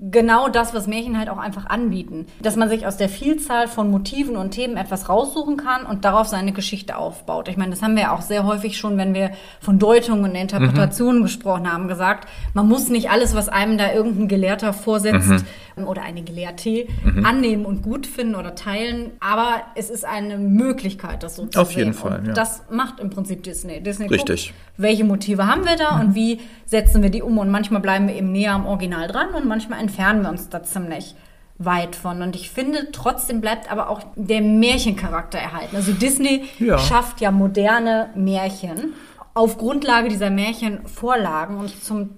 [0.00, 2.26] genau das, was Märchen halt auch einfach anbieten.
[2.40, 6.28] Dass man sich aus der Vielzahl von Motiven und Themen etwas raussuchen kann und darauf
[6.28, 7.48] seine Geschichte aufbaut.
[7.48, 10.34] Ich meine, das haben wir ja auch sehr häufig schon, wenn wir von Deutungen und
[10.34, 11.24] Interpretationen mhm.
[11.24, 15.44] gesprochen haben, gesagt, man muss nicht alles, was einem da irgendein Gelehrter vorsetzt mhm.
[15.86, 17.24] Oder eine Gelehrte mhm.
[17.24, 21.68] annehmen und gut finden oder teilen, aber es ist eine Möglichkeit, das so zu Auf
[21.68, 21.78] sehen.
[21.78, 22.32] jeden Fall, ja.
[22.32, 23.80] Das macht im Prinzip Disney.
[23.82, 24.48] Disney Richtig.
[24.48, 28.08] guckt, welche Motive haben wir da und wie setzen wir die um und manchmal bleiben
[28.08, 31.14] wir eben näher am Original dran und manchmal entfernen wir uns da ziemlich
[31.58, 32.22] weit von.
[32.22, 35.76] Und ich finde, trotzdem bleibt aber auch der Märchencharakter erhalten.
[35.76, 36.78] Also Disney Ja.
[36.78, 38.94] schafft ja moderne Märchen
[39.34, 42.10] auf Grundlage dieser Märchenvorlagen und zum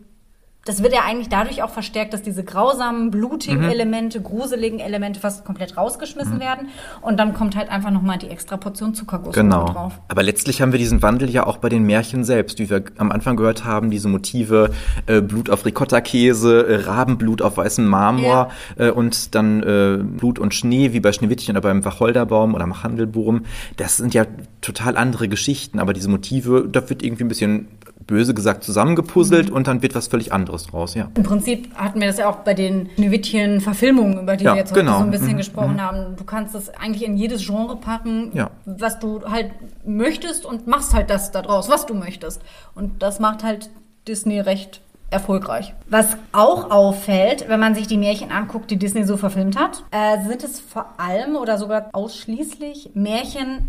[0.70, 3.70] das wird ja eigentlich dadurch auch verstärkt, dass diese grausamen, blutigen Mhm.
[3.70, 6.68] Elemente, gruseligen Elemente fast komplett rausgeschmissen werden.
[7.00, 9.64] Und dann kommt halt einfach nochmal die extra Portion Zuckerguss Genau.
[9.64, 9.98] drauf.
[10.06, 13.10] Aber letztlich haben wir diesen Wandel ja auch bei den Märchen selbst, wie wir am
[13.10, 14.70] Anfang gehört haben, diese Motive
[15.06, 20.54] äh, Blut auf Ricotta-Käse, äh, Rabenblut auf weißem Marmor äh, und dann äh, Blut und
[20.54, 23.42] Schnee, wie bei Schneewittchen oder beim Wacholderbaum oder Machandelwurm.
[23.76, 24.24] Das sind ja
[24.60, 27.66] total andere Geschichten, aber diese Motive, da wird irgendwie ein bisschen
[28.10, 31.08] böse gesagt zusammengepuzzelt und dann wird was völlig anderes draus, ja.
[31.16, 34.72] Im Prinzip hatten wir das ja auch bei den Schneewittchen-Verfilmungen, über die Ja, wir jetzt
[34.72, 34.98] heute genau.
[34.98, 36.16] so ein bisschen Mhm, gesprochen haben.
[36.16, 38.50] Du kannst das eigentlich in jedes Genre packen, Ja.
[38.66, 39.52] was du halt
[39.86, 42.42] möchtest und machst halt das da draus, was du möchtest.
[42.74, 43.70] Und das macht halt
[44.06, 44.80] Disney recht
[45.10, 45.74] erfolgreich.
[45.88, 50.22] Was auch auffällt, wenn man sich die Märchen anguckt, die Disney so verfilmt hat, äh,
[50.26, 53.68] sind es vor allem oder sogar ausschließlich Märchen,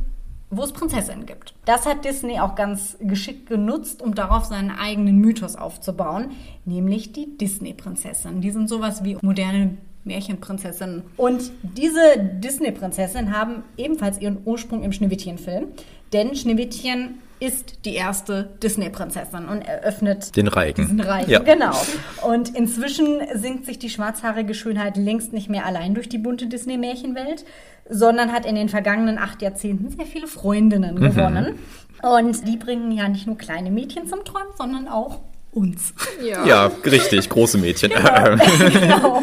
[0.51, 1.53] wo es Prinzessinnen gibt.
[1.65, 6.31] Das hat Disney auch ganz geschickt genutzt, um darauf seinen eigenen Mythos aufzubauen,
[6.65, 8.41] nämlich die Disney-Prinzessinnen.
[8.41, 11.03] Die sind sowas wie moderne Märchenprinzessinnen.
[11.17, 15.67] Und diese Disney-Prinzessinnen haben ebenfalls ihren Ursprung im Schneewittchen-Film,
[16.13, 20.83] denn Schneewittchen ist die erste Disney-Prinzessin und eröffnet Den Reigen.
[20.83, 21.31] diesen Reigen.
[21.31, 21.39] Ja.
[21.39, 21.75] Genau.
[22.21, 27.43] Und inzwischen singt sich die schwarzhaarige Schönheit längst nicht mehr allein durch die bunte Disney-Märchenwelt,
[27.91, 31.01] sondern hat in den vergangenen acht Jahrzehnten sehr viele Freundinnen Mhm.
[31.01, 31.59] gewonnen.
[32.01, 35.19] Und die bringen ja nicht nur kleine Mädchen zum Träumen, sondern auch
[35.51, 35.93] uns.
[36.23, 37.91] Ja, richtig, große Mädchen.
[38.71, 39.21] genau.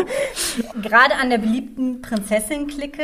[0.82, 3.02] Gerade an der beliebten Prinzessin-Clique,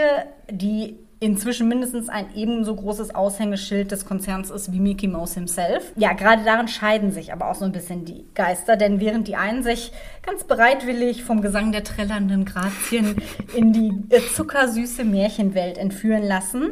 [0.51, 5.93] die inzwischen mindestens ein ebenso großes Aushängeschild des Konzerns ist wie Mickey Mouse himself.
[5.97, 9.37] Ja, gerade darin scheiden sich aber auch so ein bisschen die Geister, denn während die
[9.37, 13.17] einen sich ganz bereitwillig vom Gesang der trällernden Grazien
[13.55, 16.71] in die äh, zuckersüße Märchenwelt entführen lassen,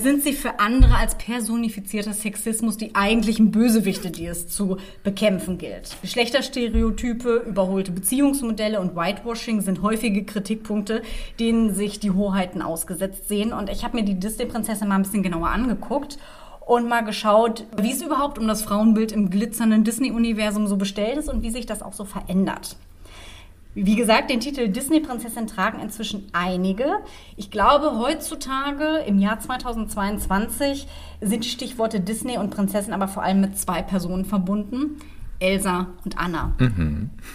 [0.00, 5.96] sind sie für andere als personifizierter Sexismus die eigentlichen Bösewichte, die es zu bekämpfen gilt.
[6.02, 11.02] Geschlechterstereotype, überholte Beziehungsmodelle und Whitewashing sind häufige Kritikpunkte,
[11.40, 13.52] denen sich die Hoheiten ausgesetzt sehen.
[13.52, 16.18] Und ich habe mir die Disney-Prinzessin mal ein bisschen genauer angeguckt
[16.64, 21.28] und mal geschaut, wie es überhaupt um das Frauenbild im glitzernden Disney-Universum so bestellt ist
[21.28, 22.76] und wie sich das auch so verändert.
[23.74, 26.86] Wie gesagt, den Titel Disney-Prinzessin tragen inzwischen einige.
[27.36, 30.88] Ich glaube, heutzutage im Jahr 2022
[31.20, 34.96] sind die Stichworte Disney und Prinzessin aber vor allem mit zwei Personen verbunden.
[35.40, 36.54] Elsa und Anna.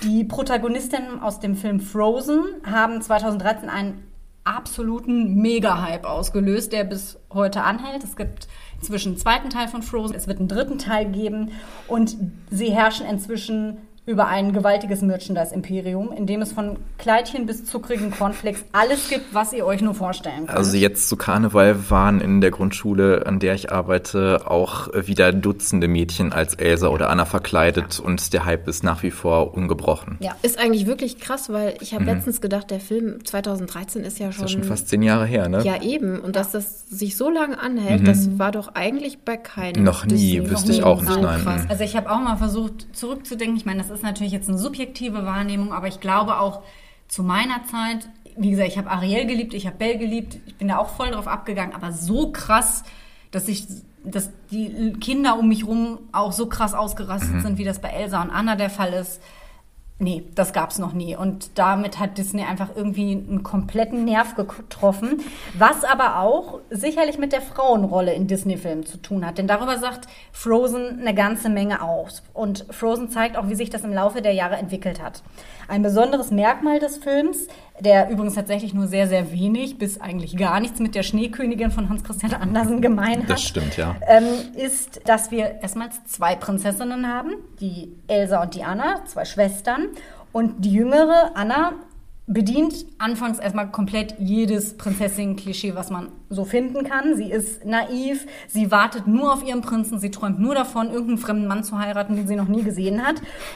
[0.04, 4.04] Die Protagonistinnen aus dem Film Frozen haben 2013 einen
[4.44, 8.04] absoluten Mega-Hype ausgelöst, der bis heute anhält.
[8.04, 8.50] Es gibt
[8.82, 11.52] inzwischen einen zweiten Teil von Frozen, es wird einen dritten Teil geben
[11.88, 12.18] und
[12.50, 18.66] sie herrschen inzwischen über ein gewaltiges Merchandise-Imperium, in dem es von Kleidchen bis zuckrigen Cornflakes
[18.74, 20.58] alles gibt, was ihr euch nur vorstellen könnt.
[20.58, 25.88] Also jetzt zu Karneval waren in der Grundschule, an der ich arbeite, auch wieder Dutzende
[25.88, 30.18] Mädchen als Elsa oder Anna verkleidet und der Hype ist nach wie vor ungebrochen.
[30.20, 30.34] ja.
[30.42, 34.42] Ist eigentlich wirklich krass, weil ich habe letztens gedacht, der Film 2013 ist ja schon.
[34.42, 35.64] Das ist schon fast zehn Jahre her, ne?
[35.64, 36.20] ja, eben.
[36.20, 39.84] Und dass das sich so lange anhält, das war doch eigentlich bei keinem.
[39.84, 41.42] Noch nie, Disney- wüsste noch ich nie auch nicht, nein.
[41.42, 41.62] krass.
[41.70, 43.56] Also ich habe auch mal versucht zurückzudenken.
[43.56, 46.62] Ich meine, das ist natürlich jetzt eine subjektive Wahrnehmung, aber ich glaube auch
[47.08, 50.68] zu meiner Zeit, wie gesagt, ich habe Ariel geliebt, ich habe Belle geliebt, ich bin
[50.68, 52.84] da auch voll drauf abgegangen, aber so krass,
[53.32, 53.68] dass ich
[54.04, 58.22] dass die Kinder um mich rum auch so krass ausgerastet sind, wie das bei Elsa
[58.22, 59.22] und Anna der Fall ist.
[60.00, 61.16] Nee, das gab's noch nie.
[61.16, 65.22] Und damit hat Disney einfach irgendwie einen kompletten Nerv getroffen.
[65.54, 69.38] Was aber auch sicherlich mit der Frauenrolle in Disney-Filmen zu tun hat.
[69.38, 72.24] Denn darüber sagt Frozen eine ganze Menge aus.
[72.34, 75.22] Und Frozen zeigt auch, wie sich das im Laufe der Jahre entwickelt hat.
[75.68, 77.48] Ein besonderes Merkmal des Films,
[77.80, 81.90] der übrigens tatsächlich nur sehr, sehr wenig bis eigentlich gar nichts mit der Schneekönigin von
[81.90, 83.96] Hans Christian Andersen gemein hat Das stimmt, ja.
[84.08, 84.24] ähm,
[84.56, 89.88] ist, dass wir erstmals zwei Prinzessinnen haben, die Elsa und die Anna, zwei Schwestern.
[90.32, 91.74] Und die jüngere, Anna,
[92.26, 97.18] bedient anfangs erstmal komplett jedes Prinzessin-Klischee, was man so finden kann.
[97.18, 101.48] Sie ist naiv, sie wartet nur auf ihren Prinzen, sie träumt nur davon, irgendeinen fremden
[101.48, 103.16] Mann zu heiraten, den sie noch nie gesehen hat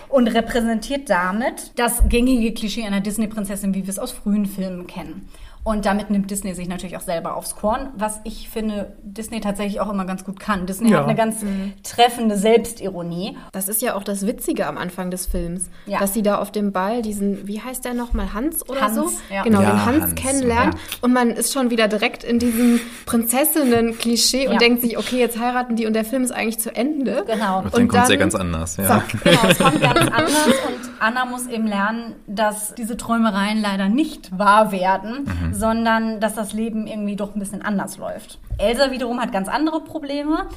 [0.10, 5.30] und repräsentiert damit das gängige Klischee einer Disney-Prinzessin, wie wir es aus frühen Filmen kennen.
[5.68, 9.82] Und damit nimmt Disney sich natürlich auch selber aufs Korn, was ich finde, Disney tatsächlich
[9.82, 10.66] auch immer ganz gut kann.
[10.66, 11.00] Disney Ja.
[11.00, 11.44] hat eine ganz
[11.84, 13.38] treffende Selbstironie.
[13.52, 16.00] Das ist ja auch das Witzige am Anfang des Films, Ja.
[16.00, 19.10] dass sie da auf dem Ball diesen, wie heißt der nochmal, Hans oder Hans, so?
[19.30, 19.44] ja.
[19.44, 20.80] Genau, Ja, den Hans, Hans, kennenlernt ja.
[21.02, 24.52] und man ist schon wieder direkt in diesem Prinzessinnen-Klischee Ja.
[24.52, 27.24] und denkt sich, okay, jetzt heiraten die und der Film ist eigentlich zu Ende.
[27.28, 27.60] Genau.
[27.60, 28.78] Und dann kommt es ja ganz anders.
[28.78, 28.88] Ja.
[28.88, 29.04] zack.
[29.24, 34.38] Genau, es kommt ganz anders und Anna muss eben lernen, dass diese Träumereien leider nicht
[34.38, 35.26] wahr werden,
[35.58, 38.40] sondern dass das Leben irgendwie doch ein bisschen anders läuft.
[38.58, 40.48] Elsa wiederum hat ganz andere Probleme.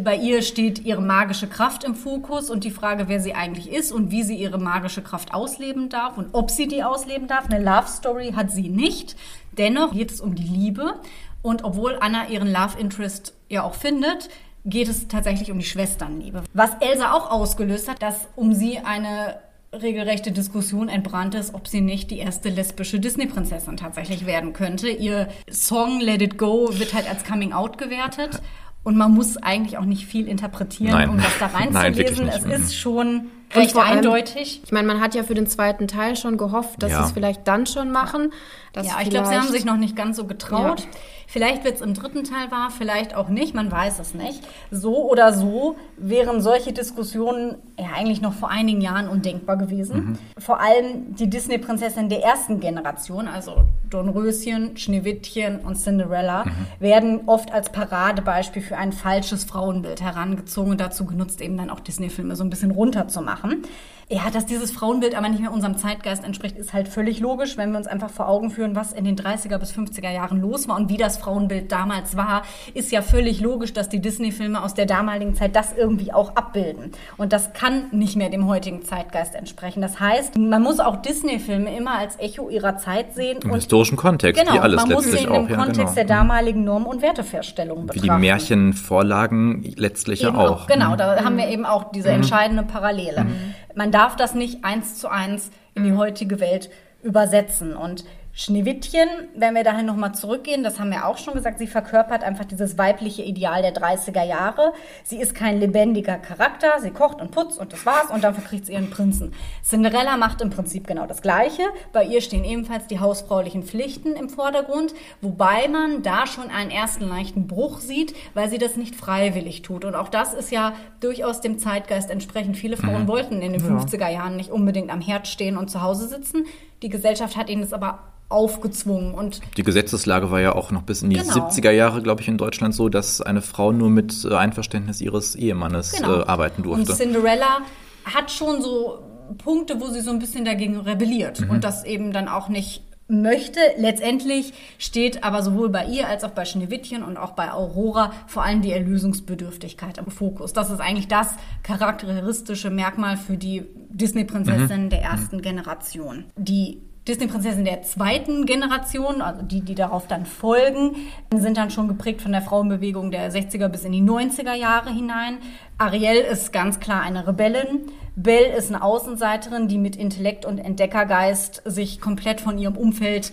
[0.00, 3.92] Bei ihr steht ihre magische Kraft im Fokus und die Frage, wer sie eigentlich ist
[3.92, 7.46] und wie sie ihre magische Kraft ausleben darf und ob sie die ausleben darf.
[7.48, 9.16] Eine Love Story hat sie nicht.
[9.56, 10.94] Dennoch geht es um die Liebe
[11.42, 14.28] und obwohl Anna ihren Love Interest ja auch findet,
[14.64, 16.42] geht es tatsächlich um die Schwesternliebe.
[16.52, 19.36] Was Elsa auch ausgelöst hat, dass um sie eine
[19.82, 24.88] regelrechte Diskussion entbrannt ist, ob sie nicht die erste lesbische Disney-Prinzessin tatsächlich werden könnte.
[24.88, 28.40] Ihr Song Let It Go wird halt als Coming Out gewertet.
[28.84, 31.08] Und man muss eigentlich auch nicht viel interpretieren, Nein.
[31.10, 32.28] um das da reinzulesen.
[32.28, 32.50] es Mhm.
[32.52, 33.26] ist schon Und
[33.56, 34.60] recht allem- eindeutig.
[34.64, 36.98] Ich meine, man hat ja für den zweiten Teil schon gehofft, dass Ja.
[37.02, 38.32] sie es vielleicht dann schon machen.
[38.76, 40.80] Ja, ich glaube, sie haben sich noch nicht ganz so getraut.
[40.80, 40.86] Ja.
[41.26, 44.42] Vielleicht wird es im dritten Teil wahr, vielleicht auch nicht, man weiß es nicht.
[44.70, 50.18] So oder so wären solche Diskussionen ja eigentlich noch vor einigen Jahren undenkbar gewesen.
[50.38, 56.44] Vor allem die Disney-Prinzessin der ersten Generation, also Dornröschen, Schneewittchen und Cinderella,
[56.78, 61.80] werden oft als Paradebeispiel für ein falsches Frauenbild herangezogen und dazu genutzt, eben dann auch
[61.80, 63.64] Disney-Filme so ein bisschen runterzumachen.
[64.08, 67.72] Ja, dass dieses Frauenbild aber nicht mehr unserem Zeitgeist entspricht, ist halt völlig logisch, wenn
[67.72, 70.76] wir uns einfach vor Augen führen, was in den 30er bis 50er Jahren los war
[70.76, 72.42] und wie das Frauenbild damals war,
[72.74, 76.92] ist ja völlig logisch, dass die Disney-Filme aus der damaligen Zeit das irgendwie auch abbilden.
[77.16, 79.80] Und das kann nicht mehr dem heutigen Zeitgeist entsprechen.
[79.80, 83.96] Das heißt, man muss auch Disney-Filme immer als Echo ihrer Zeit sehen Im und historischen
[83.96, 85.46] Kontext, genau, wie alles man muss sie letztlich in auch.
[85.46, 85.94] dem Ja, Kontext genau.
[85.94, 88.20] der damaligen Norm- und Wertefeststellungen Wie betrachten.
[88.22, 90.66] die Märchenvorlagen letztlich ja Eben auch.
[90.66, 90.96] Genau, Mhm.
[90.98, 93.26] da haben wir eben auch diese entscheidende Parallele.
[93.74, 96.70] Man darf das nicht eins zu eins in die heutige Welt
[97.02, 97.76] übersetzen.
[97.76, 98.04] Und
[98.38, 102.44] Schneewittchen, wenn wir dahin nochmal zurückgehen, das haben wir auch schon gesagt, sie verkörpert einfach
[102.44, 104.74] dieses weibliche Ideal der 30er Jahre.
[105.04, 108.66] Sie ist kein lebendiger Charakter, sie kocht und putzt und das war's und dann verkriegt
[108.66, 109.32] sie ihren Prinzen.
[109.64, 111.62] Cinderella macht im Prinzip genau das Gleiche.
[111.94, 114.92] Bei ihr stehen ebenfalls die hausfraulichen Pflichten im Vordergrund,
[115.22, 119.86] wobei man da schon einen ersten leichten Bruch sieht, weil sie das nicht freiwillig tut.
[119.86, 122.58] Und auch das ist ja durchaus dem Zeitgeist entsprechend.
[122.58, 126.06] Viele Frauen wollten in den 50er Jahren nicht unbedingt am Herd stehen und zu Hause
[126.06, 126.44] sitzen.
[126.82, 127.98] Die Gesellschaft hat ihnen das aber
[128.28, 131.32] aufgezwungen und Die Gesetzeslage war ja auch noch bis in die Genau.
[131.48, 135.36] 70er Jahre, glaube ich, in Deutschland so, dass eine Frau nur mit äh, Einverständnis ihres
[135.36, 136.20] Ehemannes Genau.
[136.20, 136.94] äh, arbeiten Und durfte.
[137.04, 137.60] Cinderella
[138.04, 138.98] hat schon so
[139.38, 141.50] Punkte, wo sie so ein bisschen dagegen rebelliert Mhm.
[141.50, 143.60] und das eben dann auch nicht möchte.
[143.76, 148.44] Letztendlich steht aber sowohl bei ihr als auch bei Schneewittchen und auch bei Aurora vor
[148.44, 150.52] allem die Erlösungsbedürftigkeit im Fokus.
[150.52, 156.24] Das ist eigentlich das charakteristische Merkmal für die Disney-Prinzessin der ersten Generation.
[156.36, 160.96] Die Disney-Prinzessin der zweiten Generation, also die, die darauf dann folgen,
[161.32, 165.38] sind dann schon geprägt von der Frauenbewegung der 60er bis in die 90er Jahre hinein.
[165.78, 167.82] Ariel ist ganz klar eine Rebellin.
[168.16, 173.32] Belle ist eine Außenseiterin, die mit Intellekt und Entdeckergeist sich komplett von ihrem Umfeld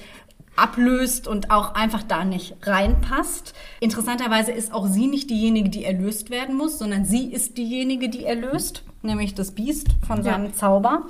[0.56, 3.54] ablöst und auch einfach da nicht reinpasst.
[3.80, 8.26] Interessanterweise ist auch sie nicht diejenige, die erlöst werden muss, sondern sie ist diejenige, die
[8.26, 11.08] erlöst, nämlich das Biest von seinem Zauber.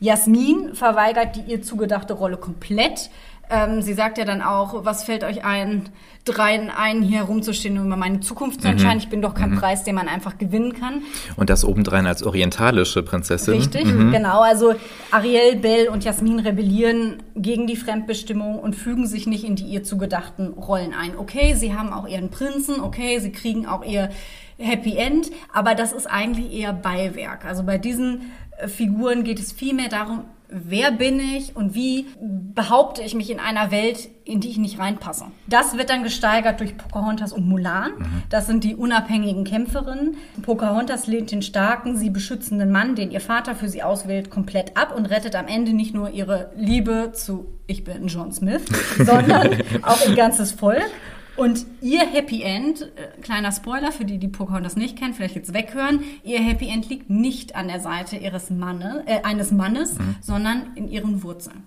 [0.00, 3.10] Jasmin verweigert die ihr zugedachte Rolle komplett.
[3.48, 5.88] Ähm, sie sagt ja dann auch, was fällt euch ein,
[6.24, 8.98] dreien ein, hier herumzustehen und über meine Zukunft zu entscheiden.
[8.98, 11.02] Ich bin doch kein Preis, den man einfach gewinnen kann.
[11.36, 13.54] Und das obendrein als orientalische Prinzessin.
[13.54, 14.40] Richtig, genau.
[14.40, 14.74] Also
[15.12, 19.84] Ariel, Belle und Jasmin rebellieren gegen die Fremdbestimmung und fügen sich nicht in die ihr
[19.84, 21.16] zugedachten Rollen ein.
[21.16, 24.10] Okay, sie haben auch ihren Prinzen, okay, sie kriegen auch ihr
[24.58, 27.44] Happy End, aber das ist eigentlich eher Beiwerk.
[27.44, 28.32] Also bei diesen
[28.66, 32.06] Figuren geht es vielmehr darum, wer bin ich und wie
[32.54, 35.26] behaupte ich mich in einer Welt, in die ich nicht reinpasse.
[35.46, 37.92] Das wird dann gesteigert durch Pocahontas und Mulan.
[38.30, 40.16] Das sind die unabhängigen Kämpferinnen.
[40.42, 44.94] Pocahontas lehnt den starken, sie beschützenden Mann, den ihr Vater für sie auswählt, komplett ab
[44.96, 48.62] und rettet am Ende nicht nur ihre Liebe zu Ich bin John Smith,
[48.98, 50.90] sondern auch ihr ganzes Volk.
[51.36, 55.52] Und ihr Happy End, äh, kleiner Spoiler für die, die Pocahontas nicht kennen, vielleicht jetzt
[55.52, 60.74] weghören, ihr Happy End liegt nicht an der Seite ihres Manne, äh, eines Mannes, sondern
[60.74, 61.64] in ihren Wurzeln.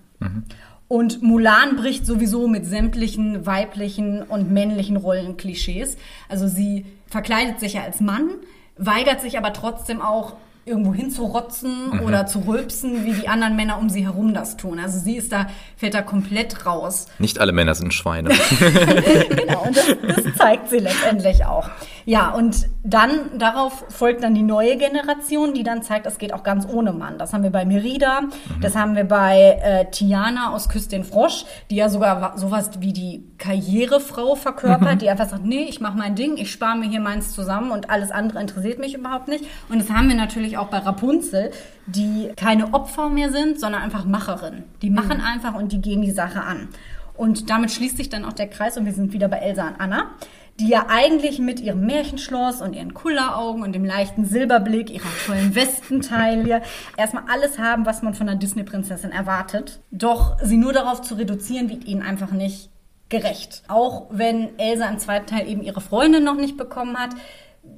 [0.88, 5.98] Und Mulan bricht sowieso mit sämtlichen weiblichen und männlichen Rollenklischees.
[6.30, 8.30] Also sie verkleidet sich ja als Mann,
[8.76, 10.36] weigert sich aber trotzdem auch
[10.70, 12.02] irgendwo hinzurotzen mhm.
[12.02, 14.80] oder zu rülpsen, wie die anderen Männer um sie herum das tun.
[14.80, 17.08] Also sie ist da, fällt da komplett raus.
[17.18, 18.30] Nicht alle Männer sind Schweine.
[18.60, 21.70] genau, und das, das, zeigt sie letztendlich auch.
[22.06, 26.44] Ja, und dann, darauf folgt dann die neue Generation, die dann zeigt, es geht auch
[26.44, 27.18] ganz ohne Mann.
[27.18, 28.62] Das haben wir bei Merida, mhm.
[28.62, 32.94] das haben wir bei äh, Tiana aus Küss den Frosch, die ja sogar sowas wie
[32.94, 35.00] die Karrierefrau verkörpert, mhm.
[35.00, 37.90] die einfach sagt, nee, ich mache mein Ding, ich spare mir hier meins zusammen und
[37.90, 39.46] alles andere interessiert mich überhaupt nicht.
[39.70, 41.52] Und das haben wir natürlich auch bei Rapunzel,
[41.88, 44.64] die keine Opfer mehr sind, sondern einfach Macherinnen.
[44.82, 45.26] Die machen mhm.
[45.26, 46.70] einfach und die gehen die Sache an.
[47.16, 49.82] Und damit schließt sich dann auch der Kreis und wir sind wieder bei Elsa und
[49.82, 50.12] Anna,
[50.60, 55.54] die ja eigentlich mit ihrem Märchenschloss und ihren Kulleraugen und dem leichten Silberblick, ihrer tollen
[55.56, 56.62] Westentaille
[56.98, 59.80] erstmal alles haben, was man von einer Disney-Prinzessin erwartet.
[59.92, 62.70] Doch sie nur darauf zu reduzieren, wird ihnen einfach nicht
[63.10, 63.64] gerecht.
[63.68, 67.12] Auch wenn Elsa im zweiten Teil eben ihre Freundin noch nicht bekommen hat,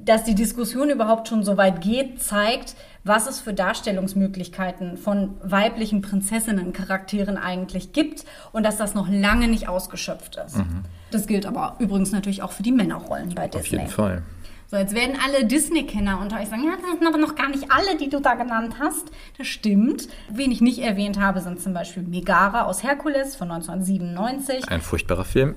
[0.06, 6.02] dass die Diskussion überhaupt schon so weit geht, zeigt, was es für Darstellungsmöglichkeiten von weiblichen
[6.02, 10.58] Prinzessinnen-Charakteren eigentlich gibt und dass das noch lange nicht ausgeschöpft ist.
[10.58, 10.84] Mhm.
[11.10, 13.60] Das gilt aber übrigens natürlich auch für die Männerrollen bei Disney.
[13.60, 14.24] Auf jeden Fall.
[14.72, 17.70] So, jetzt werden alle Disney-Kenner unter euch sagen, ja, das sind aber noch gar nicht
[17.70, 19.12] alle, die du da genannt hast.
[19.38, 20.08] Das stimmt.
[20.30, 24.70] Wen ich nicht erwähnt habe, sind zum Beispiel Megara aus Herkules von 1997.
[24.70, 25.56] Ein furchtbarer Film.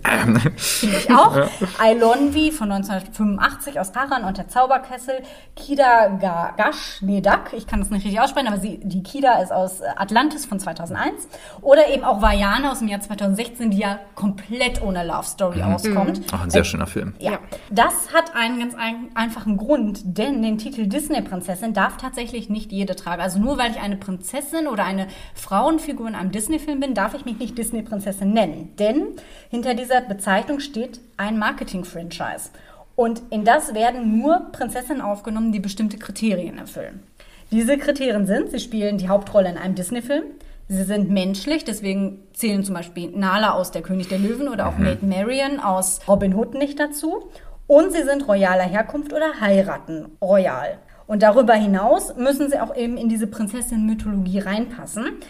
[0.57, 1.49] Finde ich auch.
[1.78, 5.23] Ailonvi von 1985 aus Taran und der Zauberkessel.
[5.55, 6.09] Kida
[6.57, 9.81] Gash, nee, Duck, ich kann das nicht richtig aussprechen, aber sie, die Kida ist aus
[9.81, 11.28] Atlantis von 2001.
[11.61, 15.73] Oder eben auch Vajana aus dem Jahr 2016, die ja komplett ohne Love Story mhm.
[15.73, 16.35] auskommt.
[16.35, 17.15] Auch ein sehr schöner Film.
[17.20, 17.39] Ja.
[17.70, 22.97] Das hat einen ganz eigenen einfachen Grund, denn den Titel Disney-Prinzessin darf tatsächlich nicht jede
[22.97, 23.23] tragen.
[23.23, 27.25] Also nur weil ich eine Prinzessin oder eine Frauenfigur in einem Disney-Film bin, darf ich
[27.25, 28.73] mich nicht Disney-Prinzessin nennen.
[28.79, 29.09] Denn
[29.51, 32.51] hinter dieser Bezeichnung steht ein Marketing-Franchise.
[32.97, 37.03] Und in das werden nur Prinzessinnen aufgenommen, die bestimmte Kriterien erfüllen.
[37.51, 40.25] Diese Kriterien sind, sie spielen die Hauptrolle in einem Disney-Film,
[40.69, 44.79] sie sind menschlich, deswegen zählen zum Beispiel Nala aus Der König der Löwen oder auch
[44.79, 44.85] mhm.
[44.85, 47.31] Maid Marian aus Robin Hood nicht dazu.
[47.66, 50.78] Und sie sind royaler Herkunft oder heiraten royal.
[51.07, 55.20] Und darüber hinaus müssen sie auch eben in diese Prinzessin-Mythologie reinpassen.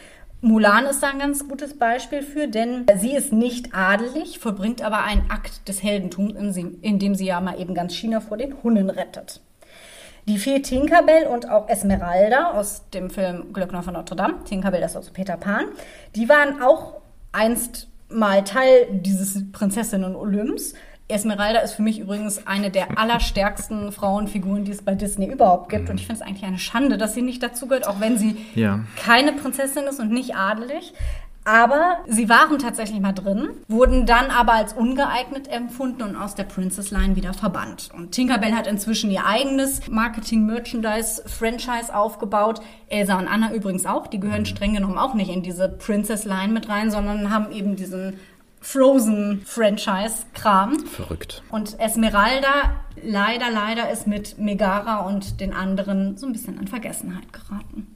[0.40, 5.02] Mulan ist da ein ganz gutes Beispiel für, denn sie ist nicht adelig, vollbringt aber
[5.02, 9.40] einen Akt des Heldentums, indem sie ja mal eben ganz China vor den Hunnen rettet.
[10.27, 14.93] Die Fee Tinkerbell und auch Esmeralda aus dem Film Glöckner von Notre Dame, Tinkerbell das
[14.93, 15.66] ist also Peter Pan,
[16.15, 17.01] die waren auch
[17.32, 20.74] einst mal Teil dieses Prinzessinnen Olymps,
[21.06, 25.90] Esmeralda ist für mich übrigens eine der allerstärksten Frauenfiguren, die es bei Disney überhaupt gibt.
[25.90, 28.81] Und ich finde es eigentlich eine Schande, dass sie nicht dazugehört, auch wenn sie ja.
[28.97, 30.94] keine Prinzessin ist und nicht adelig.
[31.47, 36.44] Aber sie waren tatsächlich mal drin, wurden dann aber als ungeeignet empfunden und aus der
[36.44, 37.90] Princess Line wieder verbannt.
[37.94, 42.62] Und Tinkerbell hat inzwischen ihr eigenes Marketing-Merchandise-Franchise aufgebaut.
[42.89, 44.06] Elsa und Anna übrigens auch.
[44.06, 47.76] Die gehören streng genommen auch nicht in diese Princess Line mit rein, sondern haben eben
[47.76, 48.18] diesen
[48.65, 50.81] Frozen-Franchise-Kram.
[50.86, 51.43] Verrückt.
[51.51, 52.73] Und Esmeralda
[53.03, 57.89] leider, leider ist mit Megara und den anderen so ein bisschen in Vergessenheit geraten.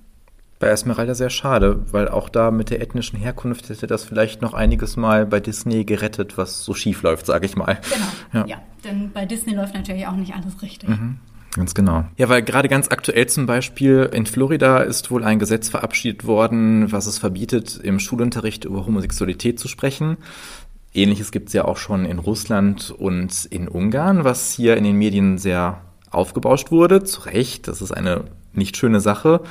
[0.59, 4.55] Bei Esmeralda sehr schade, weil auch da mit der ethnischen Herkunft hätte das vielleicht noch
[4.55, 7.79] einiges Mal bei Disney gerettet, was so schief läuft, sage ich mal.
[7.91, 8.47] Genau, ja.
[8.47, 8.61] ja.
[8.85, 10.89] Denn bei Disney läuft natürlich auch nicht alles richtig.
[10.89, 11.21] Mhm.
[11.59, 12.05] Ganz genau.
[12.17, 16.93] Ja, weil gerade ganz aktuell zum Beispiel in Florida ist wohl ein Gesetz verabschiedet worden,
[16.93, 20.19] was es verbietet, im Schulunterricht über Homosexualität zu sprechen.
[21.03, 24.97] Ähnliches gibt es ja auch schon in Russland und in Ungarn, was hier in den
[24.97, 27.05] Medien sehr aufgebauscht wurde.
[27.05, 29.43] Zu Recht, das ist eine nicht schöne Sache.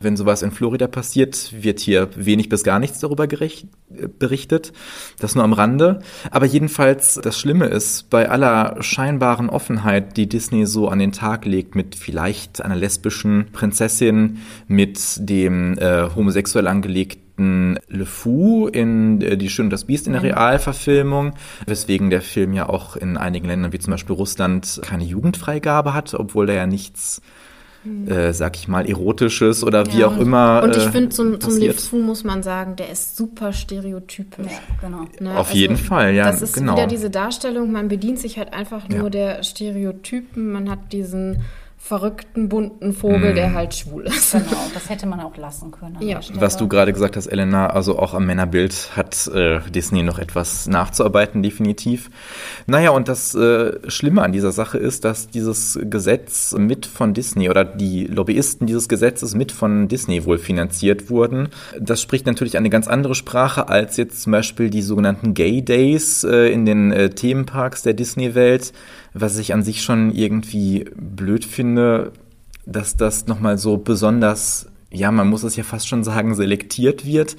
[0.00, 4.72] Wenn sowas in Florida passiert, wird hier wenig bis gar nichts darüber gerecht, äh, berichtet.
[5.18, 6.00] Das nur am Rande.
[6.30, 11.44] Aber jedenfalls, das Schlimme ist, bei aller scheinbaren Offenheit, die Disney so an den Tag
[11.44, 19.36] legt, mit vielleicht einer lesbischen Prinzessin, mit dem äh, homosexuell angelegten Le Fou in äh,
[19.36, 21.34] Die Schön und das Biest in der Realverfilmung,
[21.66, 26.14] weswegen der Film ja auch in einigen Ländern wie zum Beispiel Russland keine Jugendfreigabe hat,
[26.14, 27.20] obwohl da ja nichts
[28.06, 30.62] äh, sag ich mal, erotisches oder wie ja, auch immer.
[30.62, 34.46] Und ich äh, finde, zum, zum Le Fou muss man sagen, der ist super stereotypisch.
[34.46, 35.04] Ja, genau.
[35.20, 35.32] Ne?
[35.32, 36.26] Auf also, jeden Fall, ja.
[36.26, 36.74] Das ist genau.
[36.74, 39.10] wieder diese Darstellung, man bedient sich halt einfach nur ja.
[39.10, 41.42] der Stereotypen, man hat diesen
[41.84, 44.32] verrückten, bunten Vogel, der halt schwul ist.
[44.32, 45.98] Genau, das hätte man auch lassen können.
[46.00, 46.18] Ja.
[46.36, 50.66] Was du gerade gesagt hast, Elena, also auch am Männerbild hat äh, Disney noch etwas
[50.66, 52.10] nachzuarbeiten, definitiv.
[52.66, 57.50] Naja, und das äh, Schlimme an dieser Sache ist, dass dieses Gesetz mit von Disney
[57.50, 61.50] oder die Lobbyisten dieses Gesetzes mit von Disney wohl finanziert wurden.
[61.78, 66.24] Das spricht natürlich eine ganz andere Sprache als jetzt zum Beispiel die sogenannten Gay Days
[66.24, 68.72] äh, in den äh, Themenparks der Disney-Welt,
[69.14, 72.12] was ich an sich schon irgendwie blöd finde,
[72.66, 77.36] dass das nochmal so besonders, ja, man muss es ja fast schon sagen, selektiert wird.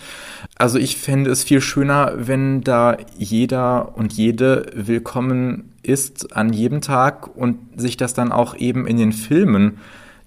[0.56, 6.82] Also ich fände es viel schöner, wenn da jeder und jede willkommen ist an jedem
[6.82, 9.78] Tag und sich das dann auch eben in den Filmen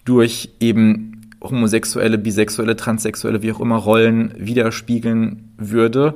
[0.04, 6.14] durch eben homosexuelle, bisexuelle, transsexuelle, wie auch immer Rollen widerspiegeln würde,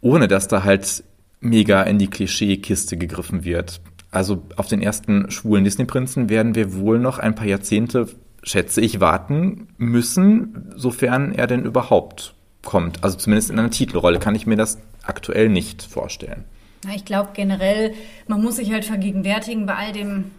[0.00, 1.04] ohne dass da halt
[1.40, 3.80] mega in die Klischeekiste gegriffen wird.
[4.10, 8.08] Also auf den ersten schwulen Disney-Prinzen werden wir wohl noch ein paar Jahrzehnte,
[8.42, 12.34] schätze ich, warten müssen, sofern er denn überhaupt
[12.64, 13.02] kommt.
[13.02, 16.44] Also zumindest in einer Titelrolle kann ich mir das aktuell nicht vorstellen.
[16.94, 17.94] Ich glaube generell,
[18.28, 20.30] man muss sich halt vergegenwärtigen bei all dem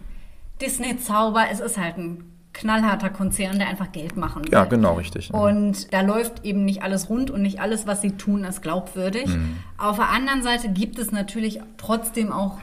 [0.60, 1.44] Disney-Zauber.
[1.52, 2.24] Es ist halt ein
[2.54, 4.52] knallharter Konzern, der einfach Geld machen will.
[4.52, 5.32] Ja, genau, richtig.
[5.32, 9.28] Und da läuft eben nicht alles rund und nicht alles, was sie tun, ist glaubwürdig.
[9.76, 12.58] Auf der anderen Seite gibt es natürlich trotzdem auch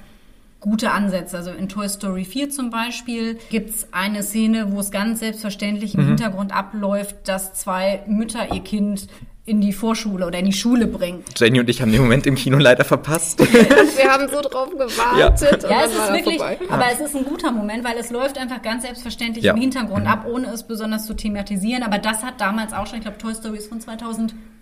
[0.66, 1.38] gute Ansätze.
[1.38, 5.94] Also in Toy Story 4 zum Beispiel gibt es eine Szene, wo es ganz selbstverständlich
[5.96, 9.08] im Hintergrund abläuft, dass zwei Mütter ihr Kind
[9.48, 11.24] in die Vorschule oder in die Schule bringen.
[11.38, 13.38] Jenny und ich haben den Moment im Kino leider verpasst.
[13.54, 15.64] Wir haben so drauf gewartet.
[15.64, 16.58] und Ja, dann es ist wirklich, vorbei.
[16.68, 19.54] aber es ist ein guter Moment, weil es läuft einfach ganz selbstverständlich Ja.
[19.54, 21.84] im Hintergrund ab, ohne es besonders zu thematisieren.
[21.84, 23.82] Aber das hat damals auch schon, ich glaube, Toy Story ist von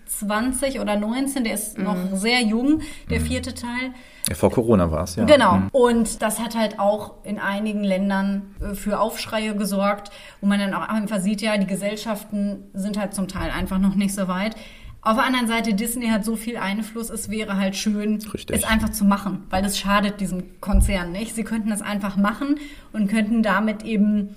[0.06, 3.92] 2020 oder 19, der ist noch sehr jung, der vierte Teil.
[4.28, 5.24] Ja, Vor Corona war es, ja.
[5.24, 5.62] Genau.
[5.72, 10.10] Und das hat halt auch in einigen Ländern äh, für Aufschreie gesorgt,
[10.40, 13.94] wo man dann auch einfach sieht, ja, die Gesellschaften sind halt zum Teil einfach noch
[13.94, 14.56] nicht so weit.
[15.02, 18.56] Auf der anderen Seite, Disney hat so viel Einfluss, es wäre halt schön, Richtig.
[18.56, 21.34] es einfach zu machen, weil das schadet diesem Konzern nicht.
[21.34, 22.58] Sie könnten das einfach machen
[22.94, 24.34] und könnten damit eben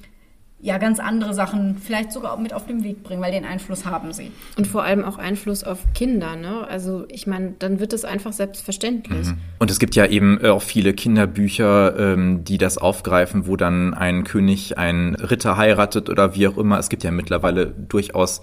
[0.59, 3.85] ja ganz andere Sachen vielleicht sogar auch mit auf den Weg bringen, weil den Einfluss
[3.85, 4.31] haben sie.
[4.57, 6.67] Und vor allem auch Einfluss auf Kinder, ne?
[6.67, 9.27] Also ich meine, dann wird es einfach selbstverständlich.
[9.59, 13.93] Und es gibt ja eben äh, auch viele Kinderbücher, ähm, die das aufgreifen, wo dann
[13.93, 16.79] ein König einen Ritter heiratet oder wie auch immer.
[16.79, 18.41] Es gibt ja mittlerweile durchaus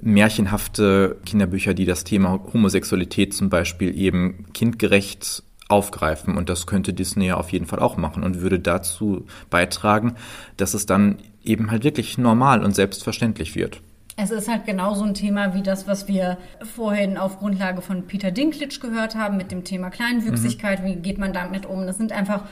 [0.00, 6.36] märchenhafte Kinderbücher, die das Thema Homosexualität zum Beispiel eben kindgerecht aufgreifen.
[6.36, 10.16] Und das könnte Disney ja auf jeden Fall auch machen und würde dazu beitragen,
[10.56, 13.80] dass es dann eben halt wirklich normal und selbstverständlich wird.
[14.16, 18.30] Es ist halt genauso ein Thema wie das, was wir vorhin auf Grundlage von Peter
[18.30, 20.84] Dinklage gehört haben mit dem Thema Kleinwüchsigkeit.
[20.84, 21.86] Wie geht man damit um?
[21.86, 22.42] Das sind einfach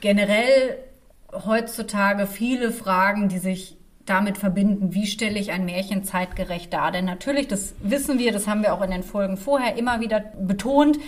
[0.00, 0.78] generell
[1.32, 6.92] heutzutage viele Fragen, die sich damit verbinden, wie stelle ich ein Märchen zeitgerecht dar?
[6.92, 10.20] Denn natürlich, das wissen wir, das haben wir auch in den Folgen vorher immer wieder
[10.40, 10.98] betont,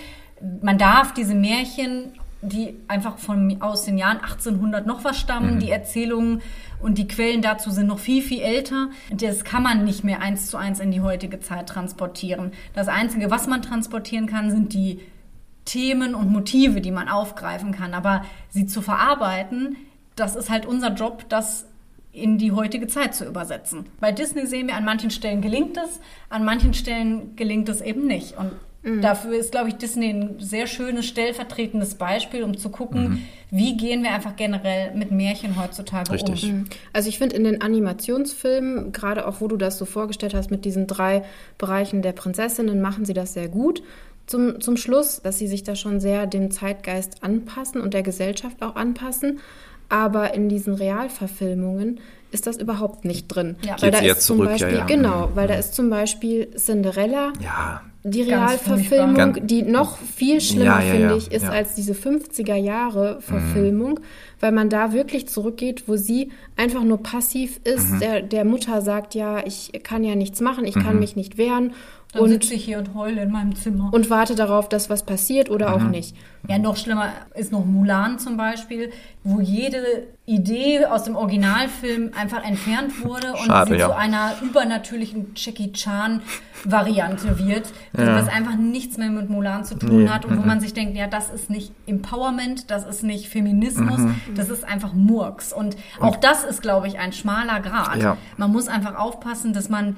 [0.63, 2.13] man darf diese Märchen,
[2.43, 6.41] die einfach von, aus den Jahren 1800 noch was stammen, die Erzählungen
[6.83, 8.89] und die Quellen dazu sind noch viel, viel älter.
[9.11, 12.53] Das kann man nicht mehr eins zu eins in die heutige Zeit transportieren.
[12.75, 15.01] Das Einzige, was man transportieren kann, sind die
[15.65, 17.95] Themen und Motive, die man aufgreifen kann.
[17.95, 19.77] Aber sie zu verarbeiten,
[20.17, 21.67] das ist halt unser Job, das
[22.13, 23.87] in die heutige Zeit zu übersetzen.
[24.01, 28.07] Bei Disney sehen wir, an manchen Stellen gelingt es, an manchen Stellen gelingt es eben
[28.07, 28.37] nicht.
[28.37, 28.53] Und
[28.83, 34.03] dafür ist, glaube ich, Disney ein sehr schönes, stellvertretendes Beispiel, um zu gucken, wie gehen
[34.03, 36.45] wir einfach generell mit Märchen heutzutage Richtig.
[36.45, 36.65] um.
[36.93, 40.65] Also ich finde in den Animationsfilmen, gerade auch wo du das so vorgestellt hast mit
[40.65, 41.25] diesen drei
[41.59, 43.83] Bereichen der Prinzessinnen, machen sie das sehr gut.
[44.27, 48.63] Zum, zum Schluss, dass sie sich da schon sehr dem Zeitgeist anpassen und der Gesellschaft
[48.63, 49.41] auch anpassen.
[49.89, 52.01] Aber in diesen Realverfilmungen
[52.31, 53.57] ist das überhaupt nicht drin.
[53.63, 53.73] Ja.
[53.81, 54.87] Weil Geht da ist zum zurück, ja, Beispiel, ja.
[54.87, 60.83] genau, weil da ist zum Beispiel Cinderella, Ja, die Realverfilmung, die noch viel schlimmer, Ja,
[60.83, 64.01] ja, finde ich, ist als diese 50er Jahre Verfilmung,
[64.41, 67.91] weil man da wirklich zurückgeht, wo sie einfach nur passiv ist.
[67.91, 68.01] Mhm.
[68.01, 71.75] Der, der Mutter sagt, ja, ich kann ja nichts machen, ich kann mich nicht wehren
[72.13, 73.91] Dann und, sitze ich hier und heule in meinem Zimmer.
[73.93, 75.75] und warte darauf, dass was passiert oder Mhm.
[75.87, 76.17] auch nicht.
[76.49, 78.91] Ja, noch schlimmer ist noch Mulan zum Beispiel,
[79.23, 79.79] wo jede
[80.27, 83.87] Idee aus dem Originalfilm einfach entfernt wurde und Schade, sie ja.
[83.89, 87.67] zu einer übernatürlichen Jackie Chan-Variante wird,
[87.97, 88.17] Ja.
[88.17, 90.97] was einfach nichts mehr mit Mulan zu tun Nee, hat und wo man sich denkt,
[90.97, 94.15] ja, das ist nicht Empowerment, das ist nicht Feminismus, Mhm.
[94.35, 95.53] das ist einfach Murks.
[95.53, 97.97] Und auch das ist, glaube ich, ein schmaler Grad.
[97.97, 98.17] Ja.
[98.37, 99.97] Man muss einfach aufpassen, dass man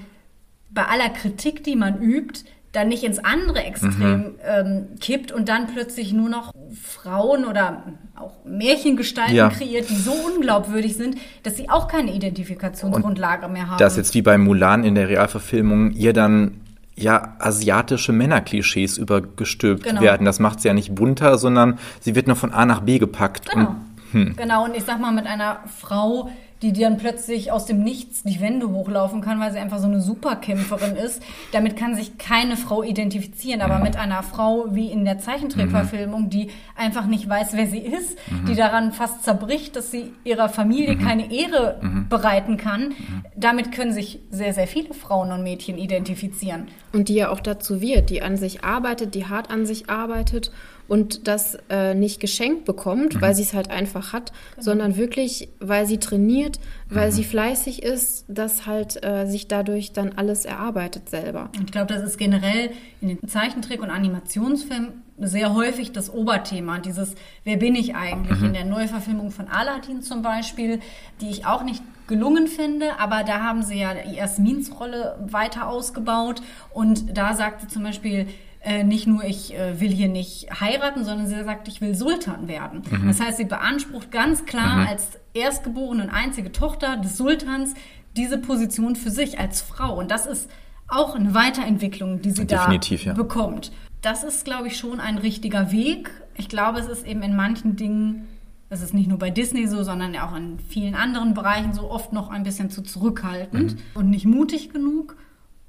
[0.74, 2.40] bei aller Kritik, die man übt,
[2.72, 7.82] dann nicht ins andere Extrem ähm, kippt und dann plötzlich nur noch Frauen oder
[8.16, 9.50] auch Märchengestalten Ja.
[9.50, 13.78] kreiert, die so unglaubwürdig sind, dass sie auch keine Identifikationsgrundlage mehr haben.
[13.78, 16.60] Dass jetzt wie bei Mulan in der Realverfilmung ihr dann
[16.94, 20.00] ja asiatische Männerklischees übergestülpt Genau.
[20.00, 20.24] werden.
[20.24, 23.50] Das macht sie ja nicht bunter, sondern sie wird nur von A nach B gepackt.
[23.50, 23.74] Genau.
[24.14, 26.30] Und Genau, und ich sag mal, mit einer Frau,
[26.62, 30.00] die dann plötzlich aus dem Nichts die Wände hochlaufen kann, weil sie einfach so eine
[30.00, 31.22] Superkämpferin ist,
[31.52, 33.60] damit kann sich keine Frau identifizieren.
[33.60, 38.16] Aber mit einer Frau wie in der Zeichentrickverfilmung, die einfach nicht weiß, wer sie ist,
[38.48, 42.94] die daran fast zerbricht, dass sie ihrer Familie keine Ehre bereiten kann,
[43.36, 46.68] damit können sich sehr, sehr viele Frauen und Mädchen identifizieren.
[46.92, 50.52] Und die ja auch dazu wird, die an sich arbeitet, die hart an sich arbeitet
[50.88, 55.86] und das äh, nicht geschenkt bekommt, weil sie es halt einfach hat, sondern wirklich, weil
[55.86, 61.50] sie trainiert, weil sie fleißig ist, dass halt äh, sich dadurch dann alles erarbeitet selber.
[61.56, 66.78] Und ich glaube, das ist generell in den Zeichentrick- und Animationsfilmen sehr häufig das Oberthema.
[66.78, 67.14] Dieses,
[67.44, 68.42] wer bin ich eigentlich?
[68.42, 70.80] In der Neuverfilmung von Aladdin zum Beispiel,
[71.20, 76.42] die ich auch nicht gelungen finde, aber da haben sie ja Jasmins Rolle weiter ausgebaut
[76.72, 78.26] und da sagte zum Beispiel
[78.64, 82.46] äh, nicht nur, ich äh, will hier nicht heiraten, sondern sie sagt, ich will Sultan
[82.46, 82.82] werden.
[83.06, 87.74] Das heißt, sie beansprucht ganz klar als erstgeborene und einzige Tochter des Sultans
[88.16, 89.98] diese Position für sich als Frau.
[89.98, 90.50] Und das ist
[90.88, 93.14] auch eine Weiterentwicklung, die sie Definitiv, da ja.
[93.14, 93.72] bekommt.
[94.02, 96.10] Das ist, glaube ich, schon ein richtiger Weg.
[96.36, 98.28] Ich glaube, es ist eben in manchen Dingen,
[98.68, 102.12] das ist nicht nur bei Disney so, sondern auch in vielen anderen Bereichen so oft
[102.12, 105.16] noch ein bisschen zu zurückhaltend und nicht mutig genug.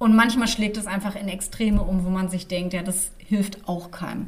[0.04, 3.70] Und manchmal schlägt es einfach in Extreme um, wo man sich denkt, ja, das hilft
[3.70, 4.28] auch keinem.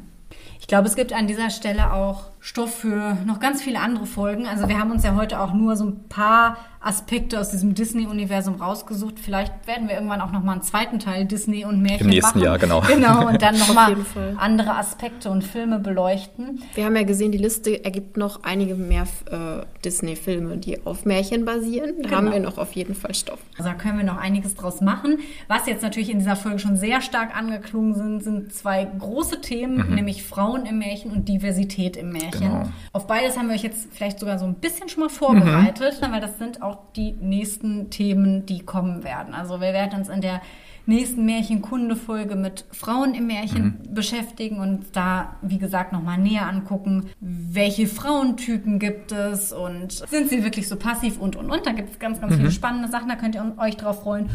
[0.62, 4.46] Ich glaube, es gibt an dieser Stelle auch Stoff für noch ganz viele andere Folgen.
[4.46, 8.62] Also wir haben uns ja heute auch nur so ein paar Aspekte aus diesem Disney-Universum
[8.62, 9.20] rausgesucht.
[9.20, 12.38] Vielleicht werden wir irgendwann auch noch mal einen zweiten Teil Disney und Märchen Im nächsten
[12.38, 12.46] machen.
[12.46, 12.82] Jahr, genau.
[12.88, 13.96] Genau, und dann noch mal
[14.38, 16.62] andere Aspekte und Filme beleuchten.
[16.76, 21.46] Wir haben ja gesehen, die Liste ergibt noch einige mehr äh, Disney-Filme, die auf Märchen
[21.46, 21.96] basieren.
[22.04, 22.18] Da Genau.
[22.18, 23.40] haben wir noch auf jeden Fall Stoff.
[23.58, 25.18] Also da können wir noch einiges draus machen.
[25.48, 29.96] Was jetzt natürlich in dieser Folge schon sehr stark angeklungen sind, sind zwei große Themen,
[29.96, 32.35] nämlich Frauen im Märchen und Diversität im Märchen.
[32.40, 32.64] Genau.
[32.94, 36.22] Auf beides haben wir euch jetzt vielleicht sogar so ein bisschen schon mal vorbereitet, weil
[36.22, 39.34] das sind auch die nächsten Themen, die kommen werden.
[39.34, 40.42] Also wir werden uns in der
[40.86, 47.88] nächsten Märchenkunde-Folge mit Frauen im Märchen beschäftigen und da, wie gesagt, nochmal näher angucken, welche
[47.88, 51.66] Frauentypen gibt es und sind sie wirklich so passiv und, und, und.
[51.66, 54.30] Da gibt es ganz, ganz viele spannende Sachen, da könnt ihr euch drauf freuen.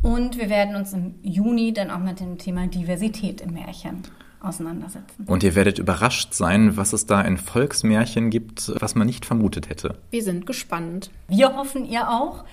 [0.00, 4.04] Und wir werden uns im Juni dann auch mit dem Thema Diversität im Märchen
[4.40, 5.24] auseinandersetzen.
[5.26, 9.68] Und ihr werdet überrascht sein, was es da in Volksmärchen gibt, was man nicht vermutet
[9.68, 9.98] hätte.
[10.10, 11.10] Wir sind gespannt.
[11.28, 12.44] Wir hoffen, ihr auch.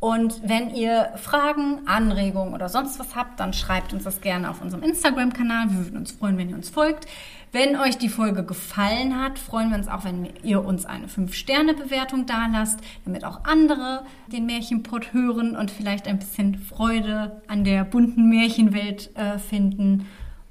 [0.00, 4.62] Und wenn ihr Fragen, Anregungen oder sonst was habt, dann schreibt uns das gerne auf
[4.62, 5.68] unserem Instagram-Kanal.
[5.68, 7.06] Wir würden uns freuen, wenn ihr uns folgt.
[7.52, 12.24] Wenn euch die Folge gefallen hat, freuen wir uns auch, wenn ihr uns eine 5-Sterne-Bewertung
[12.24, 18.30] dalasst, damit auch andere den Märchenpot hören und vielleicht ein bisschen Freude an der bunten
[18.30, 20.06] Märchenwelt äh, finden.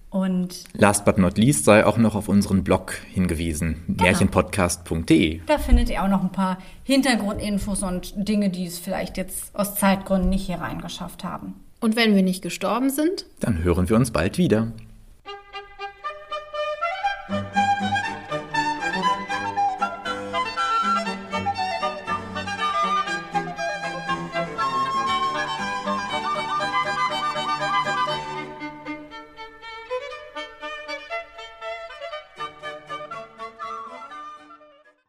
[0.10, 4.03] Und last but not least sei auch noch auf unseren Blog hingewiesen, genau.
[4.03, 5.41] märchenpodcast.de.
[5.45, 9.76] Da findet ihr auch noch ein paar Hintergrundinfos und Dinge, die es vielleicht jetzt aus
[9.76, 11.53] Zeitgründen nicht hier reingeschafft haben.
[11.80, 14.72] Und wenn wir nicht gestorben sind, dann hören wir uns bald wieder.